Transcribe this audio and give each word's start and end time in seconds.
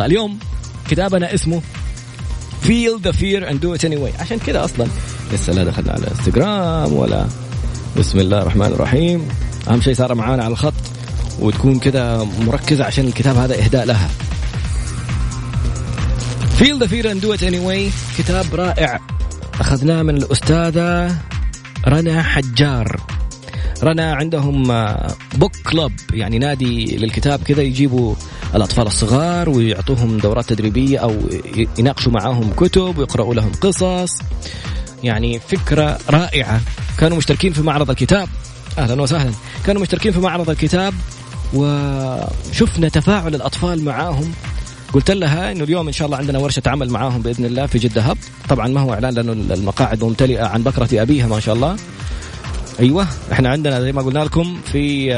اليوم 0.00 0.38
كتابنا 0.90 1.34
اسمه 1.34 1.62
Feel 2.62 2.98
the 2.98 3.12
fear 3.12 3.42
and 3.48 3.60
do 3.60 3.74
it 3.74 3.84
anyway. 3.84 4.20
عشان 4.20 4.38
كذا 4.38 4.64
أصلا 4.64 4.86
لسه 5.32 5.52
لا 5.52 5.64
دخلنا 5.64 5.92
على 5.92 6.06
انستغرام 6.10 6.92
ولا 6.92 7.26
بسم 7.98 8.18
الله 8.18 8.42
الرحمن 8.42 8.66
الرحيم. 8.66 9.28
أهم 9.68 9.80
شيء 9.80 9.92
سارة 9.92 10.14
معانا 10.14 10.44
على 10.44 10.52
الخط 10.52 10.74
وتكون 11.40 11.78
كذا 11.78 12.28
مركزة 12.46 12.84
عشان 12.84 13.06
الكتاب 13.06 13.36
هذا 13.36 13.64
إهداء 13.64 13.84
لها. 13.84 14.08
Feel 16.58 16.78
the 16.78 16.88
fear 16.88 17.06
and 17.06 17.20
do 17.20 17.32
it 17.32 17.42
anyway 17.42 17.92
كتاب 18.18 18.54
رائع. 18.54 19.00
أخذناه 19.60 20.02
من 20.02 20.16
الأستاذة 20.16 21.16
رنا 21.88 22.22
حجار. 22.22 23.00
رنا 23.82 24.14
عندهم 24.14 24.86
بوك 25.34 25.56
كلوب 25.56 25.92
يعني 26.12 26.38
نادي 26.38 26.96
للكتاب 26.96 27.42
كذا 27.42 27.62
يجيبوا 27.62 28.14
الأطفال 28.54 28.86
الصغار 28.86 29.50
ويعطوهم 29.50 30.18
دورات 30.18 30.44
تدريبية 30.44 30.98
أو 30.98 31.14
يناقشوا 31.78 32.12
معاهم 32.12 32.52
كتب 32.52 32.98
ويقرأوا 32.98 33.34
لهم 33.34 33.52
قصص. 33.60 34.18
يعني 35.02 35.38
فكرة 35.38 35.98
رائعة. 36.10 36.60
كانوا 36.98 37.16
مشتركين 37.16 37.52
في 37.52 37.62
معرض 37.62 37.90
الكتاب. 37.90 38.28
أهلا 38.78 39.02
وسهلا. 39.02 39.32
كانوا 39.66 39.82
مشتركين 39.82 40.12
في 40.12 40.20
معرض 40.20 40.50
الكتاب 40.50 40.94
وشفنا 41.54 42.88
تفاعل 42.88 43.34
الأطفال 43.34 43.84
معاهم. 43.84 44.32
قلت 44.92 45.10
لها 45.10 45.52
إنه 45.52 45.64
اليوم 45.64 45.86
إن 45.86 45.92
شاء 45.92 46.06
الله 46.06 46.18
عندنا 46.18 46.38
ورشة 46.38 46.62
عمل 46.66 46.90
معاهم 46.90 47.22
بإذن 47.22 47.44
الله 47.44 47.66
في 47.66 47.78
جدة 47.78 48.02
هب. 48.02 48.18
طبعا 48.48 48.68
ما 48.68 48.80
هو 48.80 48.94
إعلان 48.94 49.14
لأنه 49.14 49.32
المقاعد 49.32 50.04
ممتلئة 50.04 50.44
عن 50.46 50.62
بكرة 50.62 51.02
أبيها 51.02 51.26
ما 51.26 51.40
شاء 51.40 51.54
الله. 51.54 51.76
أيوه 52.80 53.06
إحنا 53.32 53.48
عندنا 53.48 53.80
زي 53.80 53.92
ما 53.92 54.02
قلنا 54.02 54.18
لكم 54.18 54.60
في 54.64 55.08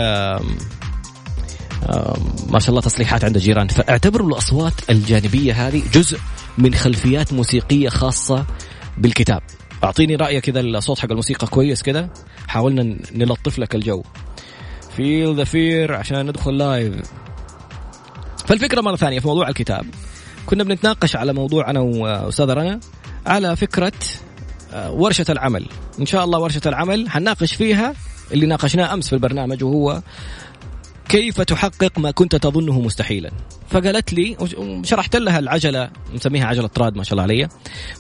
ما 2.49 2.59
شاء 2.59 2.71
الله 2.71 2.81
تصليحات 2.81 3.25
عند 3.25 3.37
الجيران 3.37 3.69
فاعتبروا 3.69 4.29
الأصوات 4.29 4.91
الجانبية 4.91 5.69
هذه 5.69 5.83
جزء 5.93 6.19
من 6.59 6.75
خلفيات 6.75 7.33
موسيقية 7.33 7.89
خاصة 7.89 8.47
بالكتاب. 8.99 9.43
أعطيني 9.85 10.17
رأيك 10.17 10.45
كذا 10.45 10.61
الصوت 10.61 10.99
حق 10.99 11.11
الموسيقى 11.11 11.47
كويس 11.47 11.83
كذا؟ 11.83 12.11
حاولنا 12.49 12.97
نلطف 13.15 13.59
لك 13.59 13.75
الجو. 13.75 14.03
feel 14.97 15.37
the 15.37 15.45
fear 15.45 15.95
عشان 15.95 16.27
ندخل 16.27 16.59
live 16.59 16.95
فالفكرة 18.47 18.81
مرة 18.81 18.97
ثانية 18.97 19.21
في 19.21 19.27
موضوع 19.27 19.49
الكتاب. 19.49 19.87
كنا 20.47 20.65
بنتناقش 20.65 21.17
على 21.17 21.33
موضوع 21.33 21.71
أنا 21.71 21.81
واستاذه 21.81 22.53
رنا 22.53 22.81
على 23.27 23.57
فكرة 23.57 23.93
ورشة 24.75 25.25
العمل. 25.29 25.67
إن 26.01 26.07
شاء 26.07 26.25
الله 26.25 26.39
ورشة 26.39 26.61
العمل 26.67 27.11
حنناقش 27.11 27.55
فيها 27.55 27.95
اللي 28.33 28.47
ناقشناه 28.47 28.95
أمس 28.95 29.09
في 29.09 29.13
البرنامج 29.13 29.65
وهو 29.65 30.03
كيف 31.09 31.41
تحقق 31.41 31.99
ما 31.99 32.11
كنت 32.11 32.37
تظنه 32.37 32.81
مستحيلا. 32.81 33.31
فقالت 33.71 34.13
لي 34.13 34.37
شرحت 34.85 35.17
لها 35.17 35.39
العجلة 35.39 35.91
نسميها 36.15 36.47
عجلة 36.47 36.71
طراد 36.79 36.97
ما 36.97 37.05
شاء 37.05 37.13
الله 37.13 37.23
علي 37.23 37.49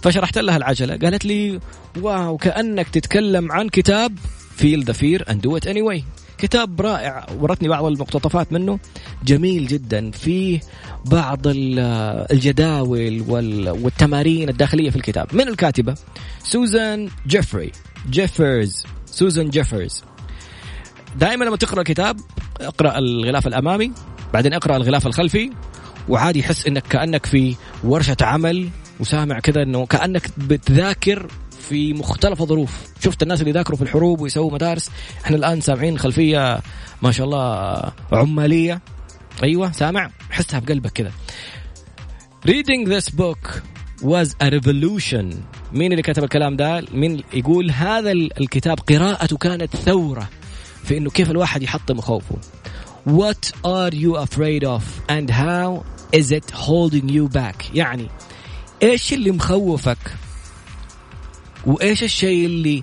فشرحت 0.03 0.39
لها 0.39 0.57
العجلة 0.57 0.97
قالت 0.97 1.25
لي 1.25 1.61
wow 2.00 2.36
كأنك 2.37 2.89
تتكلم 2.89 3.53
عن 3.53 3.69
كتاب 3.69 4.19
feel 4.56 4.84
the 4.84 4.92
fear 4.92 5.25
and 5.31 5.41
do 5.41 5.56
it 5.56 5.67
anyway 5.67 6.05
كتاب 6.41 6.80
رائع 6.80 7.27
ورتني 7.38 7.69
بعض 7.69 7.84
المقتطفات 7.84 8.52
منه 8.52 8.78
جميل 9.24 9.66
جدا. 9.66 10.10
فيه 10.10 10.60
بعض 11.06 11.41
الجداول 11.46 13.20
والتمارين 13.83 14.48
الداخلية 14.48 14.91
في 14.91 14.96
الكتاب. 14.96 15.34
من 15.34 15.48
الكاتبة؟ 15.48 15.94
سوزان 16.42 17.08
جيفري. 17.27 17.72
جيفرز. 18.11 18.84
سوزان 19.06 19.50
جيفرز. 19.50 20.02
دائما 21.16 21.44
لما 21.44 21.56
تقرأ 21.56 21.83
كتاب 21.83 22.16
اقرأ 22.61 22.98
الغلاف 22.98 23.46
الأمامي 23.46 23.92
بعدين 24.33 24.55
اقرأ 24.55 24.77
الغلاف 24.77 25.06
الخلفي 25.06 25.50
وعادي 26.08 26.38
يحس 26.38 26.66
إنك 26.66 26.83
كأنك 26.83 27.27
في 27.27 27.56
ورشة 27.84 28.16
عمل 28.22 28.68
وسامع 29.00 29.41
كذا 29.41 29.62
إنه 29.62 29.86
كأنك 29.86 30.30
بتذاكر 30.38 31.27
في 31.61 31.92
مختلف 31.92 32.42
الظروف. 32.42 32.70
شفت 33.05 33.22
الناس 33.22 33.41
اللي 33.41 33.53
ذاكروا 33.53 33.77
في 33.77 33.83
الحروب 33.83 34.20
ويسووا 34.20 34.53
مدارس. 34.53 34.90
إحنا 35.24 35.36
الآن 35.36 35.61
سامعين 35.61 35.98
خلفية 35.98 36.61
ما 37.02 37.12
شاء 37.12 37.27
الله 37.27 37.92
عمالية. 38.12 38.80
أيوه 39.42 39.73
سامع؟ 39.73 40.11
حسها 40.30 40.61
بقلبك 40.61 40.90
كذا 40.90 41.12
reading 42.46 42.89
this 42.89 43.11
book 43.11 43.62
was 44.02 44.29
a 44.42 44.51
revolution. 44.51 45.35
مين 45.73 45.92
اللي 45.92 46.02
كتب 46.02 46.24
الكلام 46.24 46.57
ده؟ 46.57 46.85
مين 46.92 47.23
يقول 47.33 47.70
هذا 47.70 48.12
الكتاب 48.12 48.80
قراءته 48.80 49.36
كانت 49.36 49.77
ثورة 49.77 50.29
في 50.85 50.98
إنه 50.98 51.11
كيف 51.11 51.30
الواحد 51.30 51.62
يحطم 51.62 52.01
خوفه. 52.01 52.36
What 53.06 53.52
are 53.64 53.95
you 53.95 54.17
afraid 54.17 54.64
of 54.64 54.83
and 55.08 55.30
how 55.30 55.85
is 56.12 56.33
it 56.33 56.51
holding 56.51 57.08
you 57.08 57.29
back? 57.29 57.74
يعني 57.74 58.06
إيش 58.83 59.12
اللي 59.12 59.30
مخوفك؟ 59.30 59.98
وإيش 61.67 62.03
الشيء 62.03 62.47
اللي 62.47 62.83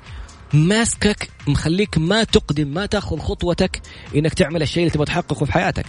ماسكك 0.53 1.29
مخليك 1.47 1.97
ما 1.97 2.23
تقدم 2.23 2.67
ما 2.67 2.85
تأخذ 2.85 3.19
خطوتك 3.19 3.81
إنك 4.15 4.33
تعمل 4.33 4.61
الشيء 4.61 4.83
اللي 4.83 4.93
تبغى 4.93 5.05
تحققه 5.05 5.45
في 5.45 5.51
حياتك. 5.51 5.85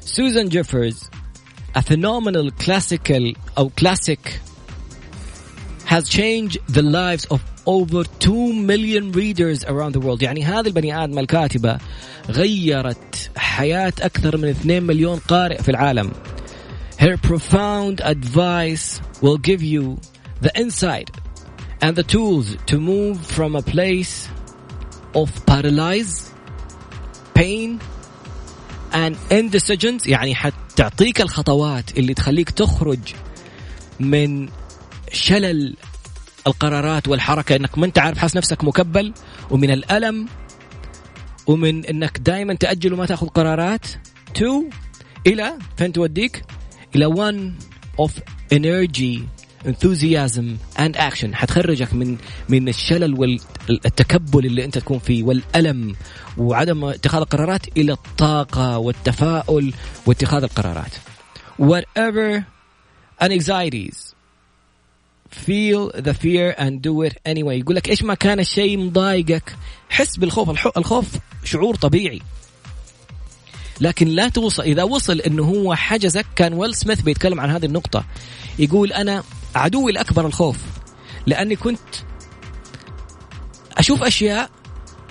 سوزان 0.00 0.48
جيفرز 0.48 1.10
a 1.78 1.82
phenomenal 1.82 2.50
classical 2.50 3.34
أو 3.58 3.70
classic 3.80 4.40
has 5.84 6.08
changed 6.08 6.58
the 6.68 6.82
lives 6.82 7.24
of 7.30 7.40
over 7.66 8.04
2 8.20 8.54
million 8.66 9.12
readers 9.12 9.64
around 9.64 9.92
the 9.92 10.00
world. 10.00 10.22
يعني 10.22 10.44
هذه 10.44 10.66
البني 10.66 11.04
آدم 11.04 11.18
الكاتبة 11.18 11.78
غيرت 12.30 13.30
حياة 13.36 13.92
أكثر 14.00 14.36
من 14.36 14.48
2 14.48 14.82
مليون 14.82 15.18
قارئ 15.18 15.62
في 15.62 15.68
العالم. 15.68 16.10
Her 16.98 17.16
profound 17.16 18.00
advice 18.00 19.00
will 19.22 19.38
give 19.38 19.62
you 19.62 19.98
the 20.40 20.50
insight 20.56 21.10
and 21.80 21.96
the 21.96 22.02
tools 22.02 22.56
to 22.66 22.78
move 22.78 23.16
from 23.36 23.54
a 23.56 23.62
place 23.62 24.28
of 25.14 25.28
paralyzed 25.46 26.32
pain 27.34 27.80
and 28.92 29.16
indecisions 29.30 30.06
يعني 30.06 30.34
حتعطيك 30.34 31.20
الخطوات 31.20 31.98
اللي 31.98 32.14
تخليك 32.14 32.50
تخرج 32.50 32.98
من 34.00 34.48
شلل 35.12 35.76
القرارات 36.46 37.08
والحركة. 37.08 37.56
إنك 37.56 37.78
ما 37.78 37.86
أنت 37.86 37.98
عارف 37.98 38.18
حاس 38.18 38.36
نفسك 38.36 38.64
مكبل 38.64 39.14
ومن 39.50 39.70
الألم 39.70 40.28
ومن 41.46 41.84
إنك 41.84 42.18
دائما 42.18 42.54
تأجل 42.54 42.92
وما 42.92 43.06
تأخذ 43.06 43.26
قرارات. 43.28 43.86
تو 44.34 44.64
إلى 45.26 45.52
فين 45.76 45.92
توديك؟ 45.92 46.44
إلى 46.96 47.06
one 47.06 47.52
of 48.02 48.10
energy. 48.52 49.37
Enthusiasm 49.64 50.58
and 50.76 50.96
action. 50.96 51.34
حتخرجك 51.34 51.94
من 51.94 52.16
من 52.48 52.68
الشلل 52.68 53.14
والتكبل 53.14 54.46
اللي 54.46 54.64
أنت 54.64 54.78
تكون 54.78 54.98
فيه 54.98 55.22
والألم 55.22 55.94
وعدم 56.36 56.84
اتخاذ 56.84 57.20
القرارات 57.20 57.76
إلى 57.76 57.92
الطاقة 57.92 58.78
والتفاؤل 58.78 59.72
واتخاذ 60.06 60.42
القرارات. 60.42 60.92
Whatever 61.62 62.46
anxieties 63.20 64.14
feel 65.30 65.90
the 65.94 66.14
fear 66.14 66.54
and 66.58 66.82
do 66.82 67.02
it 67.02 67.14
anyway. 67.26 67.58
يقول 67.58 67.76
لك 67.76 67.88
إيش 67.88 68.02
ما 68.02 68.14
كان 68.14 68.40
الشيء 68.40 68.78
مضايقك 68.78 69.56
حس 69.88 70.16
بالخوف. 70.16 70.68
الخوف 70.76 71.08
شعور 71.44 71.74
طبيعي. 71.74 72.22
لكن 73.80 74.08
لا 74.08 74.28
توصل 74.28 74.62
إذا 74.62 74.82
وصل 74.82 75.20
إنه 75.20 75.44
هو 75.44 75.74
حجزك 75.74 76.26
كان 76.36 76.52
ويل 76.52 76.74
سميث 76.74 77.00
بيتكلم 77.00 77.40
عن 77.40 77.50
هذه 77.50 77.66
النقطة. 77.66 78.04
يقول 78.58 78.92
أنا 78.92 79.22
عدوي 79.58 79.92
الأكبر 79.92 80.26
الخوف. 80.26 80.56
لأني 81.26 81.56
كنت 81.56 81.78
أشوف 83.78 84.02
أشياء 84.02 84.50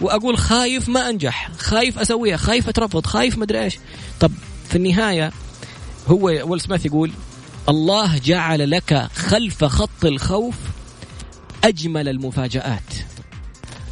وأقول 0.02 0.38
خايف 0.38 0.90
ما 0.90 1.09
أنجح 1.09 1.52
خايف 1.58 2.00
أسويها 2.00 2.38
خايف 2.38 2.69
أترفض 2.69 3.06
خايف 3.06 3.38
مدري 3.38 3.63
إيش. 3.63 3.80
طب 4.19 4.31
في 4.69 4.75
النهاية 4.75 5.31
هو 6.07 6.25
ويل 6.25 6.62
سميث 6.62 6.86
يقول 6.86 7.12
الله 7.69 8.18
جعل 8.18 8.72
لك 8.72 9.07
خلف 9.16 9.63
خط 9.63 10.06
الخوف 10.06 10.56
أجمل 11.63 12.10
المفاجآت. 12.10 12.94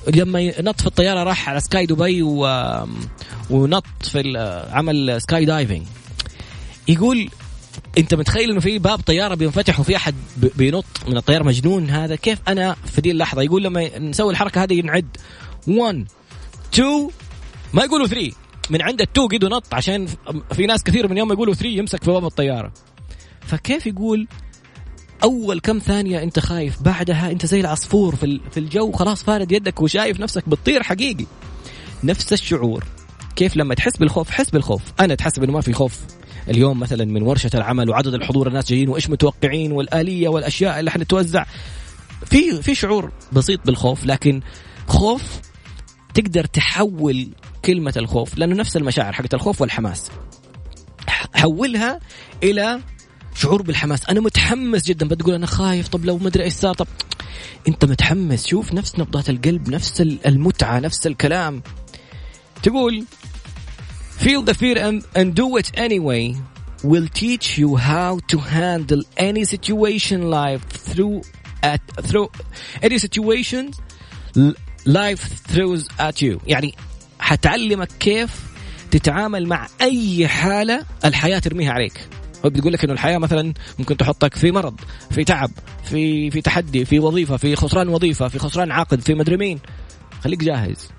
لما 0.07 0.62
نط 0.62 0.81
في 0.81 0.88
الطيارة 0.88 1.24
راح 1.24 1.50
على 1.50 1.59
sky 1.59 1.86
دبي 1.85 2.21
و... 2.24 2.47
ونط 3.50 3.85
في 4.01 4.38
عمل 4.71 5.21
skydiving 5.21 5.83
يقول 6.88 7.30
انت 7.98 8.16
متخيل 8.16 8.51
انه 8.51 8.60
في 8.60 8.80
باب 8.80 9.00
طيارة 9.00 9.36
بينفتح 9.36 9.80
وفي 9.80 9.95
أحد 9.95 10.16
بينط 10.38 10.86
من 11.07 11.18
الطياره 11.18 11.44
مجنون 11.44 11.89
هذا؟ 11.89 12.16
كيف 12.16 12.39
أنا 12.48 12.75
في 12.86 13.01
دي 13.01 13.12
اللحظة 13.12 13.42
يقول 13.42 13.63
لما 13.63 14.00
نسوي 14.00 14.31
الحركة 14.31 14.63
هذه 14.63 14.81
نعد. 14.81 15.18
1 15.68 16.07
2 16.74 17.10
ما 17.74 17.83
يقولوا 17.83 18.07
3 18.07 18.31
من 18.69 18.81
عند 18.81 19.01
ال 19.01 19.08
two 19.08 19.27
قدوا 19.27 19.50
نط 19.50 19.74
عشان 19.74 20.07
في 20.54 20.66
ناس 20.66 20.83
كثير 20.83 21.07
من 21.07 21.18
يوم 21.18 21.31
يقولوا 21.31 21.54
3 21.54 21.69
يمسك 21.69 22.04
في 22.04 22.12
باب 22.12 22.25
الطيارة. 22.25 22.72
فكيف 23.42 23.88
يقول 23.88 24.28
أول 25.24 25.60
كم 25.60 25.80
ثانية 25.80 26.24
أنت 26.24 26.39
خايف 26.39 26.81
بعدها 26.81 27.31
أنت 27.31 27.45
زي 27.45 27.60
العصفور 27.60 28.16
في 28.16 28.57
الجو 28.57 28.92
خلاص 28.92 29.24
فارد 29.24 29.51
يدك 29.51 29.81
وشايف 29.81 30.19
نفسك 30.19 30.50
بتطير 30.50 30.83
حقيقي. 30.83 31.25
نفس 32.04 32.33
الشعور. 32.33 32.83
كيف 33.36 33.57
لما 33.57 33.75
تحس 33.75 33.98
بالخوف 33.98 34.30
حس 34.30 34.50
بالخوف. 34.50 34.81
أنا 35.00 35.16
تحسب 35.16 35.44
انه 35.44 35.54
ما 35.54 35.62
في 35.62 35.74
خوف. 35.74 36.00
اليوم 36.50 36.80
مثلا 36.80 37.06
من 37.06 37.21
ورشة 37.21 37.50
العمل 37.53 37.89
وعدد 37.89 38.13
الحضور 38.13 38.47
الناس 38.47 38.69
جايين 38.69 38.89
وإيش 38.89 39.09
متوقعين 39.09 39.71
والآلية 39.71 40.27
والأشياء 40.30 40.80
اللي 40.80 40.92
حنتوزع 40.92 41.45
في 42.25 42.62
في 42.62 42.75
شعور 42.75 43.12
بسيط 43.31 43.65
بالخوف 43.65 44.06
لكن 44.06 44.42
خوف 44.88 45.39
تقدر 46.13 46.45
تحول 46.45 47.30
كلمة 47.65 47.94
الخوف 47.97 48.38
لأنه 48.38 48.56
نفس 48.56 48.77
المشاعر 48.77 49.13
حقت 49.13 49.33
الخوف 49.33 49.62
والحماس. 49.62 50.12
حولها 51.33 52.00
إلى 52.44 52.80
شعور 53.36 53.62
بالحماس. 53.62 54.09
أنا 54.09 54.19
متحمس 54.19 54.86
جدا 54.86 55.07
بتقول 55.07 55.33
أنا 55.33 55.45
خايف 55.45 55.88
طب 55.88 56.06
لو 56.06 56.18
مدري 56.18 56.44
إيش 56.44 56.53
صار 56.53 56.74
طب 56.74 56.88
أنت 57.68 57.86
متحمس؟ 57.86 58.47
شوف 58.47 58.74
نفس 58.74 59.00
نبضات 59.00 59.30
القلب 59.30 59.69
نفس 59.69 60.01
المتعة 60.01 60.80
نفس 60.80 61.07
الكلام. 61.07 61.63
تقول 62.63 63.06
feel 64.23 64.41
the 64.41 64.53
fear 64.53 64.77
and, 64.77 65.06
and 65.15 65.35
do 65.35 65.57
it 65.57 65.67
anyway. 65.88 66.35
Will 66.83 67.07
teach 67.07 67.57
you 67.57 67.75
how 67.75 68.19
to 68.31 68.38
handle 68.38 69.01
any 69.17 69.44
situation 69.44 70.29
life 70.29 70.63
through 70.69 71.21
at 71.63 71.81
through 72.07 72.29
any 72.81 72.97
situation 73.06 73.73
life 74.85 75.23
throws 75.51 75.88
at 76.00 76.21
you. 76.21 76.39
يعني 76.47 76.73
حتعلمك 77.19 77.89
كيف 78.00 78.29
تتعامل 78.91 79.47
مع 79.47 79.67
أي 79.81 80.27
حالة 80.27 80.85
الحياة 81.06 81.39
ترميها 81.39 81.71
عليك. 81.71 82.07
هو 82.45 82.50
بتقول 82.50 82.73
لك 82.73 82.83
إنه 82.83 82.94
الحياة 82.94 83.18
مثلا 83.18 83.53
ممكن 83.79 83.97
تحطك 83.97 84.35
في 84.35 84.51
مرض 84.51 84.79
في 85.11 85.23
تعب 85.23 85.51
في 85.83 86.31
في 86.31 86.41
تحدي 86.41 86.85
في 86.85 87.00
وظيفة 87.00 87.38
في 87.38 87.56
خسران 87.56 87.89
وظيفة 87.89 88.27
في 88.27 88.39
خسران 88.39 88.71
عقد 88.71 89.01
في 89.01 89.13
مدري 89.13 89.38
مين. 89.38 89.59
خليك 90.23 90.44
جاهز. 90.44 90.89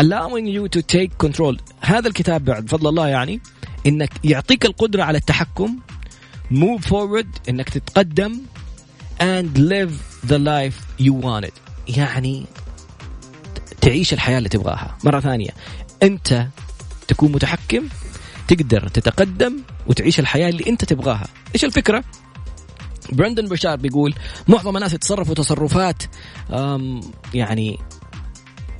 Allowing 0.00 0.46
you 0.46 0.68
to 0.68 0.82
take 0.82 1.26
control. 1.26 1.56
هذا 1.80 2.08
الكتاب 2.08 2.44
بعد 2.44 2.68
فضل 2.68 2.88
الله 2.88 3.08
يعني 3.08 3.40
إنك 3.86 4.10
يعطيك 4.24 4.66
القدرة 4.66 5.02
على 5.02 5.18
التحكم 5.18 5.78
move 6.52 6.80
forward 6.88 7.48
إنك 7.48 7.68
تتقدم 7.68 8.38
and 9.20 9.58
live 9.58 9.92
the 10.26 10.38
life 10.38 11.04
you 11.04 11.12
wanted. 11.24 11.52
يعني 11.88 12.44
تعيش 13.80 14.12
الحياة 14.12 14.38
اللي 14.38 14.48
تبغاها. 14.48 14.96
مرة 15.04 15.20
ثانية 15.20 15.50
أنت 16.02 16.46
تكون 17.08 17.32
متحكم 17.32 17.88
تقدر 18.48 18.88
تتقدم 18.88 19.58
وتعيش 19.86 20.20
الحياة 20.20 20.48
اللي 20.48 20.64
أنت 20.66 20.84
تبغاها. 20.84 21.26
إيش 21.54 21.64
الفكرة؟ 21.64 22.04
براندن 23.12 23.48
بشار 23.48 23.76
بيقول 23.76 24.14
معظم 24.48 24.76
الناس 24.76 24.92
يتصرفوا 24.92 25.34
تصرفات 25.34 26.02
يعني 27.34 27.78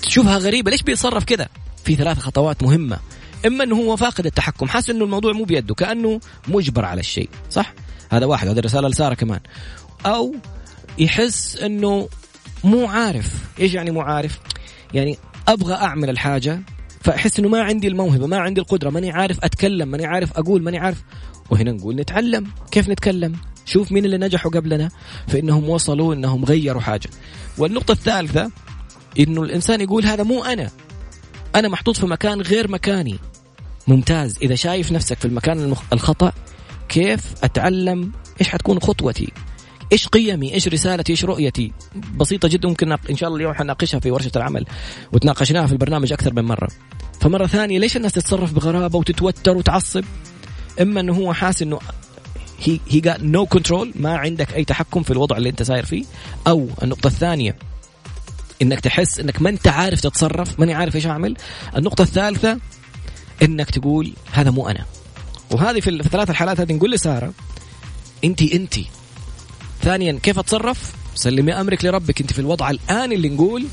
تشوفها 0.02 0.38
غريبة. 0.38 0.70
ليش 0.70 0.82
بيتصرف 0.82 1.24
كذا؟ 1.24 1.48
في 1.84 1.94
ثلاث 1.94 2.18
خطوات 2.18 2.62
مهمة. 2.62 2.98
إما 3.46 3.64
إنه 3.64 3.76
هو 3.76 3.96
فاقد 3.96 4.26
التحكم. 4.26 4.68
حاسس 4.68 4.90
إنه 4.90 5.04
الموضوع 5.04 5.32
مو 5.32 5.44
بيده. 5.44 5.74
كأنه 5.74 6.20
مجبر 6.48 6.84
على 6.84 7.00
الشيء. 7.00 7.28
صح؟ 7.50 7.74
هذا 8.10 8.26
واحد. 8.26 8.48
هذه 8.48 8.58
الرسالة 8.58 8.88
لسارة 8.88 9.14
كمان. 9.14 9.40
أو 10.06 10.34
يحس 10.98 11.56
إنه 11.56 12.08
مو 12.64 12.86
عارف. 12.86 13.34
إيش 13.60 13.74
يعني 13.74 13.90
مو 13.90 14.00
عارف؟ 14.00 14.38
يعني 14.94 15.18
أبغى 15.48 15.74
أعمل 15.74 16.10
الحاجة 16.10 16.60
فأحس 17.00 17.38
إنه 17.38 17.48
ما 17.48 17.62
عندي 17.62 17.88
الموهبة 17.88 18.26
ما 18.26 18.38
عندي 18.38 18.60
القدرة 18.60 18.90
ماني 18.90 19.10
عارف 19.10 19.44
أتكلم 19.44 19.88
ماني 19.88 20.06
عارف 20.06 20.32
أقول 20.38 20.62
ماني 20.62 20.78
عارف. 20.78 21.02
وهنا 21.50 21.72
نقول 21.72 21.96
نتعلم. 21.96 22.46
كيف 22.70 22.88
نتكلم؟ 22.88 23.36
شوف 23.64 23.92
مين 23.92 24.04
اللي 24.04 24.18
نجحوا 24.18 24.50
قبلنا. 24.50 24.90
فإنهم 25.28 25.68
وصلوا 25.68 26.14
إنهم 26.14 26.44
غيروا 26.44 26.82
حاجة. 26.82 27.10
والنقطة 27.58 27.92
الثالثة 27.92 28.50
إنه 29.18 29.42
الإنسان 29.42 29.80
يقول 29.80 30.06
هذا 30.06 30.22
مو 30.22 30.44
أنا. 30.44 30.70
أنا 31.54 31.68
محطوط 31.68 31.96
في 31.96 32.06
مكان 32.06 32.40
غير 32.40 32.70
مكاني. 32.70 33.18
ممتاز. 33.88 34.38
إذا 34.42 34.54
شايف 34.54 34.92
نفسك 34.92 35.18
في 35.18 35.24
المكان 35.24 35.74
الخطأ 35.92 36.32
كيف 36.88 37.34
أتعلم 37.44 38.12
إيش 38.40 38.48
حتكون 38.48 38.80
خطوتي؟ 38.80 39.32
إيش 39.92 40.08
قيمي؟ 40.08 40.54
إيش 40.54 40.68
رسالتي؟ 40.68 41.12
إيش 41.12 41.24
رؤيتي؟ 41.24 41.72
بسيطة 42.16 42.48
جدا 42.48 42.68
ممكن 42.68 42.92
إن 42.92 43.16
شاء 43.16 43.28
الله 43.28 43.36
اليوم 43.38 43.54
حناقشها 43.54 44.00
في 44.00 44.10
ورشة 44.10 44.30
العمل. 44.36 44.66
وتناقشناها 45.12 45.66
في 45.66 45.72
البرنامج 45.72 46.12
أكثر 46.12 46.34
من 46.34 46.44
مرة. 46.44 46.68
فمرة 47.20 47.46
ثانية 47.46 47.78
ليش 47.78 47.96
الناس 47.96 48.12
تتصرف 48.12 48.52
بغرابة 48.52 48.98
وتتوتر 48.98 49.56
وتعصب؟ 49.56 50.04
إما 50.80 51.00
إنه 51.00 51.12
هو 51.12 51.32
حاس 51.32 51.62
إنه 51.62 51.78
he 52.60 52.78
he 52.88 53.16
no 53.20 53.46
control 53.46 53.92
ما 53.94 54.16
عندك 54.16 54.54
أي 54.54 54.64
تحكم 54.64 55.02
في 55.02 55.10
الوضع 55.10 55.36
اللي 55.36 55.48
أنت 55.48 55.62
ساير 55.62 55.84
فيه. 55.84 56.04
أو 56.46 56.68
النقطة 56.82 57.06
الثانية 57.06 57.56
إنك 58.62 58.80
تحس 58.80 59.20
إنك 59.20 59.42
ما 59.42 59.48
أنت 59.50 59.68
عارف 59.68 60.00
تتصرف 60.00 60.60
ماني 60.60 60.74
عارف 60.74 60.96
إيش 60.96 61.06
أعمل. 61.06 61.36
النقطة 61.76 62.02
الثالثة 62.02 62.58
إنك 63.42 63.70
تقول 63.70 64.12
هذا 64.32 64.50
مو 64.50 64.68
أنا. 64.68 64.84
وهذه 65.50 65.80
في 65.80 65.90
الثلاث 65.90 66.30
الحالات 66.30 66.60
هذه 66.60 66.72
نقول 66.72 66.90
لسارة 66.90 67.32
انت 68.24 68.42
انت 68.42 68.74
ثانيا 69.82 70.18
كيف 70.22 70.38
أتصرف؟ 70.38 70.92
سلمي 71.14 71.52
أمرك 71.52 71.84
لربك 71.84 72.20
أنت 72.20 72.32
في 72.32 72.38
الوضع 72.38 72.70
الآن 72.70 73.12
اللي 73.12 73.28
نقول 73.28 73.66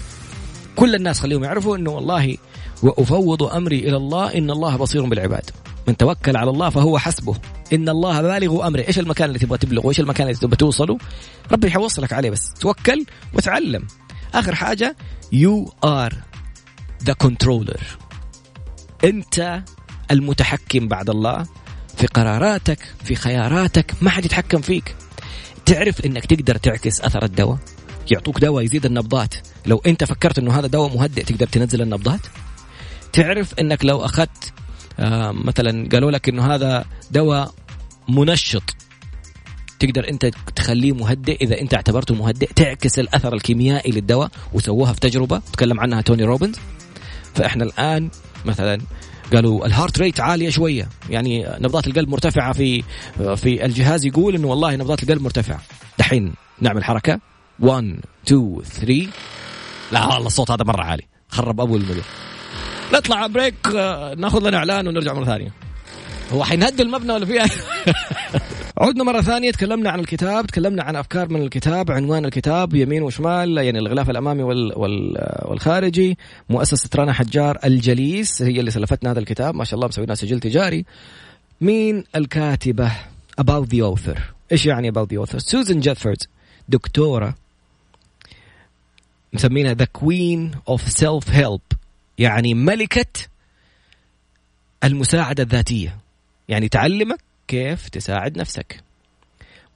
كل 0.75 0.95
الناس 0.95 1.19
خليهم 1.19 1.43
يعرفوا 1.43 1.77
إنه 1.77 1.91
والله 1.91 2.37
وأفوض 2.83 3.43
أمري 3.43 3.79
إلى 3.79 3.97
الله 3.97 4.37
إن 4.37 4.51
الله 4.51 4.75
بصير 4.75 5.05
بالعباد. 5.05 5.49
من 5.87 5.97
توكل 5.97 6.37
على 6.37 6.49
الله 6.49 6.69
فهو 6.69 6.97
حسبه. 6.97 7.35
إن 7.73 7.89
الله 7.89 8.21
بالغ 8.21 8.67
أمره. 8.67 8.81
إيش 8.87 8.99
المكان 8.99 9.27
اللي 9.27 9.39
تبغى 9.39 9.57
تبلغه؟ 9.57 9.85
وايش 9.85 9.99
المكان 9.99 10.27
اللي 10.27 10.39
تبغى 10.39 10.55
توصله؟ 10.55 10.97
ربي 11.51 11.71
حيوصلك 11.71 12.13
عليه 12.13 12.29
بس. 12.29 12.53
توكل 12.59 13.05
وتعلم. 13.33 13.87
آخر 14.33 14.55
حاجة 14.55 14.95
you 15.31 15.73
are 15.83 16.13
the 17.03 17.13
controller 17.13 17.81
أنت 19.03 19.63
المتحكم 20.11 20.87
بعد 20.87 21.09
الله 21.09 21.45
في 21.97 22.07
قراراتك 22.07 22.79
في 23.03 23.15
خياراتك 23.15 23.93
ما 24.01 24.09
حد 24.09 24.25
يتحكم 24.25 24.61
فيك. 24.61 24.95
تعرف 25.65 26.05
إنك 26.05 26.25
تقدر 26.25 26.55
تعكس 26.57 27.01
أثر 27.01 27.25
الدواء؟ 27.25 27.57
يعطوك 28.11 28.39
دواء 28.39 28.63
يزيد 28.63 28.85
النبضات. 28.85 29.35
لو 29.65 29.81
أنت 29.87 30.03
فكرت 30.03 30.39
إنه 30.39 30.59
هذا 30.59 30.67
دواء 30.67 30.97
مهدئ 30.97 31.23
تقدر 31.23 31.47
تنزل 31.47 31.81
النبضات؟ 31.81 32.19
تعرف 33.13 33.53
إنك 33.59 33.85
لو 33.85 34.05
أخذت 34.05 34.53
آه 34.99 35.31
مثلا 35.31 35.89
قالوا 35.91 36.11
لك 36.11 36.29
إنه 36.29 36.55
هذا 36.55 36.85
دواء 37.11 37.53
منشط. 38.09 38.75
تقدر 39.79 40.09
انت 40.09 40.25
تخليه 40.55 40.93
مهدئ. 40.93 41.37
إذا 41.41 41.61
انت 41.61 41.73
اعتبرته 41.73 42.15
مهدئ 42.15 42.53
تعكس 42.53 42.99
الأثر 42.99 43.33
الكيميائي 43.33 43.91
للدواء 43.91 44.31
وسووها 44.53 44.93
في 44.93 44.99
تجربة. 44.99 45.41
تكلم 45.53 45.79
عنها 45.79 46.01
توني 46.01 46.23
روبنز. 46.23 46.55
فإحنا 47.35 47.63
الآن 47.63 48.09
مثلا 48.45 48.81
قالوا 49.33 49.65
ال 49.65 49.71
heart 49.71 49.99
rate 49.99 50.19
عالية 50.19 50.49
شوية. 50.49 50.89
يعني 51.09 51.47
نبضات 51.59 51.87
القلب 51.87 52.09
مرتفعة 52.09 52.53
في 52.53 52.83
في 53.35 53.65
الجهاز 53.65 54.05
يقول 54.05 54.35
إنه 54.35 54.47
والله 54.47 54.75
نبضات 54.75 55.03
القلب 55.03 55.21
مرتفعة. 55.21 55.61
دحين 55.99 56.33
نعمل 56.61 56.83
حركة. 56.83 57.19
1 57.59 57.99
2 58.27 58.61
3 58.63 59.07
لا 59.91 60.05
والله 60.05 60.27
الصوت 60.27 60.51
هذا 60.51 60.63
مرة 60.63 60.83
عالي. 60.83 61.03
خرب 61.29 61.61
أبو 61.61 61.75
المدير 61.75 62.03
نطلع 62.93 63.27
break 63.27 63.55
آه، 63.75 64.15
ناخذ 64.15 64.47
لنا 64.49 64.57
إعلان 64.57 64.87
ونرجع 64.87 65.13
مرة 65.13 65.25
ثانية. 65.25 65.51
هو 66.33 66.43
حينهد 66.43 66.81
المبنى 66.81 67.13
ولا 67.13 67.25
فيها 67.25 67.45
عدنا 68.79 69.03
مرة 69.03 69.21
ثانية 69.21 69.51
تكلمنا 69.51 69.89
عن 69.89 69.99
الكتاب 69.99 70.45
تكلمنا 70.45 70.83
عن 70.83 70.95
أفكار 70.95 71.29
من 71.29 71.41
الكتاب 71.41 71.91
عنوان 71.91 72.25
الكتاب 72.25 72.75
يمين 72.75 73.03
وشمال 73.03 73.57
يعني 73.57 73.79
الغلاف 73.79 74.09
الأمامي 74.09 74.43
وال 74.43 74.73
وال 74.75 75.17
والخارجي 75.45 76.17
مؤسسة 76.49 76.89
رانا 76.95 77.13
حجار 77.13 77.57
الجليس 77.65 78.41
هي 78.41 78.59
اللي 78.59 78.71
سلفتنا 78.71 79.11
هذا 79.11 79.19
الكتاب 79.19 79.55
ما 79.55 79.63
شاء 79.63 79.75
الله 79.75 79.87
مسوينا 79.87 80.15
سجل 80.15 80.39
تجاري. 80.39 80.85
مين 81.61 82.03
الكاتبة؟ 82.15 82.91
About 83.41 83.65
the 83.65 83.81
author. 83.81 84.19
إيش 84.51 84.65
يعني 84.65 84.91
about 84.91 85.07
the 85.13 85.25
author 85.27 85.37
سوزان 85.37 85.79
جيفرز 85.79 86.17
دكتورة 86.69 87.35
مسمينها 89.33 89.73
the 89.73 89.87
queen 90.01 90.73
of 90.73 90.81
self 90.81 91.33
help 91.33 91.77
يعني 92.17 92.53
ملكة 92.53 93.05
المساعدة 94.83 95.43
الذاتية 95.43 95.97
يعني 96.49 96.69
تعلمك 96.69 97.28
كيف 97.49 97.89
تساعد 97.89 98.37
نفسك. 98.37 98.83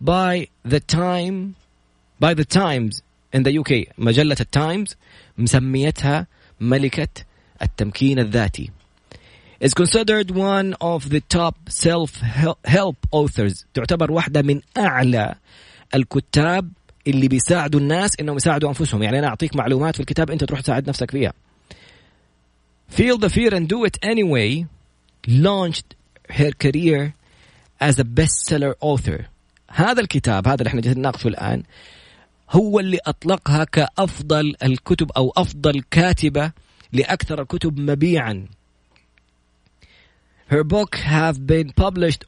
By 0.04 0.48
the 0.64 0.80
time 0.80 1.56
by 2.20 2.34
the 2.34 2.46
times 2.46 3.02
in 3.34 3.44
the 3.44 3.52
UK 3.60 3.94
مجلة 3.98 4.38
التايمز 4.40 4.96
مسميتها 5.38 6.28
ملكة 6.60 7.08
التمكين 7.62 8.20
الذاتي. 8.20 8.72
Is 9.60 9.74
considered 9.74 10.32
one 10.32 10.76
of 10.82 11.10
the 11.10 11.22
top 11.22 11.56
self-help 11.70 12.98
authors. 13.12 13.66
تعتبر 13.74 14.12
واحدة 14.12 14.42
من 14.42 14.62
أعلى 14.78 15.36
الكتاب 15.96 16.72
اللي 17.08 17.28
بيساعدوا 17.28 17.80
الناس 17.80 18.20
إنهم 18.20 18.38
يساعدوا 18.38 18.70
أنفسهم. 18.70 19.04
يعني 19.04 19.20
أنا 19.20 19.28
أعطيك 19.28 19.56
معلومات 19.56 19.96
في 19.96 20.00
الكتاب 20.00 20.32
أنت 20.32 20.44
تروح 20.44 20.62
تساعد 20.62 20.90
نفسك 20.90 21.12
فيها. 21.12 21.34
Feel 22.92 23.18
the 23.18 23.30
fear 23.30 23.54
and 23.54 23.68
do 23.68 23.84
it 23.86 23.98
anyway. 24.04 24.66
Launched 25.28 25.96
her 26.30 26.52
career 26.64 27.14
as 27.90 28.00
a 28.00 28.04
bestseller 28.04 28.74
author. 28.82 29.22
هذا 29.72 30.02
الكتاب 30.02 30.48
هذا 30.48 30.56
اللي 30.60 30.68
إحنا 30.68 30.82
جالسين 30.82 31.00
نناقشه 31.00 31.28
الآن 31.28 31.64
هو 32.52 32.80
اللي 32.80 32.98
أطلقها 33.06 33.64
كأفضل 33.64 34.56
الكتب 34.64 35.12
أو 35.12 35.34
أفضل 35.38 35.82
كاتبة 35.92 36.52
لأكثر 36.94 37.42
الكتب 37.42 37.80
مبيعا. 37.80 38.48
Her 40.52 40.64
book 40.64 40.96
have 40.96 41.48
been 41.48 41.72
published 41.84 42.26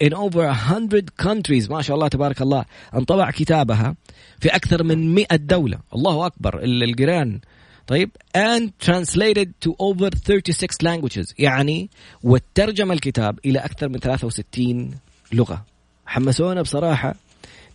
in 0.00 0.14
over 0.14 0.44
a 0.44 0.54
hundred 0.54 1.16
countries. 1.16 1.70
ما 1.70 1.82
شاء 1.82 1.96
الله 1.96 2.08
تبارك 2.08 2.42
الله 2.42 2.64
انطبع 2.94 3.30
كتابها 3.30 3.96
في 4.40 4.48
أكثر 4.48 4.82
من 4.82 5.14
100 5.14 5.26
دولة. 5.32 5.78
الله 5.94 6.26
أكبر 6.26 6.60
القران 6.64 7.40
طيب. 7.86 8.10
And 8.36 8.70
translated 8.86 9.48
to 9.64 9.70
over 9.78 10.10
36 10.16 10.82
languages. 10.82 11.34
يعني 11.38 11.90
وترجم 12.22 12.92
الكتاب 12.92 13.38
إلى 13.44 13.58
أكثر 13.58 13.88
من 13.88 13.98
63 13.98 14.90
لغة. 15.32 15.64
حمسونا 16.06 16.62
بصراحة 16.62 17.14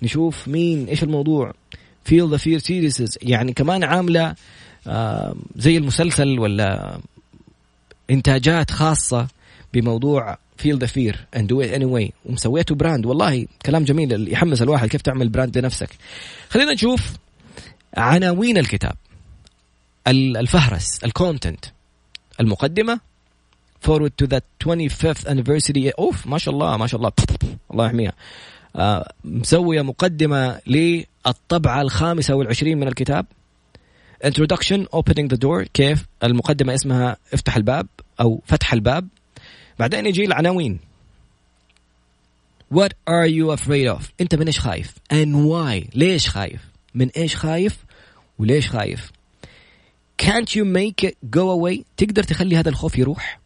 نشوف 0.02 0.48
مين 0.48 0.86
إيش 0.88 1.04
الموضوع؟ 1.04 1.54
Feel 2.10 2.30
the 2.36 2.38
fear 2.38 2.60
series. 2.60 3.18
يعني 3.22 3.54
كمان 3.54 3.84
عاملة 3.84 4.36
آه 4.88 5.36
زي 5.56 5.78
المسلسل 5.78 6.40
ولا 6.40 7.00
إنتاجات 8.12 8.72
خاصة 8.72 9.28
بموضوع 9.74 10.38
feel 10.64 10.78
the 10.78 10.88
fear 10.88 11.16
and 11.36 11.48
do 11.48 11.62
it 11.62 11.72
anyway. 11.80 12.12
ومسويته 12.26 12.76
brand 12.76 13.06
والله 13.06 13.48
كلام 13.66 13.84
جميل 13.84 14.34
يحمس 14.34 14.62
الواحد 14.62 14.88
كيف 14.88 15.02
تعمل 15.02 15.30
brand 15.30 15.58
لنفسك. 15.58 15.90
خلينا 16.50 16.74
نشوف 16.74 17.02
عناوين 17.98 18.58
الكتاب. 18.58 18.96
الفهرس 20.08 21.04
ال 21.04 21.11
content 21.11 21.66
المقدمة 22.40 23.00
forward 23.86 24.12
to 24.24 24.28
the 24.28 24.42
25th 24.64 25.26
anniversary 25.28 25.92
of 26.00 26.28
ما 26.28 26.38
شاء 26.38 26.54
الله 26.54 26.78
ما 26.78 26.88
شاء 26.88 27.00
الله. 27.00 27.12
الله 27.72 27.86
يحميها. 27.86 28.14
آه 28.76 29.14
مسوية 29.24 29.82
مقدمة 29.82 30.60
للطبعة 30.68 31.82
الخامسة 31.82 32.36
والعشرين 32.36 32.78
من 32.78 32.88
الكتاب. 32.88 33.26
Introduction 34.26 34.86
opening 34.96 35.28
the 35.34 35.38
door. 35.38 35.68
كيف؟ 35.74 36.06
المقدمة 36.24 36.74
اسمها 36.74 37.18
افتح 37.34 37.56
الباب 37.56 37.88
أو 38.20 38.42
فتح 38.46 38.74
الباب. 38.74 39.08
بعدين 39.80 40.06
يجي 40.06 40.26
العناوين. 40.26 40.80
What 42.74 42.92
are 43.10 43.28
you 43.28 43.58
afraid 43.58 43.98
of 43.98 44.04
أنت 44.22 44.36
من 44.36 44.46
إيش 44.46 44.60
خايف؟ 44.60 44.94
And 45.14 45.36
why 45.36 45.90
ليش 45.96 46.30
خايف؟ 46.30 46.62
من 46.96 47.10
إيش 47.10 47.36
خايف؟ 47.36 47.78
وليش 48.40 48.70
خايف؟ 48.70 49.12
can't 50.19 50.55
you 50.55 50.65
make 50.65 51.05
it 51.05 51.17
go 51.31 51.51
away 51.51 51.85
تقدر 51.97 52.23
تخلي 52.23 52.57
هذا 52.57 52.69
الخوف 52.69 52.99
يروح 52.99 53.41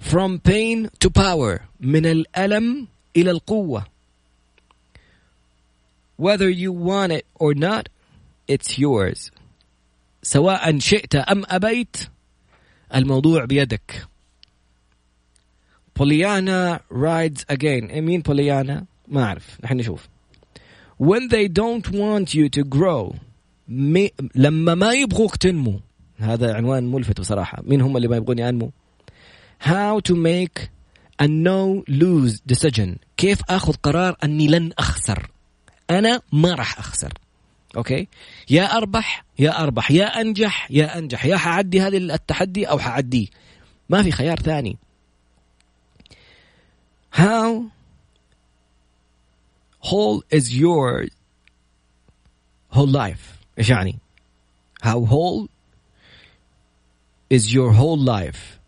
from 0.00 0.38
pain 0.38 0.88
to 1.04 1.10
power 1.10 1.60
من 1.80 2.06
الألم 2.06 2.88
إلى 3.16 3.30
القوة 3.30 3.86
whether 6.16 6.48
you 6.48 6.72
want 6.72 7.12
it 7.12 7.26
or 7.34 7.54
not 7.54 7.88
it's 8.48 8.78
yours 8.78 9.30
سواء 10.22 10.78
شئت 10.78 11.14
أم 11.14 11.42
أبيت 11.48 11.96
الموضوع 12.94 13.44
بيدك 13.44 14.06
بوليانا 15.96 16.80
rides 16.90 17.42
again 17.54 17.92
مين 17.94 18.20
بوليانا 18.20 18.84
ما 19.08 19.24
أعرف 19.24 19.58
نحن 19.64 19.76
نشوف 19.76 20.08
when 20.98 21.28
they 21.28 21.48
don't 21.48 21.88
want 21.90 22.34
you 22.34 22.48
to 22.48 22.64
grow 22.64 23.14
مي 23.67 24.11
لما 24.35 24.75
ما 24.75 24.93
يبغوك 24.93 25.35
تنمو 25.35 25.79
هذا 26.17 26.53
عنوان 26.53 26.91
ملفت 26.91 27.19
بصراحة. 27.19 27.63
مين 27.63 27.81
هم 27.81 27.97
اللي 27.97 28.07
ما 28.07 28.17
يبغوني 28.17 28.49
أنمو 28.49 28.71
how 29.63 29.99
to 29.99 30.15
make 30.15 30.69
a 31.19 31.27
no 31.27 31.83
lose 31.87 32.41
decision. 32.53 32.97
كيف 33.17 33.41
أخذ 33.49 33.73
قرار 33.73 34.15
أني 34.23 34.47
لن 34.47 34.71
أخسر؟ 34.79 35.31
أنا 35.89 36.21
ما 36.33 36.55
راح 36.55 36.79
أخسر. 36.79 37.13
أوكي؟ 37.77 38.07
يا 38.49 38.77
أربح 38.77 39.25
يا 39.39 39.63
أربح. 39.63 39.91
يا 39.91 40.21
أنجح 40.21 40.71
يا 40.71 40.97
أنجح. 40.97 41.25
يا 41.25 41.37
حعدي 41.37 41.81
هذا 41.81 41.97
التحدي 41.97 42.65
أو 42.65 42.79
حعديه 42.79 43.27
ما 43.89 44.03
في 44.03 44.11
خيار 44.11 44.39
ثاني. 44.39 44.77
How 47.15 47.65
whole 49.79 50.23
is 50.31 50.55
your 50.55 51.07
whole 52.69 52.87
life? 52.87 53.42
إيش 53.59 53.69
يعني؟ 53.69 53.99
How 54.83 55.05
whole 55.05 55.47
is 57.33 57.53
your 57.53 57.73
whole 57.73 57.99
life 57.99 58.59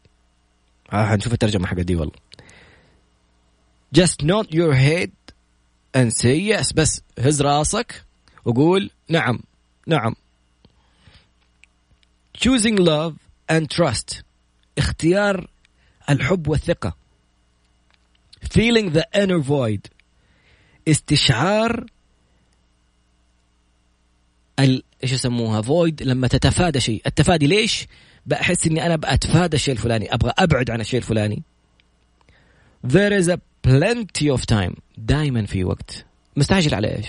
آه 0.94 1.06
حنشوف 1.06 1.34
الترجمة 1.34 1.68
حق 1.68 1.80
دي 1.80 1.96
والله 1.96 2.13
Just 3.98 4.24
nod 4.24 4.48
your 4.51 4.74
head 4.74 5.12
and 5.94 6.12
say 6.13 6.38
yes 6.38 6.74
بس 6.75 7.01
هز 7.20 7.42
راسك 7.42 8.06
وقول 8.46 8.89
نعم 9.10 9.39
نعم 9.88 10.15
choosing 12.38 12.77
love 12.77 13.13
and 13.51 13.68
trust 13.70 14.24
اختيار 14.77 15.48
الحب 16.10 16.48
والثقة 16.48 16.96
feeling 18.46 18.89
the 18.94 19.04
inner 19.13 19.39
void 19.39 19.89
استشعار. 20.88 21.86
إيش 24.59 24.81
يسموها 25.03 25.62
فويد 25.62 26.03
لما 26.03 26.27
تتفادى 26.27 26.79
شيء. 26.79 27.01
التفادي 27.07 27.47
ليش؟ 27.47 27.88
بحس 28.25 28.67
إني 28.67 28.85
أنا 28.85 28.95
بتفادى 28.95 29.55
الشيء 29.55 29.74
الفلاني 29.74 30.13
أبغى 30.13 30.33
أبعد 30.38 30.69
عن 30.69 30.81
الشيء 30.81 31.00
الفلاني. 31.00 31.43
There 32.88 33.13
is 33.21 33.27
a 33.27 33.38
plenty 33.67 34.29
of 34.38 34.41
time 34.55 34.74
دائما 34.97 35.45
في 35.45 35.63
وقت. 35.63 36.05
مستعجل 36.38 36.75
على 36.75 36.95
إيش؟ 36.95 37.05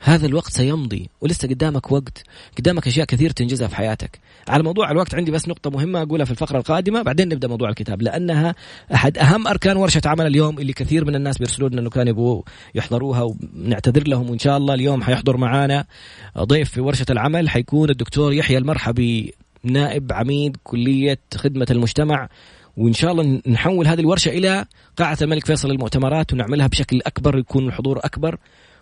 هذا 0.00 0.26
الوقت 0.26 0.52
سيمضي 0.52 1.10
ولسه 1.20 1.48
قدامك 1.48 1.92
وقت 1.92 2.22
قدامك 2.58 2.86
أشياء 2.86 3.06
كثير 3.06 3.30
تنجزها 3.30 3.68
في 3.68 3.76
حياتك. 3.76 4.20
على 4.48 4.62
موضوع 4.62 4.90
الوقت 4.90 5.14
عندي 5.14 5.30
بس 5.30 5.48
نقطة 5.48 5.70
مهمة 5.70 6.02
أقولها 6.02 6.24
في 6.24 6.30
الفقرة 6.30 6.58
القادمة 6.58 7.02
بعدين 7.02 7.28
نبدأ 7.28 7.48
موضوع 7.48 7.68
الكتاب 7.68 8.02
لأنها 8.02 8.54
أحد 8.94 9.18
أهم 9.18 9.46
أركان 9.46 9.76
ورشة 9.76 10.00
عمل 10.06 10.26
اليوم 10.26 10.58
اللي 10.58 10.72
كثير 10.72 11.04
من 11.04 11.14
الناس 11.14 11.38
بيرسلوا 11.38 11.68
لنا 11.68 11.80
أنه 11.80 11.90
كانوا 11.90 12.08
يبغوا 12.10 12.42
يحضروها 12.74 13.22
ونعتذر 13.22 14.08
لهم 14.08 14.30
وإن 14.30 14.38
شاء 14.38 14.56
الله 14.56 14.74
اليوم 14.74 15.02
حيحضر 15.02 15.36
معانا 15.36 15.84
ضيف 16.38 16.70
في 16.70 16.80
ورشة 16.80 17.06
العمل 17.10 17.48
حيكون 17.48 17.90
الدكتور 17.90 18.32
يحيى 18.32 18.58
المرحبي 18.58 19.34
نائب 19.64 20.12
عميد 20.12 20.56
كلية 20.64 21.18
خدمة 21.34 21.66
المجتمع. 21.70 22.28
وإن 22.76 22.92
شاء 22.92 23.12
الله 23.12 23.40
نحول 23.46 23.86
هذه 23.86 24.00
الورشة 24.00 24.28
إلى 24.28 24.64
قاعة 24.96 25.18
الملك 25.22 25.46
فيصل 25.46 25.68
للمؤتمرات 25.70 26.32
ونعملها 26.32 26.66
بشكل 26.66 27.00
أكبر 27.06 27.38
يكون 27.38 27.66
الحضور 27.66 27.98
أكبر. 27.98 28.38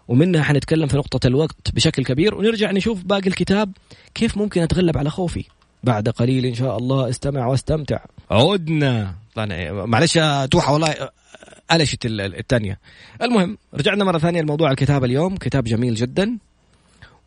ومنها 0.08 0.42
حنتكلم 0.42 0.86
في 0.86 0.96
نقطة 0.96 1.26
الوقت 1.26 1.70
بشكل 1.74 2.04
كبير 2.04 2.34
ونرجع 2.34 2.70
نشوف 2.70 3.02
باقي 3.04 3.28
الكتاب 3.28 3.72
كيف 4.14 4.38
ممكن 4.38 4.62
أتغلب 4.62 4.98
على 4.98 5.10
خوفي. 5.10 5.44
بعد 5.84 6.08
قليل 6.08 6.46
إن 6.46 6.54
شاء 6.54 6.78
الله 6.78 7.08
استمع 7.08 7.46
واستمتع. 7.46 7.98
عدنا. 8.30 9.14
معلش 9.70 10.18
توحى 10.50 10.72
والله 10.72 10.94
ألشت 11.72 12.06
الثانية 12.06 12.78
المهم 13.22 13.58
رجعنا 13.74 14.04
مرة 14.04 14.18
ثانية 14.18 14.40
لموضوع 14.40 14.70
الكتاب 14.70 15.04
اليوم. 15.04 15.36
كتاب 15.36 15.64
جميل 15.64 15.94
جدا 15.94 16.38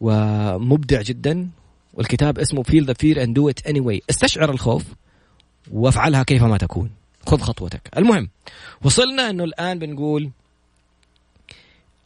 ومبدع 0.02 1.02
جدا 1.02 1.50
والكتاب 1.94 2.40
اسمه 2.40 2.64
Feel 2.64 2.86
the 2.86 2.94
Fear 2.94 3.18
and 3.18 3.30
Do 3.30 3.54
It 3.54 3.72
Anyway. 3.72 4.00
استشعر 4.10 4.52
الخوف 4.52 4.84
وافعلها 5.72 6.24
كيفما 6.24 6.58
تكون. 6.58 6.90
خذ 7.28 7.40
خطوتك. 7.40 7.82
المهم 7.98 8.30
وصلنا 8.82 9.30
إنه 9.30 9.44
الآن 9.44 9.80
بنقول 9.80 10.30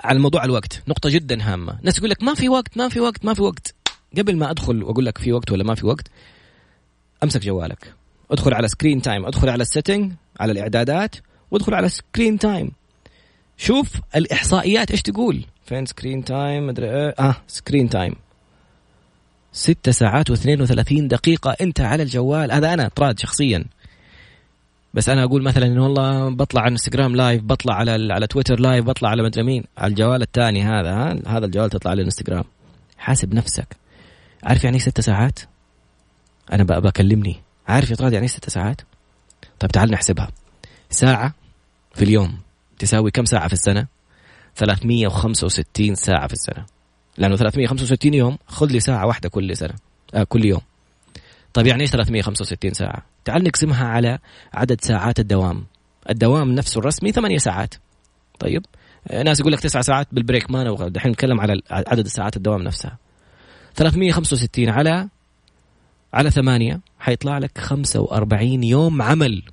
على 0.04 0.20
موضوع 0.20 0.46
الوقت. 0.46 0.84
نقطة 0.88 1.10
جدا 1.10 1.54
هامة. 1.54 1.80
ناس 1.82 1.98
يقول 1.98 2.10
لك 2.10 2.24
ما 2.24 2.34
في 2.34 2.50
وقت 2.50 2.78
ما 2.78 2.90
في 2.90 3.00
وقت 3.00 3.26
ما 3.26 3.34
في 3.34 3.42
وقت. 3.42 3.76
قبل 4.18 4.38
ما 4.38 4.52
أدخل 4.52 4.84
وأقول 4.84 5.06
لك 5.06 5.18
في 5.18 5.34
وقت 5.34 5.52
ولا 5.52 5.64
ما 5.64 5.76
في 5.76 5.86
وقت 5.86 6.08
أمسك 7.24 7.42
جوالك. 7.42 7.94
ادخل 8.32 8.54
على 8.54 8.68
screen 8.68 9.02
time 9.02 9.25
ادخل 9.26 9.50
على 9.50 9.62
ال 9.62 9.68
setting 9.68 10.12
على 10.40 10.52
الإعدادات 10.52 11.16
وادخل 11.52 11.74
على 11.74 11.90
screen 11.90 12.40
time 12.40 12.72
شوف 13.58 13.88
الإحصائيات 14.16 14.92
إيش 14.92 15.02
تقول. 15.02 15.46
فين 15.66 15.86
screen 15.86 16.24
time 16.24 16.68
مدري 16.68 16.90
إيه. 16.90 17.16
آه 17.20 17.36
screen 17.48 17.90
time 17.90 18.16
ستة 19.52 19.92
ساعات 19.92 20.32
و32 20.32 21.08
دقيقة 21.08 21.56
أنت 21.62 21.82
على 21.82 22.04
الجوال. 22.04 22.52
هذا 22.52 22.74
أنا 22.74 22.88
طراد 22.96 23.20
شخصيا. 23.20 23.66
بس 24.94 25.10
أنا 25.10 25.24
أقول 25.24 25.44
مثلا 25.44 25.66
إنه 25.66 25.84
والله 25.84 26.30
بطلع 26.30 26.62
على 26.62 26.72
انستغرام 26.72 27.16
live 27.16 27.44
بطلع 27.44 27.76
على 27.76 28.14
على 28.14 28.28
تويتر 28.28 28.60
live 28.60 28.86
بطلع 28.86 29.10
على 29.10 29.24
مدري 29.24 29.44
مين. 29.44 29.64
على 29.78 29.90
الجوال 29.90 30.22
الثاني 30.22 30.64
هذا 30.64 30.92
ها 30.92 31.20
هذا 31.28 31.46
الجوال 31.46 31.70
تطلع 31.70 31.92
على 31.92 32.02
الإنستغرام. 32.02 32.44
حاسب 32.98 33.34
نفسك. 33.34 33.76
عارف 34.44 34.64
يعني 34.64 34.80
ست 34.80 35.02
ساعات؟ 35.02 35.40
أنا 36.54 36.64
بكلمني. 36.64 37.36
عارف 37.68 37.92
يا 37.92 37.96
طراد 37.96 38.14
يعني 38.14 38.28
ست 38.28 38.50
ساعات؟ 38.50 38.82
طيب 39.60 39.72
تعال 39.72 39.92
نحسبها. 39.92 40.28
ساعة 40.90 41.34
في 41.96 42.04
اليوم 42.04 42.38
تساوي 42.80 43.12
كم 43.12 43.26
ساعة 43.26 43.48
في 43.48 43.54
السنة؟ 43.54 43.88
365 44.56 45.96
ساعة 45.96 46.28
في 46.28 46.34
السنة. 46.34 46.66
لأنه 47.18 47.36
365 47.36 48.14
يوم 48.14 48.38
خذ 48.48 48.68
لي 48.68 48.80
ساعة 48.80 49.08
واحدة 49.08 49.30
كل 49.30 49.58
سنة 49.58 49.74
آه 50.14 50.24
كل 50.24 50.46
يوم. 50.46 50.62
طيب 51.54 51.68
يعني 51.68 51.82
إيش 51.82 51.92
365 51.92 52.74
ساعة؟ 52.74 53.04
تعال 53.26 53.44
نقسمها 53.44 53.88
على 53.88 54.20
عدد 54.54 54.82
ساعات 54.82 55.20
الدوام. 55.20 55.66
الدوام 56.10 56.52
نفسه 56.52 56.80
الرسمي 56.80 57.12
ثمانية 57.12 57.38
ساعات. 57.38 57.76
طيب 58.40 58.66
ناس 59.26 59.40
يقول 59.40 59.52
لك 59.54 59.60
تسعة 59.60 59.82
ساعات 59.82 60.08
بالبريك 60.12 60.52
ما 60.52 60.64
نبغى 60.64 60.90
دحين 60.90 61.12
نتكلم 61.12 61.42
على 61.42 61.62
عدد 61.72 62.08
ساعات 62.08 62.38
الدوام 62.38 62.62
نفسها. 62.62 62.98
365 63.76 64.70
على 64.70 65.10
على 66.14 66.32
ثمانية 66.32 66.80
حيطلع 67.00 67.38
لك 67.38 67.58
45 67.58 68.64
يوم 68.64 69.02
عمل 69.02 69.44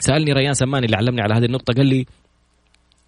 سألني 0.00 0.32
ريان 0.32 0.54
سماني 0.54 0.86
اللي 0.86 0.96
علمني 0.96 1.20
على 1.22 1.34
هذه 1.34 1.44
النقطة 1.44 1.74
قال 1.74 1.86
لي 1.86 2.06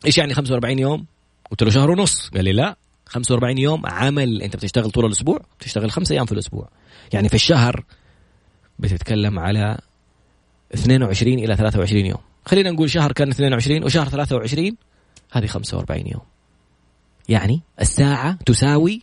إيش 0.06 0.18
يعني 0.18 0.34
45 0.34 0.78
يوم؟ 0.78 1.06
قلت 1.50 1.62
له 1.62 1.70
شهر 1.70 1.90
ونص 1.90 2.30
قال 2.34 2.44
لي 2.44 2.52
لا 2.52 2.76
45 3.06 3.58
يوم 3.58 3.86
عمل 3.86 4.42
أنت 4.42 4.56
بتشتغل 4.56 4.90
طول 4.90 5.06
الأسبوع 5.06 5.40
بتشتغل 5.60 5.90
خمسة 5.90 6.12
أيام 6.12 6.26
في 6.26 6.32
الأسبوع. 6.32 6.68
يعني 7.12 7.28
في 7.28 7.34
الشهر 7.34 7.84
بتتكلم 8.78 9.38
على 9.38 9.78
22 10.74 11.38
إلى 11.38 11.56
23 11.56 12.06
يوم. 12.06 12.20
خلينا 12.46 12.70
نقول 12.70 12.90
شهر 12.90 13.12
كان 13.12 13.28
22 13.28 13.84
وشهر 13.84 14.08
23 14.08 14.76
هذه 15.32 15.46
45 15.46 16.06
يوم. 16.06 16.22
يعني 17.28 17.62
الساعة 17.80 18.38
تساوي 18.46 19.02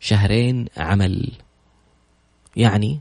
شهرين 0.00 0.66
عمل. 0.76 1.32
يعني 2.56 3.00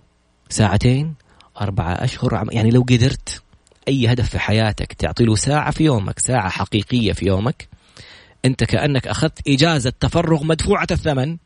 ساعتين 0.49 1.15
أربعة 1.61 1.93
أشهر 1.93 2.35
عمل. 2.35 2.53
يعني 2.55 2.71
لو 2.71 2.81
قدرت 2.81 3.41
أي 3.87 4.07
هدف 4.07 4.29
في 4.29 4.39
حياتك 4.39 4.93
تعطي 4.93 5.25
له 5.25 5.35
ساعة 5.35 5.71
في 5.71 5.83
يومك 5.83 6.19
ساعة 6.19 6.49
حقيقية 6.49 7.13
في 7.13 7.25
يومك 7.25 7.67
أنت 8.45 8.63
كأنك 8.63 9.07
أخذت 9.07 9.47
إجازة 9.47 9.93
تفرغ 9.99 10.43
مدفوعة 10.43 10.87
الثمن 10.91 11.37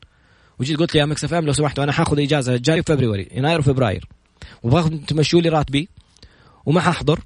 وجيت 0.60 0.80
قلت 0.80 0.94
لي 0.94 1.00
يا 1.00 1.06
Mix 1.06 1.24
FM 1.24 1.46
لو 1.46 1.54
سمحتوا 1.54 1.84
أنا 1.84 1.92
حاخذ 1.92 2.20
إجازة 2.20 2.58
جاي 2.58 2.84
فبراير 2.84 3.28
يناير 3.32 3.60
وفبراير 3.60 4.08
وباخذ 4.64 4.98
تمشوا 4.98 5.42
لي 5.42 5.50
راتبي 5.50 5.90
وما 6.66 6.82
ححضر 6.82 7.20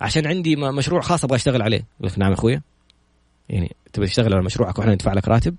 عشان 0.00 0.26
عندي 0.26 0.56
مشروع 0.56 1.00
خاص 1.00 1.24
أبغى 1.24 1.36
أشتغل 1.36 1.62
عليه. 1.62 1.86
قلت 2.02 2.18
نعم 2.18 2.30
يا 2.30 2.34
اخويا 2.34 2.62
يعني 3.48 3.76
تبغى 3.92 4.08
تشتغل 4.08 4.34
على 4.34 4.42
مشروعك 4.42 4.78
وإحنا 4.78 4.92
ندفع 4.92 5.12
لك 5.12 5.28
راتب؟ 5.28 5.56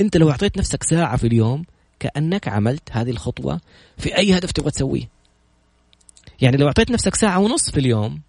أنت 0.00 0.16
لو 0.16 0.30
أعطيت 0.30 0.58
نفسك 0.58 0.82
ساعة 0.82 1.16
في 1.16 1.26
اليوم 1.26 1.64
كأنك 1.98 2.48
عملت 2.48 2.88
هذه 2.92 3.10
الخطوة 3.10 3.60
في 3.98 4.18
أي 4.18 4.38
هدف 4.38 4.52
تبغى 4.52 4.70
تسويه. 4.70 5.08
يعني 6.40 6.56
لو 6.56 6.66
أعطيت 6.66 6.90
نفسك 6.90 7.14
ساعة 7.14 7.38
ونص 7.38 7.70
في 7.70 7.80
اليوم 7.80 8.20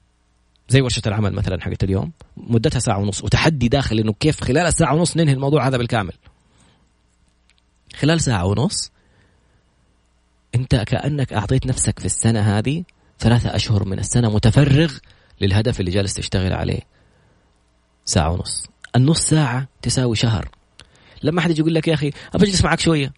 زي 0.72 0.82
ورشة 0.82 1.02
العمل 1.08 1.34
مثلا 1.34 1.62
حقت 1.62 1.84
اليوم 1.84 2.12
مدتها 2.38 2.80
ساعة 2.80 3.00
ونص 3.00 3.24
وتحدي 3.24 3.68
داخل 3.68 4.00
إنه 4.00 4.14
كيف 4.14 4.44
خلال 4.44 4.68
الساعة 4.68 4.96
ونص 4.96 5.18
ننهي 5.18 5.34
الموضوع 5.34 5.68
هذا 5.68 5.78
بالكامل. 5.78 6.14
خلال 7.96 8.22
ساعة 8.22 8.46
ونص 8.46 8.92
أنت 10.56 10.76
كأنك 10.76 11.34
أعطيت 11.34 11.66
نفسك 11.66 12.00
في 12.00 12.06
السنة 12.06 12.40
هذه 12.40 12.84
ثلاثة 13.20 13.56
أشهر 13.56 13.84
من 13.84 14.00
السنة 14.00 14.30
متفرغ 14.30 14.98
للهدف 15.42 15.80
اللي 15.80 15.92
جالس 15.92 16.14
تشتغل 16.14 16.54
عليه. 16.54 16.82
ساعة 18.06 18.32
ونص. 18.32 18.68
النص 18.96 19.22
ساعة 19.22 19.68
تساوي 19.82 20.16
شهر. 20.16 20.50
لما 21.24 21.42
حد 21.42 21.50
يجي 21.52 21.60
يقول 21.60 21.76
لك 21.76 21.88
يا 21.88 21.94
أخي 21.94 22.12
أبى 22.34 22.46
أجلس 22.46 22.64
معك 22.64 22.80
شوية. 22.80 23.14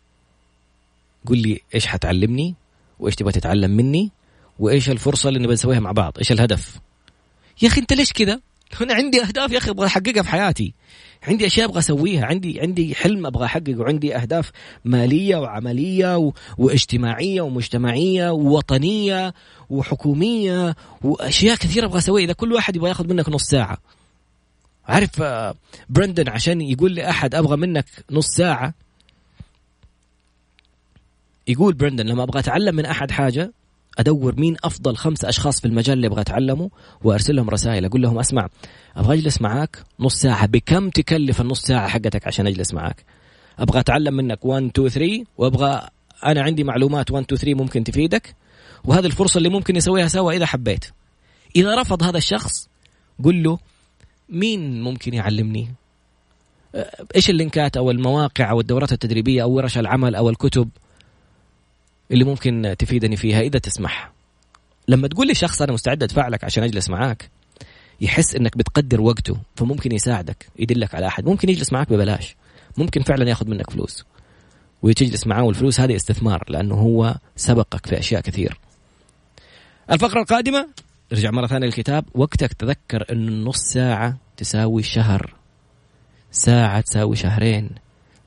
قل 1.25 1.38
لي 1.38 1.60
إيش 1.75 1.88
حتعلمني؟ 1.88 2.55
وإيش 3.00 3.15
تبغى 3.15 3.31
تتعلم 3.31 3.72
مني؟ 3.72 4.12
وإيش 4.60 4.89
الفرصة 4.89 5.29
اللي 5.29 5.39
نبغى 5.39 5.53
نسويها 5.53 5.79
مع 5.79 5.91
بعض؟ 5.91 6.13
إيش 6.17 6.31
الهدف؟ 6.31 6.79
يا 7.62 7.67
أخي 7.67 7.81
أنت 7.81 7.93
ليش 7.93 8.13
كذا؟ 8.13 8.39
أنا 8.81 8.93
عندي 8.93 9.22
أهداف 9.22 9.51
يا 9.51 9.57
أخي 9.57 9.72
أبغى 9.72 9.86
أحققها 9.86 10.24
في 10.24 10.29
حياتي. 10.29 10.74
عندي 11.27 11.45
أشياء 11.45 11.69
أبغى 11.69 11.79
أسويها 11.79 12.25
عندي 12.25 12.62
عندي 12.62 12.95
حلم 12.95 13.25
أبغى 13.25 13.45
أحققه 13.45 13.75
وعندي 13.75 14.15
أهداف 14.15 14.51
مالية 14.86 15.38
وعملية 15.38 16.17
و... 16.17 16.33
واجتماعية 16.57 17.41
ومجتمعية 17.41 18.29
ووطنية 18.29 19.33
وحكومية 19.69 20.75
وأشياء 21.01 21.55
كثيرة 21.55 21.86
أبغى 21.86 21.98
أسويها. 21.98 22.25
إذا 22.25 22.33
كل 22.33 22.53
واحد 22.53 22.75
يبغى 22.75 22.89
ياخذ 22.89 23.07
منك 23.07 23.29
نص 23.29 23.43
ساعة. 23.43 23.77
عارف 24.88 25.22
آه، 25.22 25.55
برندن 25.89 26.29
عشان 26.29 26.62
يقول 26.62 26.95
لاحد 26.95 27.36
أبغى 27.36 27.57
منك 27.57 27.86
نص 28.12 28.27
ساعة؟ 28.27 28.74
يقول 31.48 31.74
برندن 31.74 32.05
لما 32.05 32.24
أبغى 32.24 32.39
أتعلم 32.39 32.75
من 32.75 32.86
أحد 32.86 33.12
حاجة 33.12 33.51
أدور 33.97 34.35
مين 34.39 34.55
أفضل 34.63 34.95
خمسة 34.95 35.29
أشخاص 35.29 35.59
في 35.59 35.67
المجال 35.67 35.95
اللي 35.95 36.07
أبغى 36.07 36.21
أتعلمه 36.21 36.69
وارسل 37.03 37.35
لهم 37.35 37.50
رسائل 37.50 37.85
أقول 37.85 38.01
لهم 38.01 38.19
أسمع 38.19 38.50
أبغى 38.97 39.19
أجلس 39.19 39.41
معاك 39.41 39.83
نص 40.00 40.15
ساعة 40.15 40.45
بكم 40.45 40.89
تكلف 40.89 41.41
النص 41.41 41.62
ساعة 41.62 41.88
حقتك 41.88 42.27
عشان 42.27 42.47
أجلس 42.47 42.73
معاك؟ 42.73 43.06
أبغى 43.60 43.79
أتعلم 43.79 44.13
منك 44.13 44.45
1 44.45 44.63
2 44.63 44.89
3 44.89 45.23
وأبغى 45.38 45.88
أنا 46.25 46.41
عندي 46.41 46.63
معلومات 46.63 47.12
1 47.12 47.23
2 47.23 47.39
3 47.39 47.63
ممكن 47.63 47.84
تفيدك 47.84 48.36
وهذه 48.84 49.06
الفرصة 49.06 49.38
اللي 49.38 49.49
ممكن 49.49 49.75
نسويها 49.75 50.08
سوا 50.08 50.32
إذا 50.32 50.45
حبيت. 50.45 50.86
إذا 51.56 51.82
رفض 51.82 52.03
هذا 52.03 52.17
الشخص 52.17 52.69
قل 53.23 53.43
له 53.43 53.60
مين 54.29 54.82
ممكن 54.82 55.13
يعلمني؟ 55.13 55.67
إيش 57.15 57.29
اللينكات 57.29 57.77
أو 57.77 57.91
المواقع 57.91 58.51
أو 58.51 58.60
الدورات 58.60 58.91
التدريبية 58.91 59.43
أو 59.43 59.51
ورش 59.51 59.77
العمل 59.77 60.15
أو 60.15 60.29
الكتب؟ 60.29 60.69
اللي 62.13 62.23
ممكن 62.23 62.76
تفيدني 62.80 63.15
فيها 63.15 63.41
إذا 63.41 63.60
تسمح. 63.60 64.12
لما 64.88 65.08
تقول 65.08 65.28
لي 65.28 65.34
شخص 65.34 65.62
أنا 65.62 65.73
مستعد 65.73 66.04
أدفع 66.04 66.28
لك 66.28 66.43
عشان 66.43 66.63
أجلس 66.63 66.89
معاك 66.89 67.30
يحس 68.02 68.36
إنك 68.36 68.58
بتقدر 68.58 69.02
وقته 69.02 69.38
فممكن 69.56 69.91
يساعدك 69.91 70.47
يدلك 70.60 70.95
على 70.95 71.08
أحد 71.08 71.26
ممكن 71.26 71.49
يجلس 71.49 71.73
معاك 71.73 71.89
ببلاش. 71.89 72.36
ممكن 72.78 73.02
فعلا 73.02 73.30
ياخذ 73.30 73.49
منك 73.49 73.69
فلوس 73.69 74.06
وتجلس 74.84 75.28
معاه 75.28 75.43
والفلوس 75.43 75.80
هذه 75.80 75.95
استثمار 75.95 76.43
لأنه 76.49 76.76
هو 76.76 77.15
سبقك 77.36 77.86
في 77.86 77.99
أشياء 77.99 78.21
كثير. 78.21 78.60
الفقرة 79.91 80.21
القادمة 80.21 80.67
ارجع 81.13 81.32
مرة 81.32 81.47
ثانية 81.47 81.65
للكتاب 81.65 82.06
وقتك 82.15 82.54
تذكر 82.54 83.06
انه 83.12 83.28
النص 83.28 83.58
ساعة 83.58 84.17
تساوي 84.38 84.84
شهر. 84.84 85.34
ساعة 86.32 86.82
تساوي 86.82 87.15
شهرين. 87.15 87.69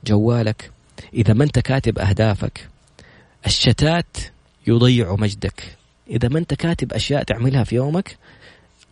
جوالك 0.05 0.71
إذا 1.13 1.33
ما 1.33 1.43
أنت 1.43 1.59
كاتب 1.59 1.99
أهدافك 1.99 2.69
الشتات 3.45 4.17
يضيع 4.67 5.15
مجدك. 5.15 5.77
إذا 6.09 6.29
ما 6.29 6.39
أنت 6.39 6.53
كاتب 6.53 6.93
أشياء 6.93 7.23
تعملها 7.23 7.63
في 7.63 7.75
يومك 7.75 8.17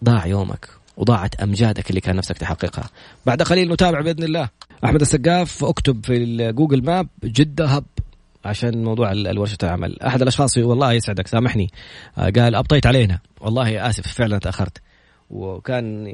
ضاع 0.04 0.26
يومك 0.26 0.70
وضاعت 0.98 1.36
أمجادك 1.36 1.90
اللي 1.90 2.02
كان 2.02 2.16
نفسك 2.16 2.38
تحققها. 2.38 2.90
بعد 3.26 3.42
قليل 3.42 3.72
نتابع 3.72 4.02
بإذن 4.02 4.24
الله. 4.24 4.50
أحمد 4.86 5.02
السقاف 5.02 5.64
أكتب 5.64 6.06
في 6.06 6.18
الجوجل 6.18 6.84
ماب 6.84 7.08
جدة 7.24 7.66
هب 7.66 7.86
عشان 8.46 8.84
موضوع 8.84 9.12
الورشة 9.12 9.58
العمل. 9.64 10.00
أحد 10.02 10.22
الأشخاص 10.22 10.58
والله 10.58 10.94
يسعدك 10.94 11.28
سامحني. 11.28 11.72
آه، 12.18 12.30
قال 12.30 12.56
أبطيت 12.56 12.86
علينا. 12.86 13.20
والله 13.42 13.90
آسف 13.90 14.08
فعلا 14.08 14.38
تأخرت. 14.38 14.78
وكان 15.30 16.14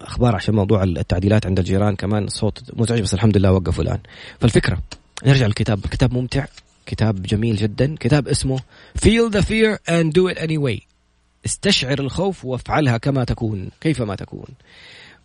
أخبار 0.00 0.36
عشان 0.36 0.54
موضوع 0.54 0.82
التعديلات 0.82 1.46
عند 1.46 1.58
الجيران 1.58 1.96
كمان 1.96 2.24
الصوت 2.24 2.62
مزعج 2.72 3.00
بس 3.00 3.14
الحمد 3.14 3.36
لله 3.36 3.52
وقفوا 3.52 3.84
الآن. 3.84 3.98
فالفكرة 4.40 4.78
نرجع 5.26 5.46
للكتاب. 5.46 5.80
كتاب 5.80 6.14
ممتع. 6.14 6.44
كتاب 6.88 7.22
جميل 7.22 7.56
جدا. 7.56 7.94
كتاب 8.00 8.28
اسمه 8.28 8.58
Feel 8.98 9.30
the 9.30 9.42
fear 9.42 9.78
and 9.88 10.12
do 10.12 10.34
it 10.34 10.38
anyway. 10.38 10.80
استشعر 11.46 11.98
الخوف 11.98 12.44
وافعلها 12.44 12.96
كما 12.96 13.24
تكون 13.24 13.70
كيفما 13.80 14.14
تكون. 14.14 14.46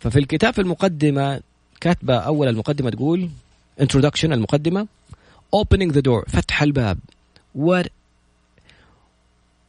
ففي 0.00 0.18
الكتاب 0.18 0.54
في 0.54 0.60
المقدمة 0.60 1.40
كاتبة 1.80 2.16
أول 2.16 2.48
المقدمة 2.48 2.90
تقول 2.90 3.30
introduction 3.80 4.24
المقدمة 4.24 4.86
opening 5.56 5.90
the 5.92 6.00
door 6.00 6.24
فتح 6.28 6.62
الباب. 6.62 6.98
What 7.58 7.86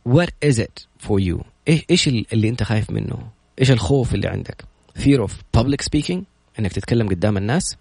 what 0.09 0.29
is 0.45 0.59
it 0.59 0.85
for 1.07 1.19
you 1.19 1.43
إيش 1.67 1.85
إيش 1.89 2.07
اللي 2.07 2.49
أنت 2.49 2.63
خايف 2.63 2.91
منه؟ 2.91 3.27
إيش 3.59 3.71
الخوف 3.71 4.13
اللي 4.13 4.27
عندك؟ 4.27 4.65
Fear 4.99 5.27
of 5.27 5.31
public 5.57 5.81
speaking 5.85 6.19
إنك 6.59 6.73
تتكلم 6.73 7.09
قدام 7.09 7.37
الناس. 7.37 7.77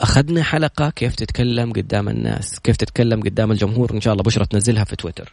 أخذنا 0.00 0.42
حلقة 0.42 0.90
كيف 0.90 1.14
تتكلم 1.14 1.72
قدام 1.72 2.08
الناس 2.08 2.60
كيف 2.60 2.76
تتكلم 2.76 3.20
قدام 3.20 3.50
الجمهور 3.50 3.94
إن 3.94 4.00
شاء 4.00 4.12
الله 4.12 4.24
بشرة 4.24 4.44
تنزلها 4.44 4.84
في 4.84 4.96
تويتر. 4.96 5.32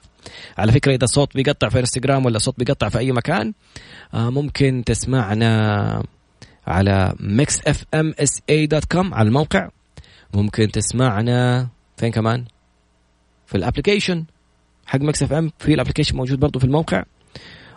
على 0.57 0.71
فكرة 0.71 0.95
إذا 0.95 1.03
الصوت 1.03 1.35
بيقطع 1.35 1.69
في 1.69 1.79
إنستغرام 1.79 2.25
ولا 2.25 2.37
صوت 2.37 2.57
بيقطع 2.57 2.89
في 2.89 2.97
أي 2.97 3.11
مكان 3.11 3.53
آه، 4.13 4.29
ممكن 4.29 4.83
تسمعنا 4.85 6.03
على 6.67 7.13
كوم 8.91 9.13
على 9.13 9.27
الموقع. 9.27 9.69
ممكن 10.33 10.71
تسمعنا 10.71 11.67
فين 11.97 12.11
كمان؟ 12.11 12.45
في 13.45 13.55
ال 13.57 13.63
application 13.63 14.25
حق 14.85 14.99
Mix 14.99 15.23
FM 15.23 15.51
في 15.59 15.73
ال 15.73 15.77
application 15.77 16.17
موجود 16.17 16.39
برضه 16.39 16.59
في 16.59 16.65
الموقع. 16.65 17.03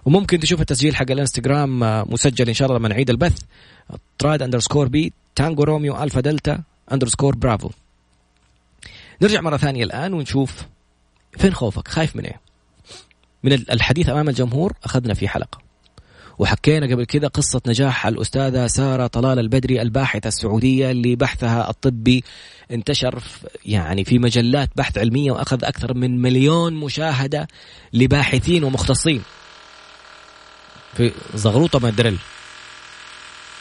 وممكن 0.05 0.41
تشوف 0.41 0.61
التسجيل 0.61 0.97
حق 0.97 1.11
الانستغرام 1.11 1.83
آه، 1.83 2.07
مسجل 2.09 2.49
إن 2.49 2.55
شاء 2.55 2.69
الله 2.69 2.79
لما 2.79 2.89
نعيد 2.89 3.11
البث 3.11 3.43
trad 4.19 4.43
underscore 4.43 4.89
B 4.89 5.13
tango 5.35 5.63
romeo 5.63 6.03
alpha 6.03 6.21
delta. 6.21 6.63
underscore 6.93 7.37
bravo 7.37 7.71
نرجع 9.23 9.41
مرة 9.41 9.57
ثانية 9.57 9.85
الآن 9.85 10.15
ونشوف 10.15 10.63
فين 11.39 11.55
خوفك؟ 11.55 11.89
خايف 11.89 12.17
من 12.17 12.25
إيه؟ 12.25 12.41
من 13.43 13.53
الحديث 13.53 14.09
أمام 14.09 14.29
الجمهور 14.29 14.73
أخذنا 14.85 15.15
في 15.15 15.29
حلقة. 15.29 15.59
وحكينا 16.39 16.87
قبل 16.87 17.05
كذا 17.05 17.29
قصة 17.29 17.61
نجاح 17.67 18.07
الأستاذة 18.07 18.67
سارة 18.67 19.07
طلال 19.07 19.39
البدري 19.39 19.83
الباحثة 19.83 20.29
السعودية 20.29 20.91
اللي 20.91 21.17
بحثها 21.17 21.71
الطبي 21.71 22.25
انتشر 22.71 23.23
يعني 23.65 24.05
في 24.05 24.19
مجلات 24.19 24.71
بحث 24.77 24.99
علمية 24.99 25.33
وأخذ 25.33 25.65
أكثر 25.65 25.95
من 25.95 26.23
مليون 26.23 26.75
مشاهدة 26.75 27.49
لباحثين 27.93 28.65
ومختصين. 28.65 29.23
في 30.97 31.13
زغروطة 31.35 31.79
ما 31.79 31.91
درل 31.91 32.19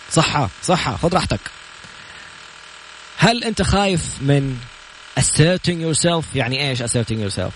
صحة 0.10 0.50
صحة 0.64 0.98
خذ 0.98 1.14
راحتك. 1.14 1.40
هل 3.18 3.44
أنت 3.44 3.62
خايف 3.62 4.22
من 4.22 4.58
asserting 5.20 5.96
yourself 5.96 6.36
يعني 6.36 6.70
إيش 6.70 6.84
asserting 6.84 7.32
yourself 7.32 7.52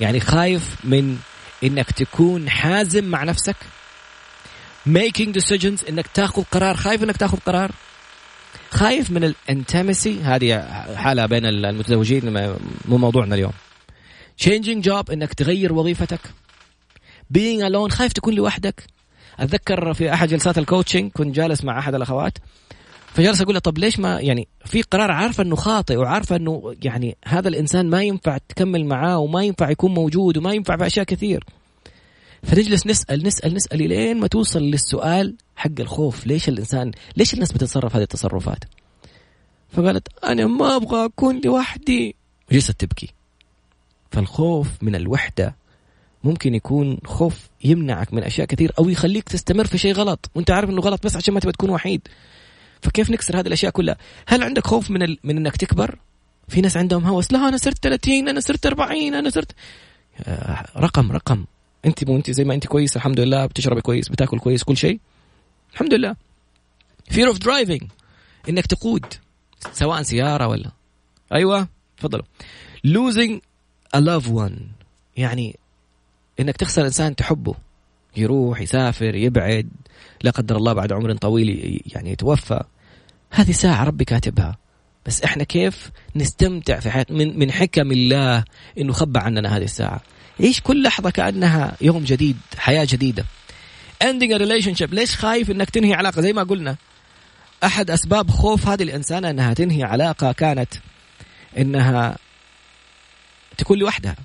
يعني 0.00 0.20
خايف 0.20 0.76
من 0.84 1.18
إنك 1.64 1.90
تكون 1.90 2.50
حازم 2.50 3.04
مع 3.04 3.24
نفسك؟ 3.24 3.56
Making 4.88 5.32
decisions 5.32 5.88
إنك 5.88 6.06
تاخذ 6.06 6.42
قرار. 6.42 6.76
خايف 6.76 7.02
إنك 7.02 7.16
تاخذ 7.16 7.38
قرار؟ 7.38 7.70
خايف 8.70 9.10
من 9.10 9.24
ال 9.24 9.35
intimacy 9.35 10.20
هذه 10.22 10.62
حالة 10.96 11.26
بين 11.26 11.46
المتزوجين 11.46 12.56
مو 12.88 12.98
موضوعنا 12.98 13.34
اليوم. 13.34 13.52
Changing 14.42 14.82
job 14.88 15.10
إنك 15.10 15.34
تغير 15.34 15.72
وظيفتك. 15.72 16.20
Being 17.38 17.62
alone 17.70 17.88
خايف 17.88 18.12
تكون 18.12 18.34
لوحدك. 18.34 18.82
أتذكر 19.38 19.94
في 19.94 20.14
أحد 20.14 20.28
جلسات 20.28 20.58
ال 20.58 20.64
coaching 20.64 21.10
كنت 21.12 21.34
جالس 21.34 21.64
مع 21.64 21.78
أحد 21.78 21.94
الأخوات. 21.94 22.38
فجالس 23.16 23.42
أقول 23.42 23.54
له 23.54 23.60
طب 23.60 23.78
ليش 23.78 23.98
ما؟ 23.98 24.20
يعني 24.20 24.48
في 24.64 24.82
قرار 24.82 25.10
عارفة 25.10 25.42
إنه 25.42 25.56
خاطئ 25.56 25.96
وعارفة 25.96 26.36
إنه 26.36 26.74
يعني 26.82 27.16
هذا 27.24 27.48
الإنسان 27.48 27.90
ما 27.90 28.02
ينفع 28.02 28.38
تكمل 28.48 28.86
معاه 28.86 29.18
وما 29.18 29.42
ينفع 29.42 29.70
يكون 29.70 29.94
موجود 29.94 30.36
وما 30.36 30.52
ينفع 30.52 30.76
في 30.76 30.86
أشياء 30.86 31.04
كثير. 31.04 31.44
فنجلس 32.42 32.86
نسأل 32.86 33.26
نسأل 33.26 33.54
نسأل 33.54 33.88
لين 33.88 34.20
ما 34.20 34.26
توصل 34.26 34.62
للسؤال 34.62 35.36
حق 35.56 35.80
الخوف 35.80 36.26
ليش 36.26 36.48
الإنسان 36.48 36.92
ليش 37.16 37.34
الناس 37.34 37.52
بتتصرف 37.52 37.96
هذه 37.96 38.02
التصرفات؟ 38.02 38.64
فقالت 39.68 40.08
أنا 40.24 40.46
ما 40.46 40.76
أبغى 40.76 41.04
أكون 41.04 41.40
لوحدي. 41.44 42.16
وجلست 42.50 42.70
تبكي. 42.70 43.08
فالخوف 44.10 44.68
من 44.82 44.94
الوحدة 44.94 45.56
ممكن 46.24 46.54
يكون 46.54 46.98
خوف 47.04 47.48
يمنعك 47.64 48.14
من 48.14 48.22
أشياء 48.22 48.46
كثير 48.46 48.72
أو 48.78 48.88
يخليك 48.88 49.28
تستمر 49.28 49.66
في 49.66 49.78
شيء 49.78 49.92
غلط. 49.92 50.30
وأنت 50.34 50.50
عارف 50.50 50.70
إنه 50.70 50.80
غلط 50.80 51.04
بس 51.04 51.16
عشان 51.16 51.34
ما 51.34 51.40
تبغى 51.40 51.52
تكون 51.52 51.70
وحيد. 51.70 52.08
فكيف 52.82 53.10
نكسر 53.10 53.40
هذه 53.40 53.46
الأشياء 53.46 53.72
كلها؟ 53.72 53.96
هل 54.26 54.42
عندك 54.42 54.66
خوف 54.66 54.90
من 54.90 55.02
ال... 55.02 55.18
من 55.24 55.36
إنك 55.36 55.56
تكبر؟ 55.56 55.98
في 56.48 56.60
ناس 56.60 56.76
عندهم 56.76 57.04
هوس 57.04 57.32
لا 57.32 57.48
أنا 57.48 57.56
صرت 57.56 57.78
30 57.78 58.28
أنا 58.28 58.40
صرت 58.40 58.66
40 58.66 59.14
أنا 59.14 59.30
صرت 59.30 59.52
رقم 60.76 61.12
رقم. 61.12 61.44
أنت 61.84 62.04
مو 62.04 62.16
أنت 62.16 62.30
زي 62.30 62.44
ما 62.44 62.54
أنت 62.54 62.66
كويس 62.66 62.96
الحمد 62.96 63.20
لله 63.20 63.46
بتشربي 63.46 63.80
كويس 63.80 64.08
بتاكل 64.08 64.38
كويس 64.38 64.62
كل 64.62 64.76
شيء. 64.76 65.00
الحمد 65.72 65.94
لله. 65.94 66.16
Fear 67.12 67.32
of 67.34 67.38
driving. 67.38 67.84
إنك 68.48 68.66
تقود 68.66 69.04
سواء 69.72 70.02
سيارة 70.02 70.46
ولا 70.46 70.70
أيوه 71.32 71.68
تفضلوا. 71.98 72.24
Losing 72.86 73.40
a 73.96 74.00
loved 74.00 74.28
one. 74.28 74.60
يعني 75.16 75.58
إنك 76.40 76.56
تخسر 76.56 76.84
إنسان 76.86 77.16
تحبه. 77.16 77.54
يروح 78.18 78.60
يسافر 78.60 79.14
يبعد 79.14 79.68
لا 80.22 80.30
قدر 80.30 80.56
الله 80.56 80.72
بعد 80.72 80.92
عمر 80.92 81.12
طويل 81.14 81.80
يعني 81.86 82.10
يتوفى. 82.10 82.62
هذه 83.30 83.52
ساعة 83.52 83.84
ربي 83.84 84.04
كاتبها. 84.04 84.56
بس 85.06 85.22
إحنا 85.22 85.44
كيف 85.44 85.90
نستمتع 86.16 86.80
في 86.80 86.90
حياتنا 86.90 87.18
من, 87.18 87.38
من 87.38 87.52
حكم 87.52 87.92
الله 87.92 88.44
إنه 88.78 88.92
خبى 88.92 89.18
عننا 89.18 89.56
هذه 89.56 89.64
الساعة. 89.64 90.00
عيش 90.40 90.60
كل 90.60 90.82
لحظة 90.82 91.10
كأنها 91.10 91.76
يوم 91.80 92.04
جديد 92.04 92.36
حياة 92.58 92.86
جديدة. 92.90 93.24
Ending 94.04 94.30
a 94.30 94.38
relationship. 94.38 94.92
ليش 94.92 95.16
خايف 95.16 95.50
إنك 95.50 95.70
تنهي 95.70 95.94
علاقة؟ 95.94 96.22
زي 96.22 96.32
ما 96.32 96.42
قلنا. 96.42 96.76
أحد 97.64 97.90
أسباب 97.90 98.30
خوف 98.30 98.68
هذه 98.68 98.82
الانسانة 98.82 99.30
إنها 99.30 99.54
تنهي 99.54 99.82
علاقة 99.82 100.32
كانت 100.32 100.74
إنها 101.58 102.18
تكون 103.58 103.78
لوحدها. 103.78 104.16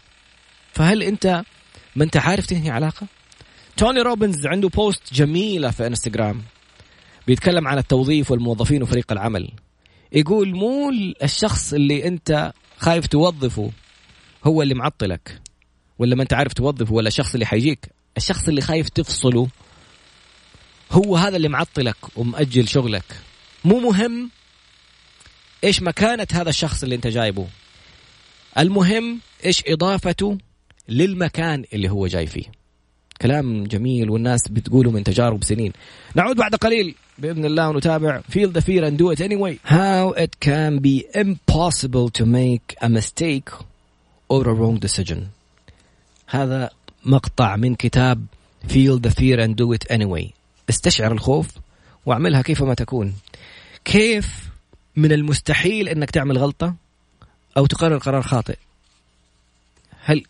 فهل 0.74 1.04
أنت 1.04 1.44
ما 1.96 2.04
أنت 2.04 2.18
عارف 2.18 2.46
تنهي 2.46 2.70
علاقة؟ 2.70 3.08
توني 3.78 4.02
روبنز 4.02 4.48
عنده 4.48 4.70
post 4.70 5.14
جميلة 5.14 5.72
في 5.72 5.88
انستغرام 5.88 6.42
بيتكلم 7.28 7.68
عن 7.68 7.78
التوظيف 7.78 8.32
والموظفين 8.32 8.84
وفريق 8.84 9.12
العمل. 9.12 9.52
يقول 10.12 10.56
مو 10.56 10.92
الشخص 11.24 11.74
اللي 11.74 12.08
انت 12.08 12.54
خايف 12.78 13.08
توظفه 13.08 13.72
هو 14.46 14.62
اللي 14.62 14.74
معطلك 14.74 15.42
ولا 16.00 16.16
ما 16.16 16.24
انت 16.24 16.34
عارف 16.34 16.54
توظفه 16.54 16.94
ولا 16.94 17.08
الشخص 17.08 17.34
اللي 17.34 17.46
حيجيك. 17.46 17.90
الشخص 18.18 18.48
اللي 18.48 18.62
خايف 18.62 18.90
تفصله 18.90 19.48
هو 20.92 21.18
هذا 21.18 21.38
اللي 21.38 21.50
معطلك 21.50 21.96
ومأجل 22.16 22.68
شغلك. 22.68 23.22
مو 23.66 23.80
مهم 23.80 24.30
إيش 25.64 25.82
مكانة 25.82 26.28
هذا 26.32 26.50
الشخص 26.50 26.84
اللي 26.84 26.96
انت 26.96 27.08
جايبه. 27.08 27.48
المهم 28.58 29.20
إيش 29.46 29.64
إضافته 29.68 30.38
للمكان 30.90 31.66
اللي 31.74 31.90
هو 31.90 32.08
جاي 32.08 32.28
فيه. 32.28 32.61
كلام 33.22 33.64
جميل 33.64 34.10
والناس 34.10 34.48
بتقوله 34.48 34.92
من 34.92 35.04
تجارب 35.04 35.44
سنين. 35.44 35.74
نعود 36.16 36.36
بعد 36.36 36.56
قليل 36.56 36.96
بإذن 37.18 37.46
الله 37.46 37.70
ونتابع 37.70 38.22
feel 38.22 38.50
the 38.52 38.62
fear 38.62 38.84
and 38.84 38.98
do 38.98 39.12
it 39.12 39.22
anyway. 39.22 39.60
How 39.64 40.12
it 40.12 40.40
can 40.40 40.80
be 40.80 41.06
impossible 41.14 42.10
to 42.10 42.26
make 42.26 42.76
a 42.82 42.90
mistake 42.90 43.50
or 44.30 44.48
a 44.48 44.54
wrong 44.54 44.80
decision. 44.80 45.30
هذا 46.28 46.70
مقطع 47.06 47.56
من 47.56 47.76
كتاب 47.76 48.26
feel 48.68 48.98
the 49.00 49.12
fear 49.12 49.40
and 49.40 49.56
do 49.56 49.72
it 49.74 49.86
anyway. 49.92 50.32
استشعر 50.70 51.12
الخوف 51.12 51.48
واعملها 52.06 52.42
كيفما 52.42 52.74
تكون. 52.74 53.14
كيف 53.86 54.50
من 54.96 55.12
المستحيل 55.12 55.90
إنك 55.90 56.12
تعمل 56.12 56.38
غلطة 56.38 56.76
أو 57.58 57.66
تقرر 57.66 57.98
قرار 57.98 58.22
خاطئ؟ 58.22 58.58
هل 60.04 60.24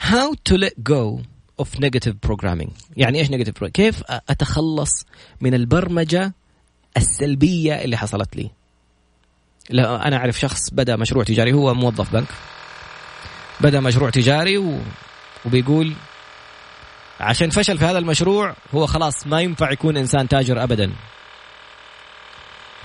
how 0.00 0.34
to 0.48 0.56
let 0.56 0.84
go 0.84 1.20
of 1.60 1.80
negative 1.80 2.14
programming 2.22 2.70
يعني 2.96 3.18
إيش 3.18 3.30
negative 3.30 3.64
كيف 3.64 4.02
أتخلص 4.08 5.06
من 5.40 5.54
البرمجة 5.54 6.32
السلبية 6.96 7.74
اللي 7.74 7.96
حصلت 7.96 8.36
لي؟ 8.36 8.50
لا 9.70 10.08
أنا 10.08 10.16
أعرف 10.16 10.40
شخص 10.40 10.70
بدا 10.70 10.96
مشروع 10.96 11.24
تجاري 11.24 11.52
هو 11.52 11.74
موظف 11.74 12.12
بنك. 12.12 12.28
بدا 13.60 13.80
مشروع 13.80 14.10
تجاري 14.10 14.58
و... 14.58 14.78
وبيقول 15.44 15.94
عشان 17.20 17.50
فشل 17.50 17.78
في 17.78 17.84
هذا 17.84 17.98
المشروع 17.98 18.54
هو 18.74 18.86
خلاص 18.86 19.26
ما 19.26 19.40
ينفع 19.40 19.70
يكون 19.70 19.96
إنسان 19.96 20.28
تاجر 20.28 20.62
ابدا. 20.62 20.92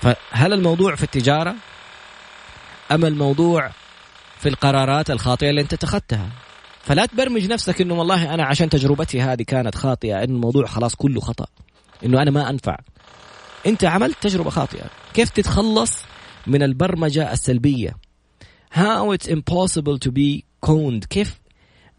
فهل 0.02 0.54
الموضوع 0.54 0.96
في 0.96 1.04
التجارة 1.04 1.56
أم 2.92 3.06
الموضوع 3.06 3.72
في 4.40 4.50
القرارات 4.50 5.10
الخاطئة 5.10 5.50
اللي 5.50 5.62
أنت 5.62 5.74
اتخذتها؟ 5.74 6.30
فلا 6.86 7.06
تبرمج 7.06 7.48
نفسك 7.48 7.82
إنه 7.82 7.94
والله 7.94 8.34
أنا 8.34 8.46
عشان 8.46 8.70
تجربتي 8.70 9.22
هذه 9.22 9.44
كانت 9.44 9.76
خاطئة 9.76 10.24
ان 10.24 10.30
الموضوع 10.30 10.66
خلاص 10.66 10.96
كله 10.96 11.22
خطأ 11.22 11.46
إنه 12.06 12.22
أنا 12.22 12.32
ما 12.32 12.50
أنفع. 12.50 12.78
أنت 13.66 13.84
عملت 13.84 14.16
تجربة 14.22 14.50
خاطئة. 14.50 14.86
كيف 15.14 15.30
تتخلص 15.30 16.04
من 16.48 16.64
البرمجة 16.64 17.34
السلبية؟ 17.34 17.96
How 18.76 19.16
it's 19.18 19.28
impossible 19.28 19.98
to 20.06 20.12
be 20.12 20.44
coned. 20.66 21.06
كيف؟ 21.10 21.40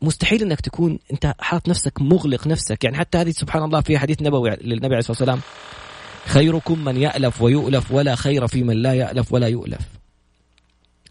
مستحيل 0.03 0.43
إنك 0.43 0.61
تكون 0.61 0.99
أنت 1.13 1.35
حاط 1.39 1.69
نفسك 1.69 2.01
مغلق 2.01 2.47
نفسك. 2.47 2.85
يعني 2.85 2.97
حتى 2.97 3.19
هذه 3.19 3.31
سبحان 3.31 3.63
الله 3.63 3.81
في 3.81 3.99
حديث 3.99 4.23
نبوي 4.23 4.51
للنبي 4.51 4.87
عليه 4.87 4.99
الصلاة 4.99 5.19
والسلام. 5.19 5.41
خيركم 6.27 6.85
من 6.85 6.97
يألف 6.97 7.43
ويؤلف 7.43 7.93
ولا 7.93 8.15
خير 8.15 8.47
في 8.47 8.63
من 8.63 8.83
لا 8.83 8.95
يألف 8.95 9.33
ولا 9.33 9.49
يؤلف. 9.49 9.81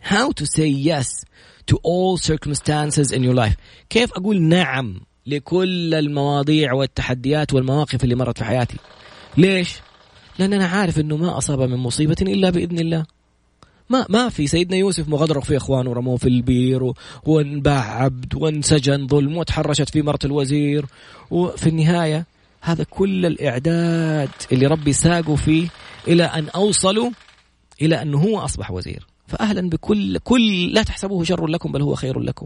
How 0.03 0.31
to 0.31 0.45
say 0.45 0.69
yes 0.69 1.25
to 1.71 1.75
all 1.75 2.17
circumstances 2.17 3.12
in 3.12 3.23
your 3.23 3.34
life. 3.34 3.56
كيف 3.89 4.13
أقول 4.13 4.41
نعم 4.41 5.01
لكل 5.28 5.93
المواضيع 5.93 6.73
والتحديات 6.73 7.54
والمواقف 7.54 8.04
اللي 8.04 8.15
مرت 8.15 8.38
في 8.38 8.43
حياتي؟ 8.43 8.78
ليش؟ 9.38 9.80
لأن 10.39 10.54
أنا 10.54 10.65
عارف 10.65 10.99
أنه 10.99 11.17
ما 11.17 11.38
أصاب 11.38 11.62
من 11.62 11.78
مصيبة 11.78 12.15
إلا 12.21 12.49
بإذن 12.49 12.80
الله. 12.80 13.06
ما 13.89 14.06
ما 14.10 14.30
في. 14.30 14.47
سيدنا 14.47 14.78
يوسف 14.78 15.10
مغدرق 15.10 15.43
في 15.43 15.58
إخوانه 15.58 15.89
ورموه 15.89 16.17
في 16.17 16.30
البير 16.30 16.93
وانباع 17.23 18.04
عبد 18.04 18.36
وانسجن 18.36 19.08
ظلم 19.08 19.38
وتحرشت 19.38 19.89
في 19.89 20.01
مرة 20.01 20.19
الوزير. 20.25 20.86
وفي 21.32 21.69
النهاية 21.69 22.25
هذا 22.62 22.84
كل 22.84 23.25
الإعداد 23.25 24.30
اللي 24.51 24.67
ربي 24.67 24.93
ساقوا 24.93 25.36
فيه 25.36 25.67
إلى 26.08 26.23
أن 26.23 26.49
أوصلوا 26.49 27.12
إلى 27.82 28.01
أنه 28.01 28.17
هو 28.17 28.39
أصبح 28.39 28.71
وزير. 28.71 29.08
فأهلا 29.27 29.69
بكل 29.69 30.17
كل 30.17 30.73
لا 30.73 30.83
تحسبوه 30.83 31.23
شر 31.23 31.47
لكم 31.47 31.71
بل 31.71 31.81
هو 31.81 31.95
خير 31.95 32.19
لكم 32.19 32.45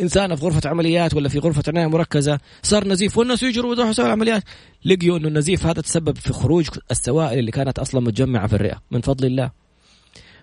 إنسان 0.00 0.36
في 0.36 0.44
غرفة 0.44 0.70
عمليات 0.70 1.14
ولا 1.14 1.28
في 1.28 1.38
غرفة 1.38 1.62
عناية 1.68 1.86
مركزة 1.86 2.38
صار 2.62 2.88
نزيف 2.88 3.18
والناس 3.18 3.42
يجروا 3.42 3.70
ويروحوا 3.70 3.90
يسووا 3.90 4.08
عمليات 4.08 4.42
لقيوا 4.84 5.18
إنه 5.18 5.28
النزيف 5.28 5.66
هذا 5.66 5.82
تسبب 5.82 6.16
في 6.16 6.32
خروج 6.32 6.68
السوائل 6.90 7.38
اللي 7.38 7.50
كانت 7.50 7.78
أصلا 7.78 8.00
متجمعة 8.00 8.46
في 8.46 8.54
الرئة 8.56 8.82
من 8.90 9.00
فضل 9.00 9.26
الله 9.26 9.50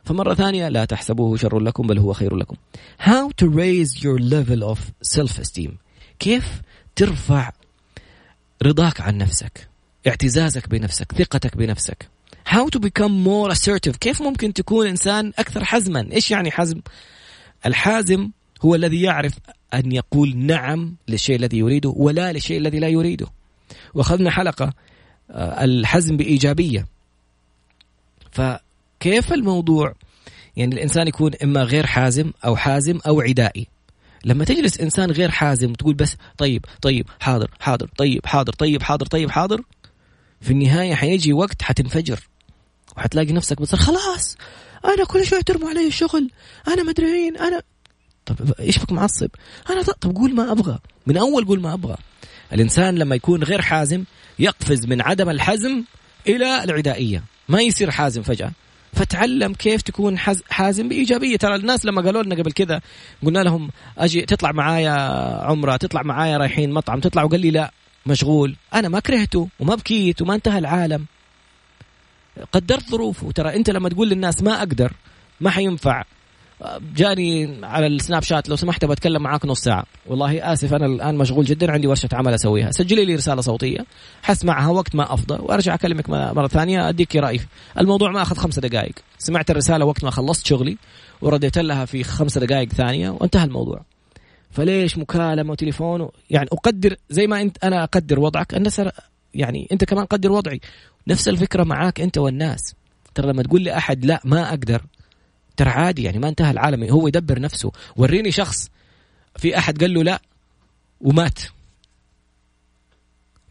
فمرة 0.04 0.34
ثانية 0.34 0.70
لا 0.70 0.86
تحسبوه 0.86 1.38
شر 1.38 1.60
لكم 1.60 1.88
بل 1.88 2.00
هو 2.00 2.13
خير 2.13 2.36
لكم. 2.36 2.56
How 3.02 3.30
to 3.44 3.48
raise 3.48 4.04
your 4.04 4.20
level 4.20 4.76
of 4.76 4.80
self-esteem. 5.18 5.72
كيف 6.20 6.62
ترفع 6.96 7.52
رضاك 8.63 9.02
عن 9.02 9.18
نفسك، 9.18 9.68
اعتزازك 10.08 10.70
بنفسك، 10.70 11.12
ثقتك 11.12 11.58
بنفسك. 11.58 12.14
How 12.50 12.70
to 12.70 12.80
become 12.80 13.24
more 13.24 13.52
assertive. 13.52 13.98
كيف 14.00 14.22
ممكن 14.22 14.54
تكون 14.54 14.88
إنسان 14.88 15.34
أكثر 15.40 15.66
حزما؟ 15.66 16.08
إيش 16.12 16.32
يعني 16.32 16.52
حزم؟ 16.52 16.82
الحازم 17.66 18.30
هو 18.66 18.76
الذي 18.76 19.02
يعرف 19.02 19.34
أن 19.74 19.92
يقول 19.92 20.38
نعم 20.38 20.96
للشيء 21.08 21.36
الذي 21.36 21.58
يريده 21.58 21.94
ولا 21.96 22.32
للشيء 22.32 22.58
الذي 22.58 22.80
لا 22.80 22.88
يريده. 22.88 23.28
وأخذنا 23.94 24.32
حلقة 24.32 24.74
آه، 25.32 25.64
الحزم 25.64 26.18
بإيجابية. 26.18 26.86
فكيف 28.32 29.34
الموضوع؟ 29.34 29.94
يعني 30.56 30.76
الإنسان 30.76 31.08
يكون 31.08 31.32
إما 31.44 31.64
غير 31.64 31.86
حازم 31.86 32.32
أو 32.46 32.56
حازم 32.56 33.00
أو 33.08 33.22
عدائي. 33.22 33.68
لما 34.26 34.46
تجلس 34.46 34.80
إنسان 34.80 35.12
غير 35.12 35.32
حازم 35.32 35.72
وتقول 35.72 35.94
بس 35.94 36.18
طيب 36.38 36.66
طيب 36.82 37.08
حاضر 37.20 37.52
حاضر 37.60 37.90
طيب 37.98 38.26
حاضر 38.26 38.54
طيب 38.54 38.84
حاضر 38.84 39.06
طيب 39.06 39.32
حاضر 39.32 39.62
في 40.42 40.52
النهاية 40.52 40.96
حيجي 40.96 41.34
وقت 41.34 41.62
حتنفجر. 41.62 42.20
وحتلاقي 42.98 43.34
نفسك 43.34 43.62
بتصير 43.62 43.80
خلاص 43.80 44.38
أنا 44.86 45.06
كل 45.06 45.26
شوي 45.26 45.44
ترموا 45.44 45.70
علي 45.70 45.88
الشغل 45.88 46.30
أنا 46.68 46.84
مدري 46.84 47.30
أنا 47.30 47.62
طب 48.26 48.36
إيش 48.60 48.80
بك 48.80 48.92
معصب؟ 48.92 49.30
أنا 49.70 49.82
طب 49.82 50.16
قول 50.16 50.36
ما 50.36 50.52
أبغى 50.52 50.80
من 51.08 51.18
أول 51.18 51.46
قول 51.46 51.62
ما 51.62 51.74
أبغى. 51.74 51.96
الإنسان 52.54 52.96
لما 52.96 53.16
يكون 53.16 53.44
غير 53.44 53.62
حازم 53.62 54.04
يقفز 54.40 54.86
من 54.86 55.02
عدم 55.02 55.30
الحزم 55.30 55.84
إلى 56.28 56.64
العدائية 56.64 57.24
ما 57.50 57.62
يصير 57.62 57.92
حازم 57.92 58.22
فجأة. 58.22 58.52
فتعلم 58.94 59.54
كيف 59.54 59.82
تكون 59.82 60.18
حازم 60.50 60.90
بإيجابية. 60.90 61.38
ترى 61.38 61.56
الناس 61.56 61.86
لما 61.86 62.02
قالوا 62.02 62.24
لنا 62.24 62.36
قبل 62.36 62.52
كذا 62.52 62.82
قلنا 63.26 63.40
لهم 63.40 63.70
أجي 63.98 64.22
تطلع 64.22 64.52
معايا 64.52 64.92
عمرة 65.44 65.78
تطلع 65.78 66.02
معايا 66.04 66.38
رايحين 66.38 66.72
مطعم 66.72 67.00
تطلع 67.00 67.24
وقال 67.24 67.40
لي 67.40 67.52
لا 67.52 67.72
مشغول. 68.06 68.56
أنا 68.74 68.90
ما 68.90 69.00
كرهته 69.00 69.50
وما 69.60 69.76
بكيت 69.76 70.22
وما 70.22 70.36
انتهى 70.36 70.60
العالم. 70.60 71.06
قدرت 72.52 72.89
ظروفه. 72.89 73.32
ترى 73.32 73.56
انت 73.56 73.69
لما 73.69 73.89
تقول 73.89 74.10
للناس 74.10 74.43
ما 74.43 74.58
أقدر 74.58 74.93
ما 75.41 75.50
حينفع. 75.50 76.04
جاني 76.95 77.65
على 77.65 77.88
السناب 77.88 78.24
شات 78.24 78.50
لو 78.50 78.56
سمحت 78.56 78.86
بتكلم 78.86 79.24
معاك 79.24 79.45
نص 79.45 79.62
ساعة. 79.62 79.86
والله 80.06 80.54
آسف 80.54 80.74
أنا 80.74 80.86
الآن 80.86 81.15
مشغول 81.15 81.45
جدا 81.45 81.71
عندي 81.71 81.88
ورشة 81.88 82.10
عمل 82.13 82.34
أسويها. 82.34 82.71
سجلي 82.71 83.06
لي 83.06 83.15
رسالة 83.15 83.41
صوتية 83.41 83.86
حسمعها 84.24 84.67
وقت 84.67 84.95
ما 84.95 85.13
أفضى 85.13 85.38
وأرجع 85.39 85.74
أكلمك 85.74 86.10
مرة 86.10 86.48
ثانية 86.48 86.89
أديك 86.89 87.15
رأيي 87.15 87.41
الموضوع 87.80 88.12
ما 88.12 88.21
أخذ 88.21 88.36
خمسة 88.36 88.62
دقائق. 88.62 88.93
سمعت 89.17 89.52
الرسالة 89.52 89.86
وقت 89.86 90.04
ما 90.04 90.12
خلصت 90.12 90.45
شغلي 90.45 90.78
ورديت 91.21 91.58
لها 91.58 91.86
في 91.86 92.04
خمسة 92.04 92.41
دقائق 92.41 92.74
ثانية 92.74 93.10
وانتهى 93.10 93.43
الموضوع. 93.43 93.82
فليش 94.52 94.98
مكالمة 94.98 95.52
وتليفون 95.52 96.10
يعني 96.30 96.50
أقدر 96.52 96.95
زي 97.10 97.28
ما 97.28 97.41
أنت 97.41 97.63
أنا 97.63 97.84
أقدر 97.84 98.19
وضعك. 98.19 98.54
الناس 98.54 98.82
يعني 99.36 99.67
أنت 99.71 99.84
كمان 99.84 100.06
قدر 100.06 100.32
وضعي. 100.32 100.62
نفس 101.08 101.28
الفكرة 101.28 101.63
معاك 101.63 102.02
أنت 102.02 102.17
والناس. 102.17 102.76
ترى 103.15 103.28
لما 103.28 103.43
تقول 103.43 103.62
لي 103.62 103.78
أحد 103.78 104.06
لا 104.06 104.21
ما 104.24 104.50
أقدر 104.50 104.86
ترى 105.58 105.69
عادي 105.69 106.04
يعني 106.04 106.19
ما 106.19 106.30
انتهى 106.30 106.52
العالم 106.52 106.84
هو 106.84 107.08
يدبر 107.08 107.39
نفسه. 107.39 107.71
وريني 107.95 108.32
شخص 108.32 108.69
في 109.36 109.58
أحد 109.58 109.82
قال 109.82 109.93
له 109.93 110.04
لا 110.04 110.21
ومات. 111.02 111.39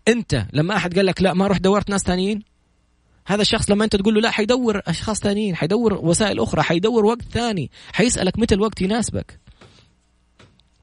انت 0.09 0.47
لما 0.53 0.77
أحد 0.77 0.97
قال 0.97 1.07
لك 1.07 1.23
لا 1.23 1.35
ما 1.35 1.47
روح 1.47 1.59
دورت 1.59 1.91
ناس 1.91 2.03
ثانيين؟ 2.03 2.43
هذا 3.27 3.43
الشخص 3.43 3.71
لما 3.71 3.85
انت 3.85 3.97
تقول 3.97 4.15
له 4.15 4.21
لا 4.21 4.31
حيدور 4.31 4.81
أشخاص 4.87 5.21
ثانيين 5.21 5.57
حيدور 5.57 5.95
وسائل 5.95 6.41
أخرى 6.41 6.63
حيدور 6.63 7.07
وقت 7.07 7.23
ثاني 7.23 7.71
حيسألك 7.93 8.39
متى 8.39 8.55
الوقت 8.55 8.83
يناسبك. 8.83 9.39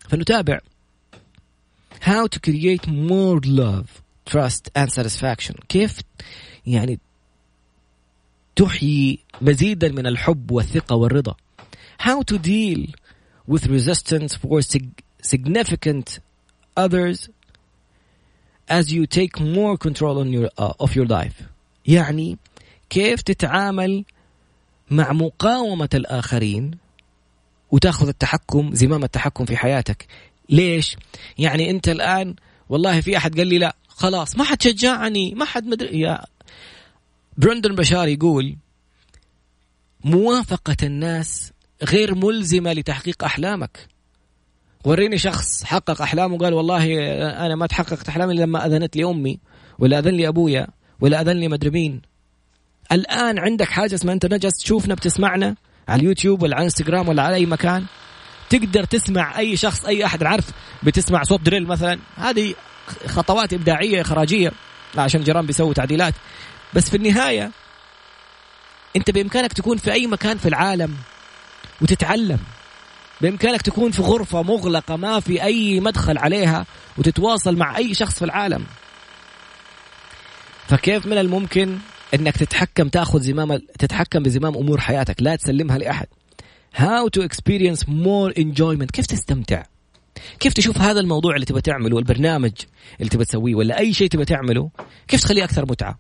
فنتابع. 0.10 0.60
How 2.02 2.28
to 2.28 2.40
create 2.40 2.88
more 2.88 3.40
love. 3.46 4.02
Trust 4.32 4.70
and 4.76 4.92
satisfaction. 4.92 5.56
كيف 5.70 6.00
يعني 6.66 7.00
تحيي 8.56 9.20
مزيدا 9.42 9.92
من 9.92 10.08
الحب 10.08 10.52
والثقة 10.52 10.96
والرضا؟ 10.96 11.36
How 12.00 12.22
to 12.22 12.38
deal 12.38 12.88
with 13.48 13.68
resistance 13.68 14.36
for 14.36 14.62
significant 15.22 16.20
others 16.78 17.30
as 18.68 18.92
you 18.92 19.06
take 19.06 19.40
more 19.40 19.78
control 19.78 20.20
on 20.20 20.32
your, 20.32 20.50
uh, 20.58 20.74
of 20.80 20.96
your 20.96 21.06
life. 21.06 21.44
يعني 21.86 22.38
كيف 22.90 23.22
تتعامل 23.22 24.06
مع 24.92 25.12
مقاومة 25.14 25.90
الآخرين 25.94 26.72
وتأخذ 27.72 28.08
التحكم 28.08 28.76
زمام 28.76 29.04
التحكم 29.04 29.46
في 29.46 29.58
حياتك. 29.58 30.08
ليش؟ 30.50 30.98
يعني 31.38 31.70
أنت 31.70 31.90
الآن 31.90 32.36
والله 32.70 33.02
في 33.02 33.18
أحد 33.18 33.38
قال 33.38 33.48
لي 33.48 33.58
لا 33.58 33.76
خلاص 33.96 34.38
ما 34.38 34.44
حد 34.44 34.62
شجعني 34.62 35.34
ما 35.36 35.46
حد 35.46 35.66
مدري. 35.66 36.00
يا 36.00 36.26
برندن 37.38 37.76
بشار 37.76 38.08
يقول 38.08 38.58
موافقة 40.04 40.78
الناس 40.84 41.52
غير 41.84 42.16
ملزمة 42.16 42.74
لتحقيق 42.74 43.24
أحلامك. 43.24 43.88
وريني 44.86 45.18
شخص 45.18 45.64
حقق 45.64 46.02
أحلامه 46.02 46.36
وقال 46.36 46.54
والله 46.54 46.84
أنا 47.46 47.56
ما 47.56 47.68
تحققت 47.68 48.10
أحلامي 48.10 48.34
لما 48.34 48.66
أذنت 48.66 48.96
لي 48.96 49.04
أمي 49.04 49.40
ولا 49.80 50.00
أذن 50.00 50.14
لي 50.14 50.28
أبويا 50.28 50.68
ولا 51.00 51.22
أذن 51.22 51.38
لي 51.38 51.48
مدري 51.48 51.70
مين. 51.70 52.02
الآن 52.92 53.40
عندك 53.40 53.68
حاجة 53.68 53.96
اسمها 53.96 54.14
أنت 54.14 54.26
نجس 54.26 54.52
تشوفنا 54.52 54.96
بتسمعنا 54.96 55.56
على 55.88 56.00
اليوتيوب 56.00 56.44
ولا 56.44 56.56
على 56.56 56.64
انستغرام 56.64 57.10
ولا 57.10 57.24
على 57.24 57.36
أي 57.36 57.46
مكان. 57.46 57.86
تقدر 58.50 58.84
تسمع 58.84 59.40
أي 59.40 59.58
شخص 59.58 59.86
أي 59.86 60.06
أحد 60.06 60.24
عارف 60.24 60.52
بتسمع 60.84 61.24
صوت 61.24 61.42
دريل 61.42 61.68
مثلا. 61.68 62.00
هذه 62.16 62.56
خطوات 63.08 63.54
إبداعية 63.54 64.02
إخراجية 64.02 64.52
عشان 64.98 65.24
جيران 65.24 65.46
بيسووا 65.46 65.74
تعديلات. 65.74 66.14
بس 66.74 66.90
في 66.90 66.98
النهاية 66.98 67.52
أنت 68.96 69.12
بإمكانك 69.12 69.54
تكون 69.54 69.78
في 69.78 69.92
أي 69.92 70.08
مكان 70.08 70.38
في 70.38 70.50
العالم 70.50 70.96
وتتعلم. 71.82 72.40
بإمكانك 73.22 73.62
تكون 73.62 73.92
في 73.92 74.02
غرفة 74.02 74.42
مغلقة 74.42 74.96
ما 74.96 75.20
في 75.20 75.44
أي 75.44 75.80
مدخل 75.80 76.18
عليها 76.18 76.66
وتتواصل 76.98 77.56
مع 77.56 77.78
أي 77.78 77.94
شخص 77.94 78.20
في 78.20 78.26
العالم. 78.26 78.66
فكيف 80.68 81.06
من 81.06 81.18
الممكن 81.18 81.78
إنك 82.14 82.38
تتحكم 82.38 82.90
تأخذ 82.90 83.22
زمام 83.22 83.58
تتحكم 83.80 84.24
بزمام 84.24 84.56
أمور 84.56 84.80
حياتك 84.80 85.22
لا 85.22 85.36
تسلمها 85.36 85.78
لأحد. 85.78 86.08
How 86.76 87.10
to 87.18 87.22
experience 87.22 87.84
more 87.84 88.34
enjoyment. 88.38 88.92
كيف 88.94 89.06
تستمتع؟ 89.06 89.64
كيف 90.40 90.54
تشوف 90.54 90.78
هذا 90.78 91.00
الموضوع 91.00 91.36
اللي 91.36 91.46
تبغى 91.46 91.62
تعمله 91.62 92.00
البرنامج 92.00 92.52
اللي 93.00 93.10
تبغى 93.10 93.26
تسويه 93.26 93.56
ولا 93.56 93.80
أي 93.80 93.94
شيء 93.94 94.08
تبغى 94.08 94.26
تعمله 94.26 94.70
كيف 95.08 95.22
تخليه 95.22 95.44
أكثر 95.44 95.66
متعة؟ 95.66 96.00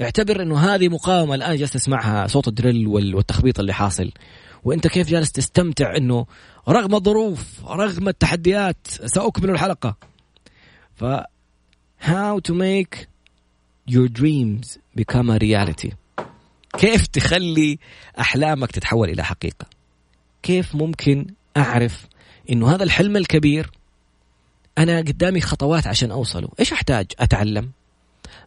اعتبر 0.00 0.42
إنه 0.42 0.58
هذه 0.58 0.88
مقاومة 0.88 1.34
الآن 1.34 1.56
جالس 1.56 1.72
تسمعها 1.72 2.26
صوت 2.26 2.48
الدريل 2.48 2.86
والتخبيط 2.88 3.60
اللي 3.60 3.72
حاصل. 3.72 4.12
وأنت 4.64 4.86
كيف 4.86 5.08
جالس 5.08 5.32
تستمتع 5.32 5.96
إنه 5.96 6.26
رغم 6.68 6.94
الظروف 6.94 7.64
رغم 7.64 8.08
التحديات 8.08 8.86
سأكمل 8.86 9.50
الحلقة؟ 9.50 9.96
ف 10.94 11.04
how 12.00 12.40
to 12.48 12.54
make 12.54 13.06
your 13.86 14.08
dreams 14.08 14.78
become 14.94 15.30
a 15.30 15.38
reality. 15.38 15.92
كيف 16.78 17.06
تخلي 17.06 17.78
أحلامك 18.20 18.70
تتحول 18.70 19.10
إلى 19.10 19.24
حقيقة؟ 19.24 19.66
كيف 20.42 20.74
ممكن 20.74 21.26
أعرف 21.56 22.06
إنه 22.50 22.74
هذا 22.74 22.84
الحلم 22.84 23.16
الكبير 23.16 23.70
أنا 24.78 24.98
قدامي 24.98 25.40
خطوات 25.40 25.86
عشان 25.86 26.10
أوصله. 26.10 26.48
إيش 26.60 26.72
أحتاج؟ 26.72 27.06
أتعلم. 27.18 27.70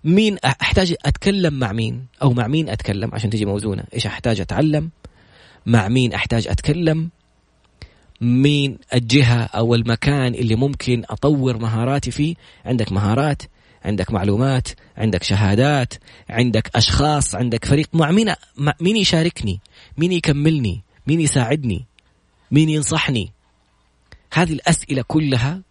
مين 0.04 0.38
أحتاج 0.38 0.96
أتكلم 1.06 1.54
مع 1.54 1.72
مين؟ 1.72 2.06
أو 2.22 2.34
مع 2.34 2.48
مين 2.48 2.70
أتكلم؟ 2.70 3.10
عشان 3.14 3.30
تجي 3.30 3.46
موزونة. 3.46 3.84
إيش 3.94 4.08
أحتاج 4.08 4.42
أتعلم؟ 4.42 4.90
مع 5.66 5.88
مين 5.88 6.14
أحتاج 6.14 6.48
أتكلم؟ 6.48 7.10
مين 8.22 8.78
الجهة 8.94 9.44
أو 9.44 9.76
المكان 9.76 10.34
اللي 10.34 10.56
ممكن 10.56 11.04
أطور 11.10 11.58
مهاراتي 11.58 12.12
فيه؟ 12.12 12.36
عندك 12.66 12.92
مهارات 12.92 13.42
عندك 13.86 14.12
معلومات 14.12 14.68
عندك 14.98 15.24
شهادات 15.24 15.94
عندك 16.30 16.72
أشخاص 16.76 17.36
عندك 17.36 17.66
فريق. 17.66 17.88
مع 17.94 18.12
مين 18.12 18.34
مين 18.80 18.98
يشاركني؟ 18.98 19.60
مين 19.98 20.12
يكملني؟ 20.12 20.82
مين 21.08 21.22
يساعدني؟ 21.22 21.86
مين 22.52 22.70
ينصحني؟ 22.70 23.32
هذه 24.34 24.54
الأسئلة 24.54 25.04
كلها 25.08 25.62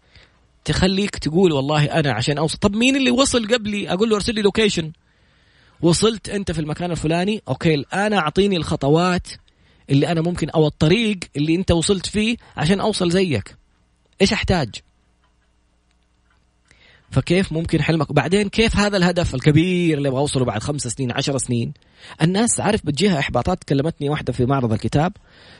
تخليك 0.65 1.17
تقول 1.17 1.51
والله 1.51 1.85
أنا 1.85 2.11
عشان 2.11 2.37
أوصل. 2.37 2.57
طب 2.57 2.75
مين 2.75 2.95
اللي 2.95 3.11
وصل 3.11 3.47
قبلي؟ 3.47 3.93
أقول 3.93 4.09
له 4.09 4.15
أرسل 4.15 4.35
لي 4.35 4.41
location 4.41 4.91
وصلت 5.81 6.29
أنت 6.29 6.51
في 6.51 6.61
المكان 6.61 6.91
الفلاني. 6.91 7.41
okay 7.47 7.73
الان 7.73 8.13
أعطيني 8.13 8.57
الخطوات 8.57 9.27
اللي 9.89 10.11
أنا 10.11 10.21
ممكن 10.21 10.49
أو 10.49 10.67
الطريق 10.67 11.19
اللي 11.35 11.55
أنت 11.55 11.71
وصلت 11.71 12.05
فيه 12.05 12.37
عشان 12.57 12.79
أوصل 12.79 13.11
زيك. 13.11 13.55
إيش 14.21 14.33
أحتاج؟ 14.33 14.69
فكيف 17.11 17.51
ممكن 17.53 17.81
حلمك؟ 17.81 18.09
وبعدين 18.09 18.49
كيف 18.49 18.77
هذا 18.77 18.97
الهدف 18.97 19.35
الكبير 19.35 19.97
اللي 19.97 20.09
أبغى 20.09 20.19
أوصله 20.19 20.45
بعد 20.45 20.63
خمس 20.63 20.87
سنين 20.87 21.11
عشر 21.11 21.37
سنين؟ 21.37 21.73
الناس 22.21 22.59
عارف 22.59 22.85
بتجيها 22.85 23.19
إحباطات. 23.19 23.63
كلمتني 23.63 24.09
واحدة 24.09 24.33
في 24.33 24.45
معرض 24.45 24.73
الكتاب 24.73 25.13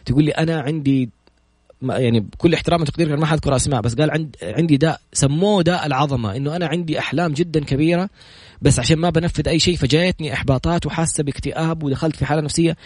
تقول 0.06 0.24
لي 0.24 0.32
أنا 0.32 0.62
عندي 0.62 1.10
يعني 1.82 2.20
بكل 2.20 2.54
احترام 2.54 2.82
وتقدير 2.82 3.18
ما 3.18 3.26
حذكر 3.26 3.56
أسماء 3.56 3.82
بس 3.82 3.96
قال 3.96 4.12
عند 4.12 4.36
عندي 4.44 4.78
داء 4.78 5.02
سموه 5.13 5.63
داء 5.63 5.86
العظمة 5.86 6.36
إنه 6.36 6.56
أنا 6.56 6.68
عندي 6.68 7.00
أحلام 7.00 7.34
جدا 7.34 7.63
كبيرة 7.63 8.10
بس 8.62 8.80
عشان 8.80 8.98
ما 8.98 9.10
بنفذ 9.10 9.48
أي 9.48 9.60
شيء 9.60 9.76
فجايتني 9.78 10.34
إحباطات 10.34 10.86
وحاسة 10.86 11.24
باكتئاب 11.24 11.84
ودخلت 11.84 12.15
في 12.15 12.26
حالة 12.26 12.42
نفسية. 12.42 12.78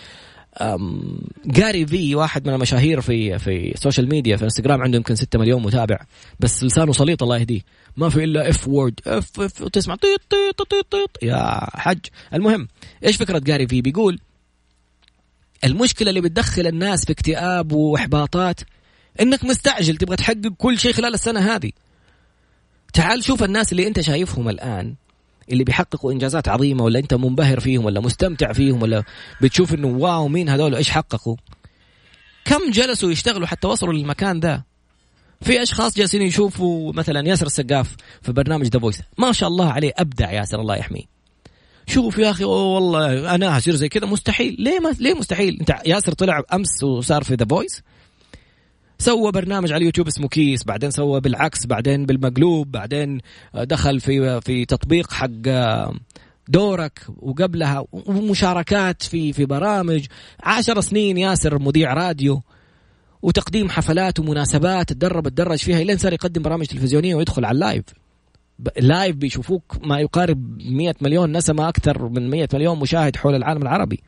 جاري 1.46 1.86
في 1.86 2.16
واحد 2.16 2.48
من 2.48 2.54
المشاهير 2.54 3.02
في 3.02 3.40
في 3.40 3.72
ال 3.74 3.79
social 3.79 4.10
media 4.10 4.38
في 4.38 4.44
انستغرام 4.44 4.82
عنده 4.82 4.98
يمكن 4.98 5.16
6 5.16 5.40
مليون 5.40 5.62
متابع 5.64 6.00
بس 6.40 6.64
لسانه 6.64 6.92
سليط 6.92 7.24
الله 7.24 7.38
يهديه. 7.38 7.62
ما 7.98 8.10
في 8.10 8.24
إلا 8.24 8.50
F 8.50 8.68
word 8.68 9.00
F 9.08 9.40
F 9.40 9.62
وتسمع 9.62 9.96
طيط 9.96 10.22
طيط 10.30 10.62
طيط 10.62 10.86
طيط. 10.92 11.24
يا 11.24 11.60
حج 11.80 12.00
المهم 12.34 12.68
إيش 13.06 13.16
فكرة 13.16 13.40
جاري 13.40 13.68
في 13.68 13.82
بيقول 13.82 14.20
المشكلة 15.64 16.10
اللي 16.10 16.22
بتدخل 16.22 16.68
الناس 16.68 17.06
في 17.06 17.12
اكتئاب 17.12 17.72
وإحباطات 17.72 18.62
إنك 19.22 19.44
مستعجل 19.44 19.98
تبغى 19.98 20.16
تحقق 20.16 20.54
كل 20.58 20.80
شيء 20.80 20.94
خلال 20.94 21.14
السنة 21.14 21.40
هذه. 21.40 21.72
تعال 22.94 23.24
شوف 23.24 23.44
الناس 23.44 23.72
اللي 23.72 23.88
أنت 23.88 24.00
شايفهم 24.00 24.50
الآن 24.50 24.96
اللي 25.52 25.64
بيحققوا 25.64 26.12
إنجازات 26.12 26.48
عظيمة 26.48 26.84
ولا 26.84 27.00
أنت 27.00 27.14
منبهر 27.14 27.60
فيهم 27.60 27.86
ولا 27.86 28.00
مستمتع 28.00 28.54
فيهم 28.54 28.82
ولا 28.82 29.04
بتشوف 29.42 29.74
إنه 29.74 29.88
wow 29.88 30.28
مين 30.28 30.50
هذول 30.50 30.76
إيش 30.76 30.90
حققوا؟ 30.90 31.36
كم 32.46 32.72
جلسوا 32.72 33.12
يشتغلوا 33.12 33.48
حتى 33.48 33.68
وصلوا 33.68 33.94
للمكان 33.94 34.40
ذا؟ 34.40 34.64
في 35.42 35.64
أشخاص 35.64 35.96
جالسين 35.96 36.22
يشوفوا 36.22 36.94
مثلا 36.94 37.28
ياسر 37.28 37.46
السقاف 37.46 37.96
في 38.22 38.32
برنامج 38.32 38.66
The 38.66 38.80
Voice 38.80 39.02
ما 39.18 39.32
شاء 39.32 39.50
الله 39.50 39.72
عليه 39.72 39.92
أبدع 39.98 40.32
ياسر 40.32 40.62
الله 40.62 40.76
يحميه. 40.76 41.04
شوف 41.88 42.18
يا 42.18 42.30
أخي 42.30 42.44
والله 42.44 43.36
أنا 43.36 43.58
هصير 43.58 43.76
زي 43.76 43.90
كذا 43.90 44.06
مستحيل. 44.06 44.56
ليه 44.60 44.80
ما 44.80 44.96
ليه 45.00 45.14
مستحيل؟ 45.14 45.58
أنت 45.60 45.76
ياسر 45.86 46.14
طلع 46.14 46.44
أمس 46.54 46.84
وصار 46.84 47.24
في 47.24 47.36
The 47.36 47.46
Voice 47.46 47.82
سوى 49.00 49.32
برنامج 49.32 49.72
على 49.72 49.82
اليوتيوب 49.82 50.08
اسمه 50.08 50.28
كيس 50.28 50.64
بعدين 50.64 50.92
سوى 50.92 51.22
بالعكس 51.22 51.66
بعدين 51.66 52.06
بالمقلوب 52.06 52.72
بعدين 52.72 53.20
دخل 53.56 54.00
في 54.00 54.42
في 54.42 54.66
تطبيق 54.66 55.12
حق 55.12 55.30
دورك 56.48 57.00
وقبلها 57.18 57.86
ومشاركات 57.92 59.04
في 59.04 59.34
في 59.34 59.46
برامج. 59.46 60.06
عشر 60.44 60.82
سنين 60.82 61.18
ياسر 61.18 61.60
مذيع 61.60 61.94
راديو 61.94 62.42
وتقديم 63.22 63.70
حفلات 63.70 64.20
ومناسبات 64.20 64.90
تدرب 64.90 65.28
تدرج 65.28 65.58
فيها 65.58 65.84
لين 65.84 65.98
صار 65.98 66.14
يقدم 66.14 66.42
برامج 66.42 66.66
تلفزيونية 66.66 67.16
ويدخل 67.16 67.46
على 67.46 67.56
ال 67.56 67.61
live. 67.61 67.84
live 68.80 69.16
بيشوفوك 69.16 69.78
ما 69.84 70.00
يقارب 70.00 70.58
100 70.62 70.96
مليون 71.02 71.38
نسمة 71.38 71.70
أكثر 71.70 72.10
من 72.10 72.30
100 72.30 72.48
مليون 72.54 72.80
مشاهد 72.80 73.16
حول 73.16 73.36
العالم 73.36 73.62
العربي. 73.62 74.04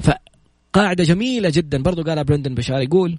فقاعدة 0.00 1.04
جميلة 1.04 1.50
جدا. 1.54 1.82
برضو 1.82 2.02
قالها 2.02 2.22
برندن 2.22 2.54
بشار 2.54 2.80
يقول 2.80 3.18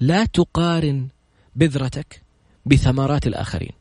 لا 0.00 0.24
تقارن 0.24 1.08
بذرتك 1.56 2.22
بثمرات 2.66 3.26
الآخرين. 3.26 3.72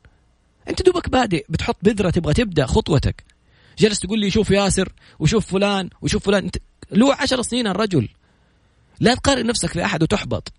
أنت 0.70 0.82
دوبك 0.82 1.10
بادئ 1.10 1.46
بتحط 1.50 1.78
بذرة 1.84 2.10
تبغى 2.10 2.34
تبدأ 2.34 2.66
خطوتك. 2.66 3.24
جلس 3.78 4.00
تقول 4.00 4.20
لي 4.20 4.32
شوف 4.32 4.52
ياسر 4.52 4.94
وشوف 5.20 5.46
فلان 5.46 5.90
وشوف 6.02 6.26
فلان. 6.26 6.44
أنت 6.44 6.58
له 6.92 7.16
عشر 7.16 7.42
سنين 7.42 7.68
الرجل. 7.68 8.10
لا 9.00 9.16
تقارن 9.16 9.48
نفسك 9.48 9.70
في 9.70 9.86
أحد 9.86 10.04
وتحبط. 10.04 10.54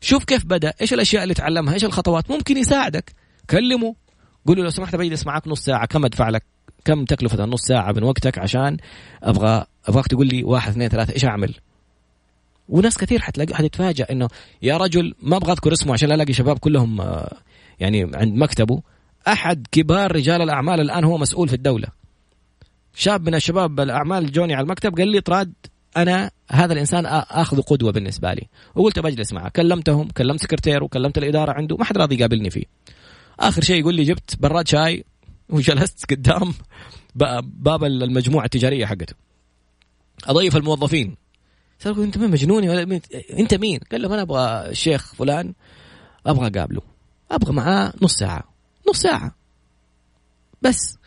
شوف 0.00 0.24
كيف 0.24 0.44
بدأ 0.44 0.72
إيش 0.80 0.92
الأشياء 0.92 1.22
اللي 1.22 1.34
تعلمها 1.34 1.74
إيش 1.74 1.84
الخطوات. 1.84 2.30
ممكن 2.30 2.56
يساعدك. 2.56 3.12
كلمه 3.50 3.94
قول 4.46 4.56
له 4.56 4.64
لو 4.64 4.70
سمحت 4.70 4.96
بجلس 4.96 5.26
معك 5.26 5.48
نص 5.48 5.60
ساعة. 5.60 5.86
كم 5.86 6.04
أدفع 6.04 6.28
لك؟ 6.28 6.42
كم 6.84 7.04
تكلفة 7.04 7.44
النص 7.44 7.62
ساعة 7.62 7.92
من 7.92 8.02
وقتك؟ 8.02 8.38
عشان 8.38 8.76
أبغى 9.22 9.64
أبغاك 9.86 10.06
تقول 10.06 10.26
لي 10.26 10.44
واحد 10.44 10.70
اثنين 10.70 10.88
ثلاثة 10.88 11.12
إيش 11.12 11.24
أعمل؟ 11.24 11.54
وناس 12.68 12.98
كثير 12.98 13.20
حتلاقي 13.20 13.54
حتتفاجأ 13.54 14.06
إنه 14.10 14.28
يا 14.62 14.76
رجل 14.76 15.14
ما 15.22 15.36
أبغى 15.36 15.52
أذكر 15.52 15.72
اسمه 15.72 15.92
عشان 15.92 16.08
لا 16.08 16.14
ألاقي 16.14 16.32
شباب 16.32 16.58
كلهم 16.58 17.00
آه، 17.00 17.36
يعني 17.80 18.10
عند 18.14 18.36
مكتبه. 18.36 18.82
أحد 19.28 19.66
كبار 19.72 20.16
رجال 20.16 20.42
الأعمال 20.42 20.80
الآن 20.80 21.04
هو 21.04 21.18
مسؤول 21.18 21.48
في 21.48 21.54
الدولة. 21.54 21.88
شاب 22.94 23.26
من 23.26 23.34
الشباب 23.34 23.80
الأعمال 23.80 24.32
جوني 24.32 24.54
على 24.54 24.64
المكتب 24.64 24.98
قال 24.98 25.08
لي 25.08 25.20
طراد 25.20 25.52
أنا 25.96 26.30
هذا 26.50 26.72
الإنسان 26.72 27.06
آخذ 27.06 27.62
قدوة 27.62 27.92
بالنسبة 27.92 28.34
لي. 28.34 28.42
وقلت 28.74 28.98
بجلس 28.98 29.32
معه. 29.32 29.48
كلمتهم 29.48 30.08
كلمت 30.08 30.42
سكرتير 30.42 30.84
وكلمت 30.84 31.18
الإدارة 31.18 31.52
عنده 31.52 31.76
ما 31.76 31.84
حد 31.84 31.98
راضي 31.98 32.14
يقابلني 32.14 32.50
فيه. 32.50 32.64
آخر 33.40 33.62
شيء 33.62 33.80
يقول 33.80 33.94
لي 33.94 34.02
جبت 34.02 34.36
براد 34.40 34.68
شاي 34.68 35.04
وجلست 35.48 36.10
قدام 36.10 36.54
باب 37.64 37.84
المجموعة 37.84 38.44
التجارية 38.44 38.86
حقته. 38.86 39.14
أضيف 40.24 40.56
الموظفين. 40.56 41.25
سألوا 41.78 42.04
انت 42.04 42.18
مين؟ 42.18 42.30
مجنوني 42.30 42.68
ولا 42.68 43.00
أنت 43.38 43.54
مين؟ 43.54 43.80
قال 43.92 44.02
لهم 44.02 44.12
أنا 44.12 44.22
أبغى 44.22 44.70
الشيخ 44.70 45.14
فلان 45.14 45.54
أبغى 46.26 46.46
أقابله. 46.46 46.82
أبغى 47.30 47.52
معاه 47.52 47.92
نص 48.02 48.14
ساعة. 48.14 48.44
نص 48.90 49.00
ساعة. 49.00 49.36
بس. 50.62 50.98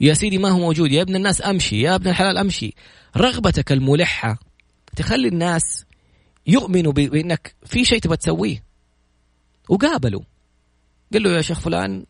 يا 0.00 0.14
سيدي 0.14 0.38
ما 0.38 0.48
هو 0.48 0.58
موجود. 0.58 0.92
يا 0.92 1.02
ابن 1.02 1.16
الناس 1.16 1.42
أمشي. 1.42 1.80
يا 1.80 1.94
ابن 1.94 2.08
الحلال 2.08 2.38
أمشي. 2.38 2.74
رغبتك 3.16 3.72
الملحة 3.72 4.38
تخلي 4.96 5.28
الناس 5.28 5.84
يؤمنوا 6.46 6.92
بأنك 6.92 7.54
في 7.64 7.84
شيء 7.84 7.98
تبغى 7.98 8.16
تسويه. 8.16 8.64
وقابلوا. 9.68 10.22
قال 11.12 11.22
له 11.22 11.30
يا 11.30 11.42
شيخ 11.42 11.60
فلان 11.60 12.06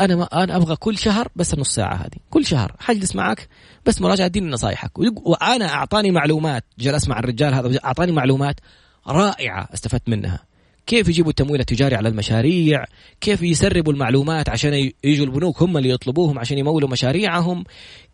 أنا 0.00 0.16
ما 0.16 0.24
أنا 0.24 0.56
أبغى 0.56 0.76
كل 0.76 0.98
شهر 0.98 1.28
بس 1.36 1.54
النص 1.54 1.74
ساعة 1.74 1.94
هذه. 1.94 2.18
كل 2.30 2.46
شهر. 2.46 2.76
حجلس 2.78 3.16
معك 3.16 3.48
بس 3.86 4.00
مراجعة 4.00 4.26
اديني 4.26 4.50
نصايحك. 4.50 4.98
وأنا 4.98 5.74
أعطاني 5.74 6.10
معلومات. 6.10 6.64
جلس 6.78 7.08
مع 7.08 7.18
الرجال 7.18 7.54
هذا. 7.54 7.78
أعطاني 7.84 8.12
معلومات 8.12 8.60
رائعة 9.06 9.68
استفدت 9.74 10.08
منها. 10.08 10.40
كيف 10.86 11.08
يجيبوا 11.08 11.30
التمويل 11.30 11.60
التجاري 11.60 11.96
على 11.96 12.08
المشاريع؟ 12.08 12.84
كيف 13.20 13.42
يسربوا 13.42 13.92
المعلومات 13.92 14.48
عشان 14.48 14.90
يجوا 15.04 15.26
البنوك 15.26 15.62
هم 15.62 15.76
اللي 15.76 15.88
يطلبوهم 15.88 16.38
عشان 16.38 16.58
يمولوا 16.58 16.88
مشاريعهم؟ 16.88 17.64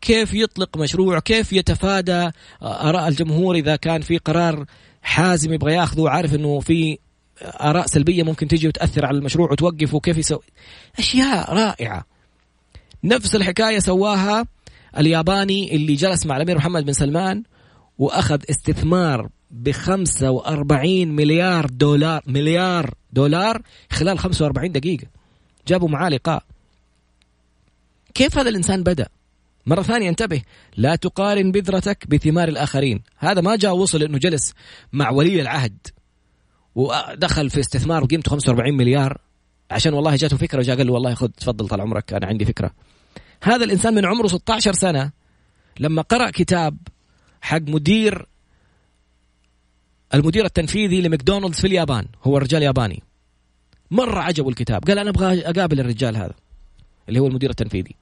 كيف 0.00 0.34
يطلق 0.34 0.76
مشروع؟ 0.76 1.18
كيف 1.18 1.52
يتفادى 1.52 2.30
آراء 2.62 3.08
الجمهور 3.08 3.54
إذا 3.54 3.76
كان 3.76 4.00
في 4.00 4.18
قرار 4.18 4.64
حازم 5.02 5.52
يبغى 5.52 5.74
ياخذه 5.74 6.08
عارف 6.08 6.34
إنه 6.34 6.60
في 6.60 6.98
آراء 7.42 7.86
سلبية 7.86 8.22
ممكن 8.22 8.48
تجي 8.48 8.68
وتأثر 8.68 9.06
على 9.06 9.18
المشروع 9.18 9.52
وتوقفه 9.52 9.96
وكيف 9.96 10.18
يسوي. 10.18 10.42
أشياء 10.98 11.54
رائعة. 11.54 12.04
نفس 13.04 13.34
الحكاية 13.34 13.78
سواها 13.78 14.46
الياباني 14.98 15.76
اللي 15.76 15.94
جلس 15.94 16.26
مع 16.26 16.36
الأمير 16.36 16.56
محمد 16.56 16.84
بن 16.84 16.92
سلمان 16.92 17.42
وأخذ 17.98 18.40
استثمار 18.50 19.28
ب 19.50 19.70
45 19.70 21.08
مليار 21.08 21.66
دولار 21.66 22.22
مليار 22.26 22.94
دولار 23.12 23.62
خلال 23.90 24.18
45 24.18 24.72
دقيقة. 24.72 25.06
جابوا 25.68 25.88
معاه 25.88 26.08
لقاء. 26.08 26.42
كيف 28.14 28.38
هذا 28.38 28.48
الإنسان 28.48 28.82
بدأ؟ 28.82 29.08
مرة 29.66 29.82
ثانية 29.82 30.08
انتبه. 30.08 30.42
لا 30.76 30.96
تقارن 30.96 31.52
بذرتك 31.52 32.06
بثمار 32.08 32.48
الآخرين. 32.48 33.02
هذا 33.18 33.40
ما 33.40 33.56
جاء 33.56 33.76
وصل 33.76 34.02
أنه 34.02 34.18
جلس 34.18 34.54
مع 34.92 35.10
ولي 35.10 35.40
العهد. 35.40 35.78
ودخل 36.74 37.50
في 37.50 37.60
استثمار 37.60 38.04
قيمته 38.04 38.30
45 38.30 38.76
مليار. 38.76 39.20
عشان 39.70 39.94
والله 39.94 40.16
جاته 40.16 40.36
فكرة 40.36 40.58
وجاء 40.58 40.76
قال 40.76 40.86
له 40.86 40.92
والله 40.92 41.14
خذ 41.14 41.28
تفضل 41.28 41.68
طال 41.68 41.80
عمرك 41.80 42.12
أنا 42.12 42.26
عندي 42.26 42.44
فكرة. 42.44 42.70
هذا 43.42 43.64
الإنسان 43.64 43.94
من 43.94 44.06
عمره 44.06 44.26
16 44.26 44.72
سنة 44.72 45.10
لما 45.80 46.02
قرأ 46.02 46.30
كتاب 46.30 46.76
حق 47.40 47.60
مدير 47.60 48.26
المدير 50.14 50.44
التنفيذي 50.44 51.00
لماكدونالدز 51.00 51.60
في 51.60 51.66
اليابان 51.66 52.06
هو 52.24 52.38
رجال 52.38 52.62
ياباني. 52.62 53.02
مرة 53.90 54.20
عجبه 54.20 54.48
الكتاب 54.48 54.84
قال 54.84 54.98
أنا 54.98 55.10
أبغى 55.10 55.40
أقابل 55.40 55.80
الرجال 55.80 56.16
هذا 56.16 56.34
اللي 57.08 57.20
هو 57.20 57.26
المدير 57.26 57.50
التنفيذي. 57.50 57.96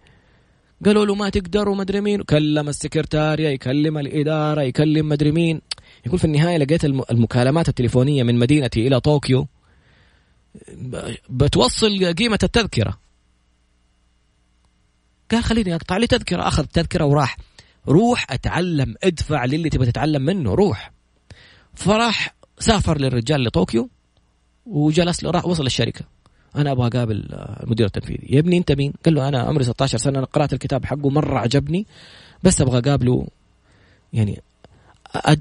قالوا 0.85 1.07
له 1.07 1.15
ما 1.15 1.29
تقدر 1.29 1.69
وما 1.69 1.83
أدري 1.83 2.01
مين. 2.01 2.23
كلم 2.23 2.69
السكرتارية 2.69 3.49
يكلم 3.49 3.99
الإدارة 3.99 4.63
يكلم 4.63 5.09
ما 5.09 5.15
أدري 5.15 5.33
مين. 5.33 5.61
يقول 6.07 6.19
في 6.19 6.25
النهاية 6.25 6.57
لقيت 6.57 6.85
المكالمات 6.85 7.69
التليفونية 7.69 8.23
من 8.23 8.39
مدينتي 8.39 8.87
إلى 8.87 9.01
طوكيو. 9.01 9.47
بتوصل 11.31 12.15
قيمة 12.15 12.39
التذكرة. 12.43 12.99
قال 15.31 15.45
خليني 15.45 15.75
أقطع 15.75 15.97
لي 15.97 16.07
تذكرة. 16.07 16.49
أخذ 16.49 16.65
تذكرة 16.65 17.05
وراح. 17.05 17.37
روح 17.89 18.27
أتعلم 18.31 18.95
ادفع 19.05 19.45
للي 19.45 19.71
تبغى 19.71 19.87
تتعلم 19.87 20.23
منه. 20.23 20.55
روح. 20.55 20.93
فراح 21.75 22.35
سافر 22.59 22.99
للرجال 22.99 23.45
لطوكيو 23.45 23.91
وجلس 24.67 25.25
راح 25.25 25.47
وصل 25.47 25.67
الشركة. 25.67 26.05
أنا 26.59 26.73
أبغى 26.73 26.87
أقابل 26.87 27.27
المدير 27.63 27.87
التنفيذي. 27.87 28.27
يا 28.31 28.41
ابني 28.41 28.59
أنت 28.59 28.73
مين؟ 28.73 28.93
قال 29.05 29.15
له 29.15 29.29
أنا 29.29 29.41
عمري 29.41 29.65
16 29.65 29.99
سنة 29.99 30.19
أنا 30.19 30.27
قرأت 30.27 30.53
الكتاب 30.53 30.85
حقه 30.85 31.11
مرة 31.11 31.39
عجبني 31.39 31.87
بس 32.43 32.61
أبغى 32.61 32.79
أقابله. 32.79 33.27
يعني 34.13 34.43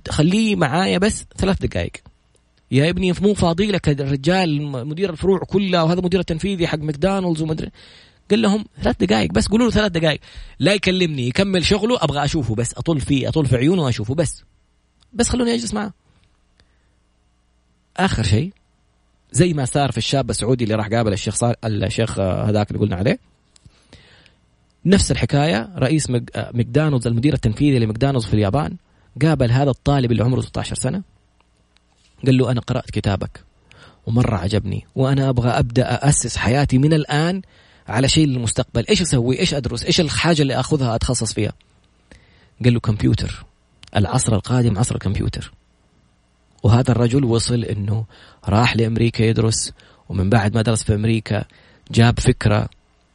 خليه 0.10 0.56
معايا 0.56 0.98
بس 0.98 1.26
ثلاث 1.38 1.62
دقائق. 1.62 1.92
يا 2.72 2.90
ابني 2.90 3.14
مو 3.22 3.34
فاضي 3.34 3.72
لك 3.72 3.90
الرجال 3.90 4.62
مدير 4.62 5.10
الفروع 5.10 5.40
كلها 5.40 5.84
وهذا 5.84 6.02
مدير 6.02 6.20
التنفيذي 6.20 6.68
حق 6.68 6.80
ماكدونالدز 6.80 7.42
ومدري 7.42 7.72
قال 8.32 8.42
لهم 8.42 8.66
ثلاث 8.82 8.96
دقائق 9.04 9.32
بس 9.32 9.48
قولوا 9.48 9.66
له 9.66 9.72
ثلاث 9.72 9.92
دقائق. 9.92 10.20
لا 10.60 10.74
يكلمني 10.74 11.28
يكمل 11.28 11.66
شغله 11.66 12.04
أبغى 12.04 12.24
أشوفه 12.24 12.56
بس 12.56 12.74
اطل 12.74 13.00
فيه 13.02 13.30
اطل 13.30 13.46
في 13.46 13.56
عيونه 13.56 13.82
وأشوفه 13.82 14.16
بس. 14.16 14.44
بس 15.14 15.30
خلوني 15.30 15.54
أجلس 15.54 15.74
معاه. 15.74 15.94
آخر 17.98 18.24
شيء 18.24 18.54
زي 19.32 19.54
ما 19.54 19.66
صار 19.66 19.92
في 19.92 19.98
الشاب 19.98 20.30
السعودي 20.30 20.64
اللي 20.64 20.76
راح 20.76 20.88
قابل 20.88 21.14
الشيخ 21.14 21.36
صار 21.36 21.56
الشيخ 21.66 22.20
هذاك 22.20 22.72
اللي 22.72 22.82
قلنا 22.82 22.96
عليه. 22.96 23.20
نفس 24.86 25.12
الحكاية 25.12 25.70
رئيس 25.78 26.10
ماكدونالدز 26.10 27.08
المدير 27.08 27.34
التنفيذي 27.34 27.80
لماكدونالدز 27.80 28.26
في 28.26 28.34
اليابان 28.34 28.76
قابل 29.22 29.52
هذا 29.52 29.70
الطالب 29.70 30.12
اللي 30.12 30.24
عمره 30.24 30.42
16 30.42 30.76
سنة. 30.76 31.02
قال 32.26 32.38
له 32.38 32.52
أنا 32.52 32.62
قرأت 32.62 32.92
كتابك 32.92 33.44
ومرة 34.08 34.36
عجبني 34.36 34.86
وأنا 34.96 35.30
أبغى 35.30 35.50
أبدأ 35.50 36.10
اسس 36.10 36.38
حياتي 36.38 36.78
من 36.78 36.94
الآن 36.94 37.42
على 37.88 38.08
شيء 38.08 38.28
للمستقبل. 38.28 38.86
إيش 38.90 39.02
أسوي؟ 39.02 39.40
إيش 39.40 39.54
أدرس؟ 39.54 39.84
إيش 39.84 40.02
الحاجة 40.02 40.42
اللي 40.42 40.60
أخذها 40.60 40.96
أتخصص 40.96 41.34
فيها؟ 41.34 41.54
قال 42.64 42.74
له 42.74 42.80
كمبيوتر 42.80 43.46
العصر 43.96 44.36
القادم 44.36 44.78
عصر 44.78 44.96
الكمبيوتر. 44.96 45.54
وهذا 46.64 46.92
الرجل 46.92 47.26
وصل 47.26 47.64
إنه 47.64 48.06
راح 48.50 48.76
لأمريكا 48.76 49.24
يدرس 49.24 49.74
ومن 50.10 50.30
بعد 50.30 50.56
ما 50.56 50.62
درس 50.62 50.84
في 50.84 50.96
أمريكا 50.96 51.46
جاب 51.92 52.20
فكرة 52.20 52.70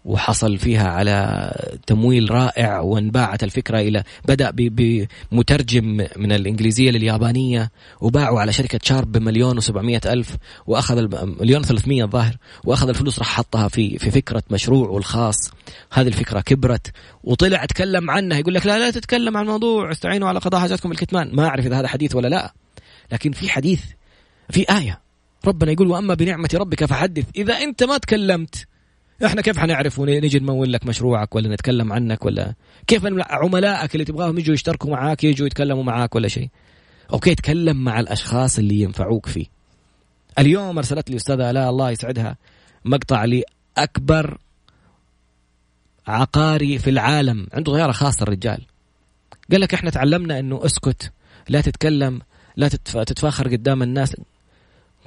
وحصل 0.04 0.58
فيها 0.58 0.88
على 0.88 1.50
تمويل 1.86 2.30
رائع 2.30 2.80
وانباعت 2.80 3.44
الفكرة 3.44 3.80
إلى 3.80 4.04
بدأ 4.28 4.50
بمترجم 4.54 6.06
من 6.16 6.32
الإنجليزية 6.32 6.90
لليابانية 6.90 7.70
وباعوا 8.00 8.40
على 8.40 8.52
شركة 8.52 8.80
شارب 8.82 9.12
بمليون 9.12 9.56
وسبعمية 9.56 10.00
ألف 10.06 10.36
وأخذ 10.66 11.26
مليون 11.40 11.62
ثلاثمية 11.62 12.04
الظاهر 12.04 12.36
وأخذ 12.64 12.88
الفلوس 12.88 13.18
راح 13.18 13.28
حطها 13.28 13.68
في 13.68 13.98
في 13.98 14.10
فكرة 14.10 14.42
مشروع 14.50 14.96
الخاص 14.96 15.50
هذه 15.92 16.08
الفكرة 16.08 16.40
كبرت 16.40 16.92
وطلع 17.24 17.64
تكلم 17.64 18.10
عنها 18.10 18.38
يقول 18.38 18.54
لك 18.54 18.66
لا 18.66 18.78
لا 18.78 18.90
تتكلم 18.90 19.36
عن 19.36 19.44
الموضوع 19.44 19.90
استعينوا 19.90 20.28
على 20.28 20.38
قضاء 20.38 20.60
حاجاتكم 20.60 20.88
بالكتمان 20.88 21.30
ما 21.32 21.46
أعرف 21.46 21.66
إذا 21.66 21.80
هذا 21.80 21.88
حديث 21.88 22.16
ولا 22.16 22.28
لا. 22.28 22.52
لكن 23.12 23.32
في 23.32 23.48
حديث 23.48 23.84
في 24.50 24.66
آية. 24.70 25.00
ربنا 25.46 25.72
يقول 25.72 25.88
وأما 25.88 26.14
بنعمة 26.14 26.48
ربك 26.54 26.84
فحدث. 26.84 27.24
إذا 27.36 27.54
أنت 27.54 27.84
ما 27.84 27.98
تكلمت 27.98 28.66
إحنا 29.26 29.42
كيف 29.42 29.58
حنعرف 29.58 29.98
ونجي 29.98 30.38
نمول 30.38 30.72
لك 30.72 30.86
مشروعك 30.86 31.34
ولا 31.34 31.54
نتكلم 31.54 31.92
عنك 31.92 32.24
ولا؟ 32.24 32.54
كيف 32.86 33.02
عملائك 33.30 33.94
اللي 33.94 34.04
تبغاهم 34.04 34.38
يجوا 34.38 34.54
يشتركوا 34.54 34.90
معاك 34.90 35.24
يجوا 35.24 35.46
يتكلموا 35.46 35.82
معاك 35.82 36.14
ولا 36.14 36.28
شيء؟ 36.28 36.48
أوكي 37.12 37.34
تكلم 37.34 37.84
مع 37.84 38.00
الأشخاص 38.00 38.58
اللي 38.58 38.80
ينفعوك 38.80 39.26
فيه. 39.26 39.46
اليوم 40.38 40.78
أرسلت 40.78 41.10
لي 41.10 41.16
أستاذة 41.16 41.50
الاء 41.50 41.70
الله 41.70 41.90
يسعدها 41.90 42.36
مقطع 42.84 43.24
لأكبر 43.24 44.38
عقاري 46.06 46.78
في 46.78 46.90
العالم 46.90 47.46
عنده 47.52 47.72
طياره 47.72 47.92
خاصة 47.92 48.22
الرجال. 48.22 48.62
قال 49.50 49.60
لك 49.60 49.74
إحنا 49.74 49.90
تعلمنا 49.90 50.38
إنه 50.38 50.64
أسكت 50.64 51.12
لا 51.48 51.60
تتكلم 51.60 52.20
لا 52.56 52.68
تتفاخر 52.68 53.48
قدام 53.48 53.82
الناس. 53.82 54.16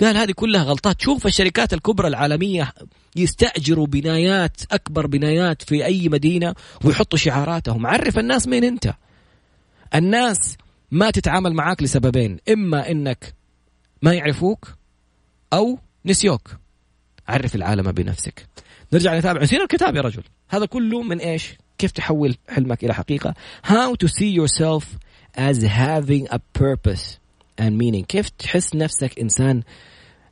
قال 0.01 0.17
هذه 0.17 0.31
كلها 0.31 0.63
غلطات. 0.63 1.01
شوف 1.01 1.27
الشركات 1.27 1.73
الكبرى 1.73 2.07
العالمية 2.07 2.73
يستأجروا 3.15 3.87
بنايات 3.87 4.61
أكبر 4.71 5.07
بنايات 5.07 5.61
في 5.61 5.85
أي 5.85 6.09
مدينة 6.09 6.55
ويحطوا 6.83 7.17
شعاراتهم. 7.17 7.87
عرف 7.87 8.19
الناس 8.19 8.47
مين 8.47 8.63
أنت. 8.63 8.93
الناس 9.95 10.57
ما 10.91 11.11
تتعامل 11.11 11.53
معاك 11.53 11.83
لسببين. 11.83 12.39
إما 12.49 12.91
إنك 12.91 13.33
ما 14.01 14.13
يعرفوك 14.13 14.73
أو 15.53 15.79
نسيوك. 16.05 16.49
عرف 17.27 17.55
العالم 17.55 17.91
بنفسك. 17.91 18.47
نرجع 18.93 19.17
نتابع. 19.17 19.41
نسينا 19.41 19.63
الكتاب 19.63 19.95
يا 19.95 20.01
رجل. 20.01 20.23
هذا 20.49 20.65
كله 20.65 21.03
من 21.03 21.19
إيش؟ 21.19 21.53
كيف 21.77 21.91
تحول 21.91 22.37
حلمك 22.49 22.83
إلى 22.83 22.93
حقيقة؟ 22.93 23.33
How 23.67 23.95
to 24.03 24.07
see 24.07 24.31
yourself 24.39 24.83
as 25.37 25.63
having 25.63 26.27
a 26.31 26.39
purpose. 26.59 27.24
And 27.61 27.73
meaning 27.81 28.05
كيف 28.05 28.29
تحس 28.29 28.75
نفسك 28.75 29.19
إنسان 29.19 29.63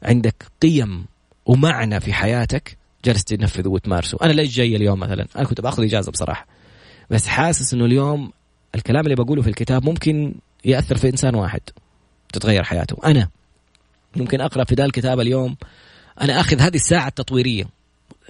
عندك 0.04 0.46
قيم 0.62 1.06
ومعنى 1.46 2.00
في 2.00 2.14
حياتك؟ 2.14 2.78
جالس 3.06 3.24
تنفذه 3.24 3.68
وتمارسه 3.68 4.18
أنا 4.24 4.32
ليش 4.32 4.56
جاي 4.56 4.76
اليوم 4.76 5.00
مثلا؟ 5.00 5.28
أنا 5.36 5.46
كنت 5.46 5.62
بأخذ 5.62 5.84
إجازة 5.84 6.12
بصراحة. 6.12 6.48
بس 7.10 7.28
حاسس 7.28 7.74
أنه 7.74 7.86
اليوم 7.86 8.32
الكلام 8.76 9.04
اللي 9.04 9.16
بقوله 9.16 9.42
في 9.42 9.48
الكتاب 9.48 9.86
ممكن 9.86 10.36
يأثر 10.66 10.98
في 10.98 11.10
إنسان 11.10 11.36
واحد. 11.36 11.62
تتغير 12.34 12.64
حياته. 12.64 12.98
أنا 13.06 13.30
ممكن 14.16 14.42
أقرأ 14.42 14.64
في 14.64 14.76
ذا 14.76 14.86
الكتاب 14.86 15.20
اليوم 15.20 15.56
أنا 16.22 16.40
أخذ 16.40 16.60
هذه 16.60 16.76
الساعة 16.76 17.08
التطويرية. 17.08 17.66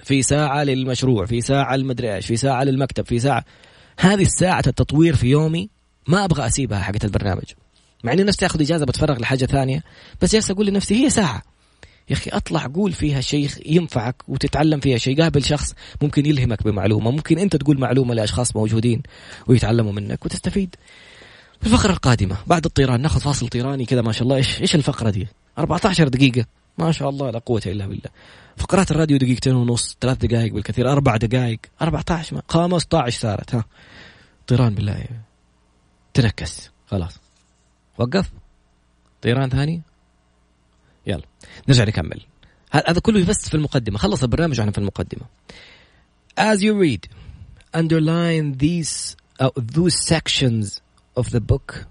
في 0.02 0.22
ساعة 0.22 0.64
للمشروع 0.64 1.26
في 1.26 1.40
ساعة 1.40 1.74
المدري 1.74 2.14
إيش 2.14 2.26
في 2.26 2.36
ساعة 2.36 2.64
للمكتب 2.64 3.06
في 3.06 3.18
ساعة. 3.18 3.44
هذه 3.98 4.22
الساعة 4.22 4.62
التطوير 4.66 5.16
في 5.16 5.26
يومي 5.26 5.68
ما 6.08 6.24
أبغى 6.24 6.46
أسيبها 6.46 6.78
حقت 6.78 7.04
البرنامج. 7.04 7.44
مع 8.04 8.12
إني 8.12 8.22
نفسي 8.22 8.46
آخذ 8.46 8.60
إجازة 8.60 8.86
بتفرغ 8.86 9.18
لحاجة 9.18 9.44
ثانية. 9.44 9.82
بس 10.22 10.32
جالس 10.32 10.50
أقول 10.50 10.66
لنفسي 10.66 11.04
هي 11.04 11.10
ساعة. 11.10 11.42
يا 12.10 12.14
أخي 12.14 12.30
أطلع 12.30 12.66
قول 12.66 12.92
فيها 12.92 13.20
شيء 13.20 13.50
ينفعك 13.66 14.16
وتتعلم 14.28 14.80
فيها 14.80 14.98
شيء. 14.98 15.22
قابل 15.22 15.44
شخص 15.44 15.74
ممكن 16.02 16.26
يلهمك 16.26 16.62
بمعلومة 16.62 17.10
ممكن 17.10 17.38
أنت 17.38 17.56
تقول 17.56 17.80
معلومة 17.80 18.14
لأشخاص 18.14 18.56
موجودين 18.56 19.02
ويتعلموا 19.46 19.92
منك 19.92 20.24
وتستفيد. 20.24 20.74
في 21.60 21.66
الفقره 21.66 21.92
القادمة 21.92 22.36
بعد 22.46 22.64
الطيران 22.64 23.00
ناخذ 23.00 23.20
فاصل 23.20 23.48
طيراني 23.48 23.84
كذا 23.84 24.02
ما 24.02 24.12
شاء 24.12 24.22
الله. 24.22 24.36
إيش 24.36 24.60
إيش 24.60 24.74
الفقرة 24.74 25.10
دي؟ 25.10 25.28
14 25.58 26.08
دقيقة. 26.08 26.44
ما 26.78 26.92
شاء 26.92 27.08
الله 27.08 27.30
لا 27.30 27.38
قوة 27.38 27.62
إلا 27.66 27.86
بالله. 27.86 28.10
فقرات 28.56 28.90
الراديو 28.90 29.16
دقيقتين 29.16 29.54
ونص 29.54 29.96
ثلاث 30.00 30.18
دقائق 30.18 30.52
بالكثير 30.52 30.92
أربع 30.92 31.16
دقائق. 31.16 31.58
14 31.82 32.40
15 32.48 33.20
صارت 33.20 33.54
ها. 33.54 33.64
طيران 34.46 34.74
بالله. 34.74 35.04
تنكس. 36.14 36.70
خلاص. 36.86 37.23
وقف. 37.98 38.32
طيران 39.22 39.48
ثاني؟ 39.48 39.82
يلا. 41.06 41.22
نرجع 41.68 41.84
نكمل. 41.84 42.20
هذا 42.72 43.00
كله 43.00 43.24
بس 43.24 43.48
في 43.48 43.54
المقدمة. 43.54 43.98
خلص 43.98 44.22
البرنامج 44.22 44.58
وإحنا 44.58 44.72
في 44.72 44.78
المقدمة. 44.78 45.22
As 46.40 46.58
you 46.58 46.74
read 46.74 47.08
underline 47.74 48.58
these 48.58 49.16
uh, 49.40 49.50
those 49.56 49.94
sections 50.14 50.80
of 51.16 51.30
the 51.30 51.40
book 51.40 51.86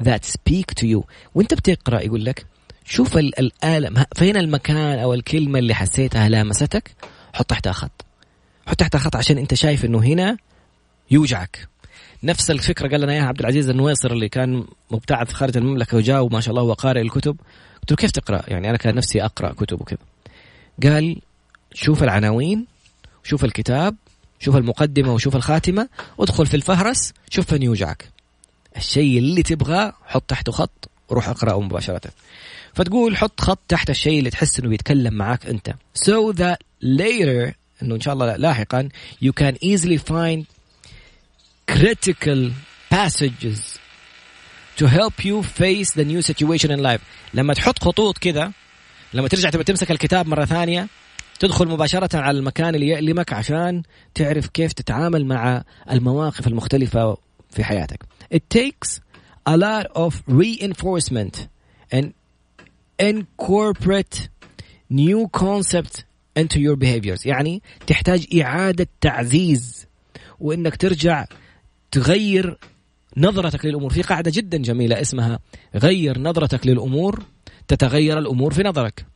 that 0.00 0.24
speak 0.24 0.74
to 0.74 0.86
you. 0.86 1.02
وأنت 1.34 1.54
بتقرأ 1.54 2.00
يقول 2.00 2.24
لك 2.24 2.46
شوف 2.84 3.16
الآلة. 3.16 4.06
فين 4.14 4.36
المكان 4.36 4.98
أو 4.98 5.14
الكلمة 5.14 5.58
اللي 5.58 5.74
حسيتها 5.74 6.28
لامستك؟ 6.28 6.96
حط 7.32 7.46
تحتها 7.46 7.72
خط 7.72 8.04
حط 8.66 8.76
تحتها 8.76 8.98
خط 8.98 9.16
عشان 9.16 9.38
أنت 9.38 9.54
شايف 9.54 9.84
إنه 9.84 9.98
هنا 9.98 10.36
يوجعك. 11.10 11.69
نفس 12.22 12.50
الفكرة 12.50 12.88
قال 12.88 13.00
لنا 13.00 13.12
إياها 13.12 13.24
عبد 13.24 13.40
العزيز 13.40 13.68
النويصر 13.68 14.12
اللي 14.12 14.28
كان 14.28 14.64
مبتعث 14.90 15.32
خارج 15.32 15.56
المملكة 15.56 15.96
وجاء 15.96 16.24
وما 16.24 16.40
شاء 16.40 16.50
الله 16.50 16.62
هو 16.62 16.72
قارئ 16.72 17.00
الكتب. 17.00 17.36
قلت 17.80 17.90
له 17.90 17.96
كيف 17.96 18.10
تقرأ؟ 18.10 18.42
يعني 18.48 18.70
أنا 18.70 18.76
كان 18.76 18.94
نفسي 18.94 19.24
أقرأ 19.24 19.52
كتب 19.52 19.80
وكذا. 19.80 19.98
قال 20.82 21.20
شوف 21.74 22.02
العناوين 22.02 22.66
شوف 23.22 23.44
الكتاب 23.44 23.96
شوف 24.38 24.56
المقدمة 24.56 25.14
وشوف 25.14 25.36
الخاتمة 25.36 25.88
ادخل 26.20 26.46
في 26.46 26.54
الفهرس 26.54 27.12
شوف 27.30 27.46
فين 27.46 27.62
يوجعك. 27.62 28.08
الشيء 28.76 29.18
اللي 29.18 29.42
تبغاه 29.42 29.92
حط 30.06 30.22
تحته 30.28 30.52
خط 30.52 30.90
وروح 31.08 31.28
اقرأه 31.28 31.60
مباشرة. 31.60 32.10
فتقول 32.74 33.16
حط 33.16 33.40
خط 33.40 33.58
تحت 33.68 33.90
الشيء 33.90 34.18
اللي 34.18 34.30
تحس 34.30 34.60
إنه 34.60 34.68
بيتكلم 34.68 35.14
معك 35.14 35.46
أنت. 35.46 35.74
So 35.98 36.32
that 36.32 36.58
later 36.84 37.54
إنه 37.82 37.94
إن 37.94 38.00
شاء 38.00 38.14
الله 38.14 38.36
لاحقا 38.36 38.88
you 39.24 39.32
can 39.42 39.54
easily 39.54 39.98
find 39.98 40.59
critical 41.74 42.50
passages 42.90 43.78
to 44.76 44.84
help 44.86 45.24
you 45.24 45.42
face 45.42 45.90
the 45.92 46.04
new 46.04 46.22
situation 46.22 46.70
in 46.70 46.80
life 46.82 47.00
لما 47.34 47.54
تحط 47.54 47.84
خطوط 47.84 48.18
كذا 48.18 48.52
لما 49.14 49.28
ترجع 49.28 49.50
تبى 49.50 49.64
تمسك 49.64 49.90
الكتاب 49.90 50.26
مرة 50.26 50.44
ثانية 50.44 50.88
تدخل 51.40 51.68
مباشرة 51.68 52.16
على 52.16 52.38
المكان 52.38 52.74
اللي 52.74 52.88
يألمك 52.88 53.32
عشان 53.32 53.82
تعرف 54.14 54.46
كيف 54.46 54.72
تتعامل 54.72 55.26
مع 55.26 55.64
المواقف 55.90 56.46
المختلفة 56.46 57.16
في 57.50 57.64
حياتك. 57.64 58.04
It 58.34 58.42
takes 58.58 59.00
a 59.48 59.56
lot 59.56 59.86
of 59.94 60.22
reinforcement 60.28 61.48
and 61.92 62.14
incorporate 62.98 64.28
new 64.90 65.28
concepts 65.28 66.04
into 66.36 66.60
your 66.60 66.76
behaviors 66.76 67.26
يعني 67.26 67.62
تحتاج 67.86 68.40
إعادة 68.40 68.88
تعزيز 69.00 69.86
وإنك 70.40 70.76
ترجع 70.76 71.26
تغير 71.90 72.58
نظرتك 73.16 73.64
للأمور. 73.64 73.90
في 73.90 74.02
قاعدة 74.02 74.30
جدا 74.34 74.58
جميلة 74.58 75.00
اسمها 75.00 75.38
غير 75.74 76.18
نظرتك 76.18 76.66
للأمور 76.66 77.22
تتغير 77.68 78.18
الأمور 78.18 78.54
في 78.54 78.62
نظرك. 78.62 79.06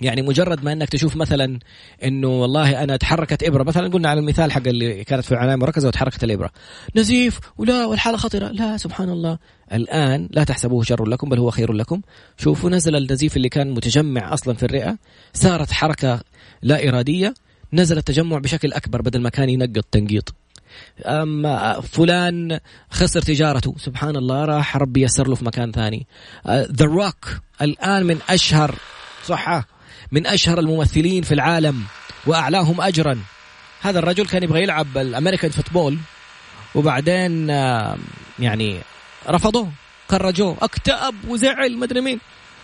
يعني 0.00 0.22
مجرد 0.22 0.64
ما 0.64 0.72
إنك 0.72 0.88
تشوف 0.88 1.16
مثلا 1.16 1.58
إنه 2.04 2.28
والله 2.28 2.82
أنا 2.82 2.96
تحركت 2.96 3.42
إبرة 3.42 3.62
مثلا 3.62 3.88
قلنا 3.88 4.08
على 4.08 4.20
المثال 4.20 4.52
حق 4.52 4.66
اللي 4.66 5.04
كانت 5.04 5.24
في 5.24 5.32
العنايه 5.32 5.54
المركزه 5.54 5.88
وتحركت 5.88 6.24
الإبرة. 6.24 6.50
نزيف 6.96 7.40
ولا 7.58 7.86
والحالة 7.86 8.16
خطرة. 8.16 8.48
لا 8.48 8.76
سبحان 8.76 9.08
الله. 9.08 9.38
الآن 9.72 10.28
لا 10.30 10.44
تحسبوه 10.44 10.82
شر 10.82 11.04
لكم 11.04 11.28
بل 11.28 11.38
هو 11.38 11.50
خير 11.50 11.72
لكم. 11.72 12.00
شوفوا 12.36 12.70
نزل 12.70 12.96
النزيف 12.96 13.36
اللي 13.36 13.48
كان 13.48 13.70
متجمع 13.70 14.34
أصلا 14.34 14.54
في 14.54 14.62
الرئة. 14.62 14.98
صارت 15.32 15.72
حركة 15.72 16.20
لا 16.62 16.88
إرادية. 16.88 17.34
نزل 17.72 17.98
التجمع 17.98 18.38
بشكل 18.38 18.72
أكبر 18.72 19.02
بدل 19.02 19.20
ما 19.20 19.28
كان 19.28 19.48
ينقط 19.48 19.84
تنقيط. 19.90 20.34
أما 21.06 21.80
فلان 21.80 22.58
خسر 22.90 23.22
تجارته. 23.22 23.74
سبحان 23.78 24.16
الله 24.16 24.44
راح 24.44 24.76
ربي 24.76 25.02
يسر 25.02 25.28
له 25.28 25.34
في 25.34 25.44
مكان 25.44 25.72
ثاني. 25.72 26.06
The 26.46 26.86
uh, 26.86 26.88
Rock 26.88 27.24
الآن 27.62 28.06
من 28.06 28.18
أشهر 28.28 28.74
صحة 29.24 29.68
من 30.12 30.26
أشهر 30.26 30.58
الممثلين 30.58 31.22
في 31.22 31.34
العالم 31.34 31.82
وأعلاهم 32.26 32.80
أجرا. 32.80 33.18
هذا 33.80 33.98
الرجل 33.98 34.26
كان 34.26 34.42
يبغى 34.42 34.62
يلعب 34.62 34.98
ال 34.98 35.04
American 35.04 35.50
football 35.50 35.98
وبعدين 36.74 37.48
يعني 38.38 38.80
رفضوه 39.28 39.72
خرجوه 40.08 40.56
اكتئب 40.62 41.14
وزعل 41.28 41.78
مدري 41.78 42.00
مين. 42.00 42.20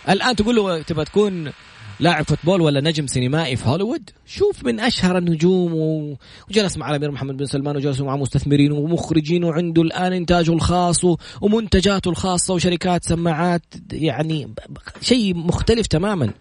الآن 0.09 0.35
تقول 0.35 0.55
له 0.55 0.81
تبغى 0.81 1.05
تكون 1.05 1.51
لاعب 1.99 2.25
football 2.25 2.61
ولا 2.61 2.81
نجم 2.81 3.07
سينمائي 3.07 3.55
في 3.55 3.69
هوليوود 3.69 4.09
شوف 4.25 4.65
من 4.65 4.79
أشهر 4.79 5.17
النجوم. 5.17 6.15
وجلس 6.49 6.77
مع 6.77 6.89
الأمير 6.89 7.11
محمد 7.11 7.37
بن 7.37 7.45
سلمان 7.45 7.75
وجلس 7.75 8.01
مع 8.01 8.15
مستثمرين 8.15 8.71
ومخرجين 8.71 9.43
وعنده 9.43 9.81
الآن 9.81 10.13
إنتاجه 10.13 10.53
الخاص. 10.53 11.05
ومنتجاته 11.41 12.09
الخاصة 12.09 12.53
وشركات 12.53 13.05
سماعات 13.05 13.61
يعني 13.91 14.53
شيء 15.01 15.35
مختلف 15.35 15.87
تماما 15.87 16.33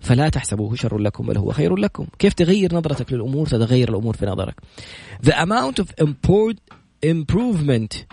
فلا 0.00 0.28
تحسبوه 0.28 0.74
شر 0.74 0.98
لكم 0.98 1.26
بل 1.26 1.38
هو 1.38 1.52
خير 1.52 1.76
لكم 1.76 2.06
كيف 2.18 2.32
تغير 2.32 2.74
نظرتك 2.74 3.12
للأمور 3.12 3.46
تتغير 3.46 3.88
الأمور 3.88 4.16
في 4.16 4.26
نظرك 4.26 4.54
the 5.26 5.32
amount 5.32 5.82
of 5.82 5.88
improvement 7.06 8.04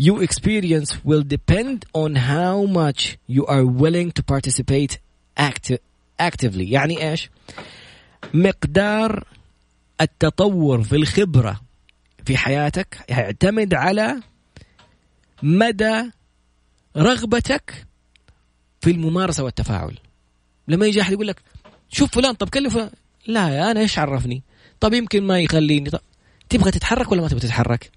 you 0.00 0.20
experience 0.20 1.04
will 1.04 1.22
depend 1.22 1.84
on 1.94 2.14
how 2.16 2.64
much 2.64 3.16
you 3.28 3.46
are 3.46 3.64
willing 3.64 4.10
to 4.10 4.22
participate 4.22 4.98
actively. 6.22 6.56
يعني 6.56 7.10
إيش؟ 7.10 7.30
مقدار 8.34 9.26
التطور 10.00 10.82
في 10.82 10.96
الخبرة 10.96 11.60
في 12.26 12.36
حياتك 12.36 13.04
يعتمد 13.08 13.74
على 13.74 14.20
مدى 15.42 16.02
رغبتك 16.96 17.86
في 18.80 18.90
الممارسة 18.90 19.44
والتفاعل. 19.44 19.98
لما 20.68 20.86
يجي 20.86 21.00
أحد 21.00 21.12
يقول 21.12 21.26
لك 21.26 21.42
شوف 21.88 22.10
فلان 22.10 22.34
طب 22.34 22.48
كلفه 22.48 22.90
لا 23.26 23.70
أنا 23.70 23.80
إيش 23.80 23.98
عرفني؟ 23.98 24.42
طب 24.80 24.94
يمكن 24.94 25.22
ما 25.22 25.40
يخليني. 25.40 25.90
طب 25.90 26.00
تبغى 26.48 26.70
تتحرك 26.70 27.12
ولا 27.12 27.22
ما 27.22 27.28
تبغى 27.28 27.40
تتحرك؟ 27.40 27.90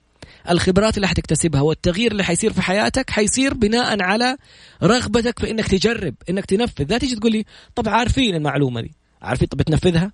الخبرات 0.50 0.96
اللي 0.96 1.08
حتكتسبها 1.08 1.62
والتغيير 1.62 2.12
اللي 2.12 2.24
حيصير 2.24 2.54
في 2.54 2.62
حياتك 2.62 3.10
حيصير 3.10 3.54
بناء 3.54 4.02
على 4.04 4.38
رغبتك 4.84 5.40
في 5.40 5.52
إنك 5.52 5.68
تجرب 5.68 6.16
إنك 6.30 6.46
تنفذ. 6.46 6.86
لا 6.90 6.98
تيجي 6.98 7.16
تقول 7.16 7.32
لي 7.32 7.46
طب 7.76 7.90
عارفين 7.90 8.36
المعلومة 8.36 8.82
دي. 8.82 8.92
عارفين؟ 9.22 9.48
طب 9.48 9.62
تنفذها 9.62 10.12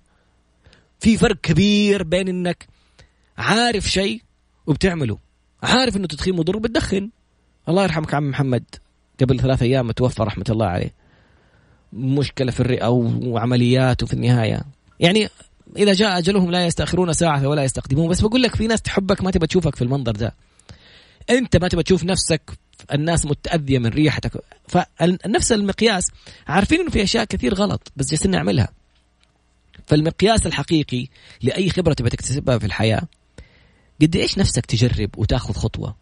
في 1.00 1.16
فرق 1.16 1.36
كبير 1.40 2.02
بين 2.02 2.28
إنك 2.28 2.66
عارف 3.38 3.90
شيء 3.90 4.22
وبتعمله. 4.66 5.18
عارف 5.62 5.96
إنه 5.96 6.04
التدخين 6.04 6.36
مضر 6.36 6.58
بتدخن 6.58 7.10
الله 7.68 7.82
يرحمك 7.82 8.14
عم 8.14 8.30
محمد. 8.30 8.64
قبل 9.20 9.40
ثلاث 9.40 9.62
أيام 9.62 9.90
توفى 9.90 10.22
رحمة 10.22 10.44
الله 10.50 10.66
عليه. 10.66 10.94
مشكلة 11.92 12.50
في 12.50 12.60
الرئة 12.60 12.88
وعمليات 12.88 14.02
وفي 14.02 14.12
النهاية. 14.12 14.62
يعني 15.00 15.28
إذا 15.76 15.92
جاء 15.92 16.18
أجلهم 16.18 16.50
لا 16.50 16.66
يستأخرون 16.66 17.12
ساعة 17.12 17.48
ولا 17.48 17.64
يستقدمون. 17.64 18.08
بس 18.08 18.20
بقول 18.20 18.42
لك 18.42 18.54
في 18.54 18.66
ناس 18.66 18.82
تحبك 18.82 19.22
ما 19.22 19.30
تبى 19.30 19.46
تشوفك 19.46 19.76
في 19.76 19.82
المنظر 19.82 20.12
ده. 20.12 20.34
أنت 21.30 21.56
ما 21.56 21.68
تبى 21.68 21.82
تشوف 21.82 22.04
نفسك 22.04 22.42
الناس 22.94 23.26
متأذية 23.26 23.78
من 23.78 23.86
ريحتك. 23.86 24.44
فنفس 24.68 25.52
المقياس 25.52 26.04
عارفين 26.46 26.80
إنه 26.80 26.90
في 26.90 27.02
أشياء 27.02 27.24
كثير 27.24 27.54
غلط 27.54 27.92
بس 27.96 28.10
جالسين 28.10 28.30
نعملها. 28.30 28.68
فالمقياس 29.86 30.46
الحقيقي 30.46 31.06
لأي 31.42 31.70
خبرة 31.70 31.92
تبى 31.92 32.10
تكتسبها 32.10 32.58
في 32.58 32.66
الحياة 32.66 33.02
قد 34.02 34.16
إيش 34.16 34.38
نفسك 34.38 34.66
تجرب 34.66 35.10
وتأخذ 35.16 35.54
خطوة 35.54 35.96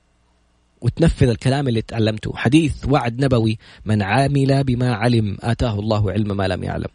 وتنفذ 0.80 1.28
الكلام 1.28 1.68
اللي 1.68 1.82
تعلمته. 1.82 2.36
حديث 2.36 2.74
وعد 2.88 3.24
نبوي 3.24 3.58
من 3.84 4.02
عامل 4.02 4.64
بما 4.64 4.94
علم 4.94 5.36
آتاه 5.40 5.78
الله 5.78 6.12
علم 6.12 6.36
ما 6.36 6.48
لم 6.48 6.64
يعلم. 6.64 6.88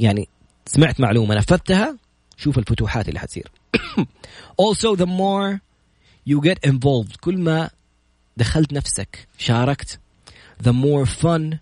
يعني 0.00 0.28
سمعت 0.66 1.00
معلومة 1.00 1.34
نفذتها؟ 1.34 1.98
شوف 2.36 2.58
الفتوحات 2.58 3.08
اللي 3.08 3.20
حتصير. 3.20 3.50
Also 4.62 4.96
the 4.96 5.06
more 5.06 5.60
you 6.30 6.40
get 6.40 6.70
involved 6.70 7.16
كل 7.20 7.38
ما 7.38 7.70
دخلت 8.36 8.72
نفسك 8.72 9.28
شاركت 9.38 9.98
the 10.62 10.72
more 10.72 11.06
fun 11.06 11.58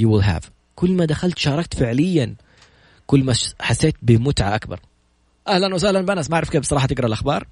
you 0.00 0.08
will 0.08 0.22
have. 0.22 0.44
كل 0.74 0.92
ما 0.92 1.04
دخلت 1.04 1.38
شاركت 1.38 1.74
فعليا 1.74 2.34
كل 3.06 3.24
ما 3.24 3.34
حسيت 3.60 3.94
بمتعة 4.02 4.54
أكبر. 4.54 4.80
أهلا 5.48 5.74
وسهلا 5.74 6.00
بنس 6.00 6.30
ما 6.30 6.34
أعرف 6.34 6.50
كيف 6.50 6.60
بصراحة 6.60 6.86
تقرأ 6.86 7.06
الأخبار. 7.06 7.46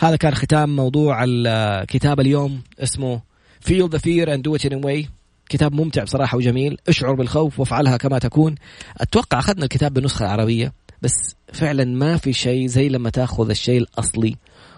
هذا 0.00 0.16
كان 0.16 0.34
ختام 0.34 0.76
موضوع 0.76 1.24
الكتاب 1.26 2.20
اليوم 2.20 2.62
اسمه 2.78 3.20
Feel 3.66 3.88
the 3.88 3.98
Fear 3.98 4.28
and 4.28 4.44
Do 4.44 4.54
It 4.54 4.64
Anyway. 4.64 5.08
كتاب 5.48 5.72
ممتع 5.72 6.04
بصراحة 6.04 6.38
وجميل. 6.38 6.78
اشعر 6.88 7.14
بالخوف 7.14 7.60
وافعلها 7.60 7.96
كما 7.96 8.18
تكون. 8.18 8.54
أتوقع 8.98 9.38
أخذنا 9.38 9.64
الكتاب 9.64 9.94
بالنسخة 9.94 10.24
العربية 10.24 10.72
بس 11.02 11.36
فعلا 11.52 11.84
ما 11.84 12.16
في 12.16 12.32
شيء 12.32 12.66
زي 12.66 12.88
لما 12.88 13.10
تأخذ 13.10 13.50
الشيء 13.50 13.78
الأصلي 13.78 14.36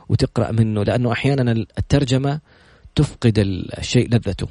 وتقرأ 0.08 0.52
منه 0.52 0.82
لأنه 0.82 1.12
أحيانا 1.12 1.52
الترجمة 1.78 2.40
تفقد 2.94 3.38
الشيء 3.78 4.08
لذته. 4.08 4.48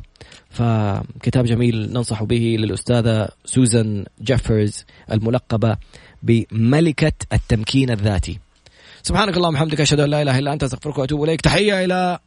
فكتاب 0.50 1.46
جميل 1.46 1.94
ننصح 1.94 2.24
به 2.24 2.56
للأستاذة 2.60 3.30
سوزان 3.46 4.06
جيفرز 4.22 4.86
الملقبة 5.12 5.78
بملكة 6.24 7.14
التمكين 7.34 7.90
الذاتي. 7.90 8.40
سبحانك 9.04 9.38
اللهم 9.38 9.54
وبحمدك 9.54 9.82
أشهد 9.82 10.00
أن 10.00 10.10
لا 10.10 10.22
إله 10.22 10.40
إلا 10.40 10.54
أنت 10.54 10.64
أستغفرك 10.64 10.98
وأتوب 10.98 11.24
إليك. 11.24 11.42
تحية 11.42 11.86
إلى 11.86 12.20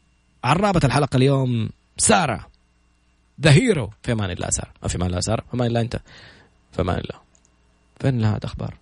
عرابة 0.43 0.81
الحلقة 0.83 1.17
اليوم 1.17 1.69
سارة. 1.97 2.50
ذا 3.41 3.51
هيرو 3.51 3.89
في 4.03 4.11
أمان 4.11 4.31
الله 4.31 4.49
سارة 4.49 4.71
في 4.87 4.95
أمان 4.95 5.09
الله 5.09 5.19
سارة 5.19 5.41
في 5.41 5.53
أمان 5.53 5.67
الله 5.67 5.81
أنت. 5.81 5.99
في 6.71 6.81
أمان 6.81 6.97
الله. 6.97 7.21
فين 7.99 8.21
لها 8.21 8.39
أخبار؟ 8.43 8.73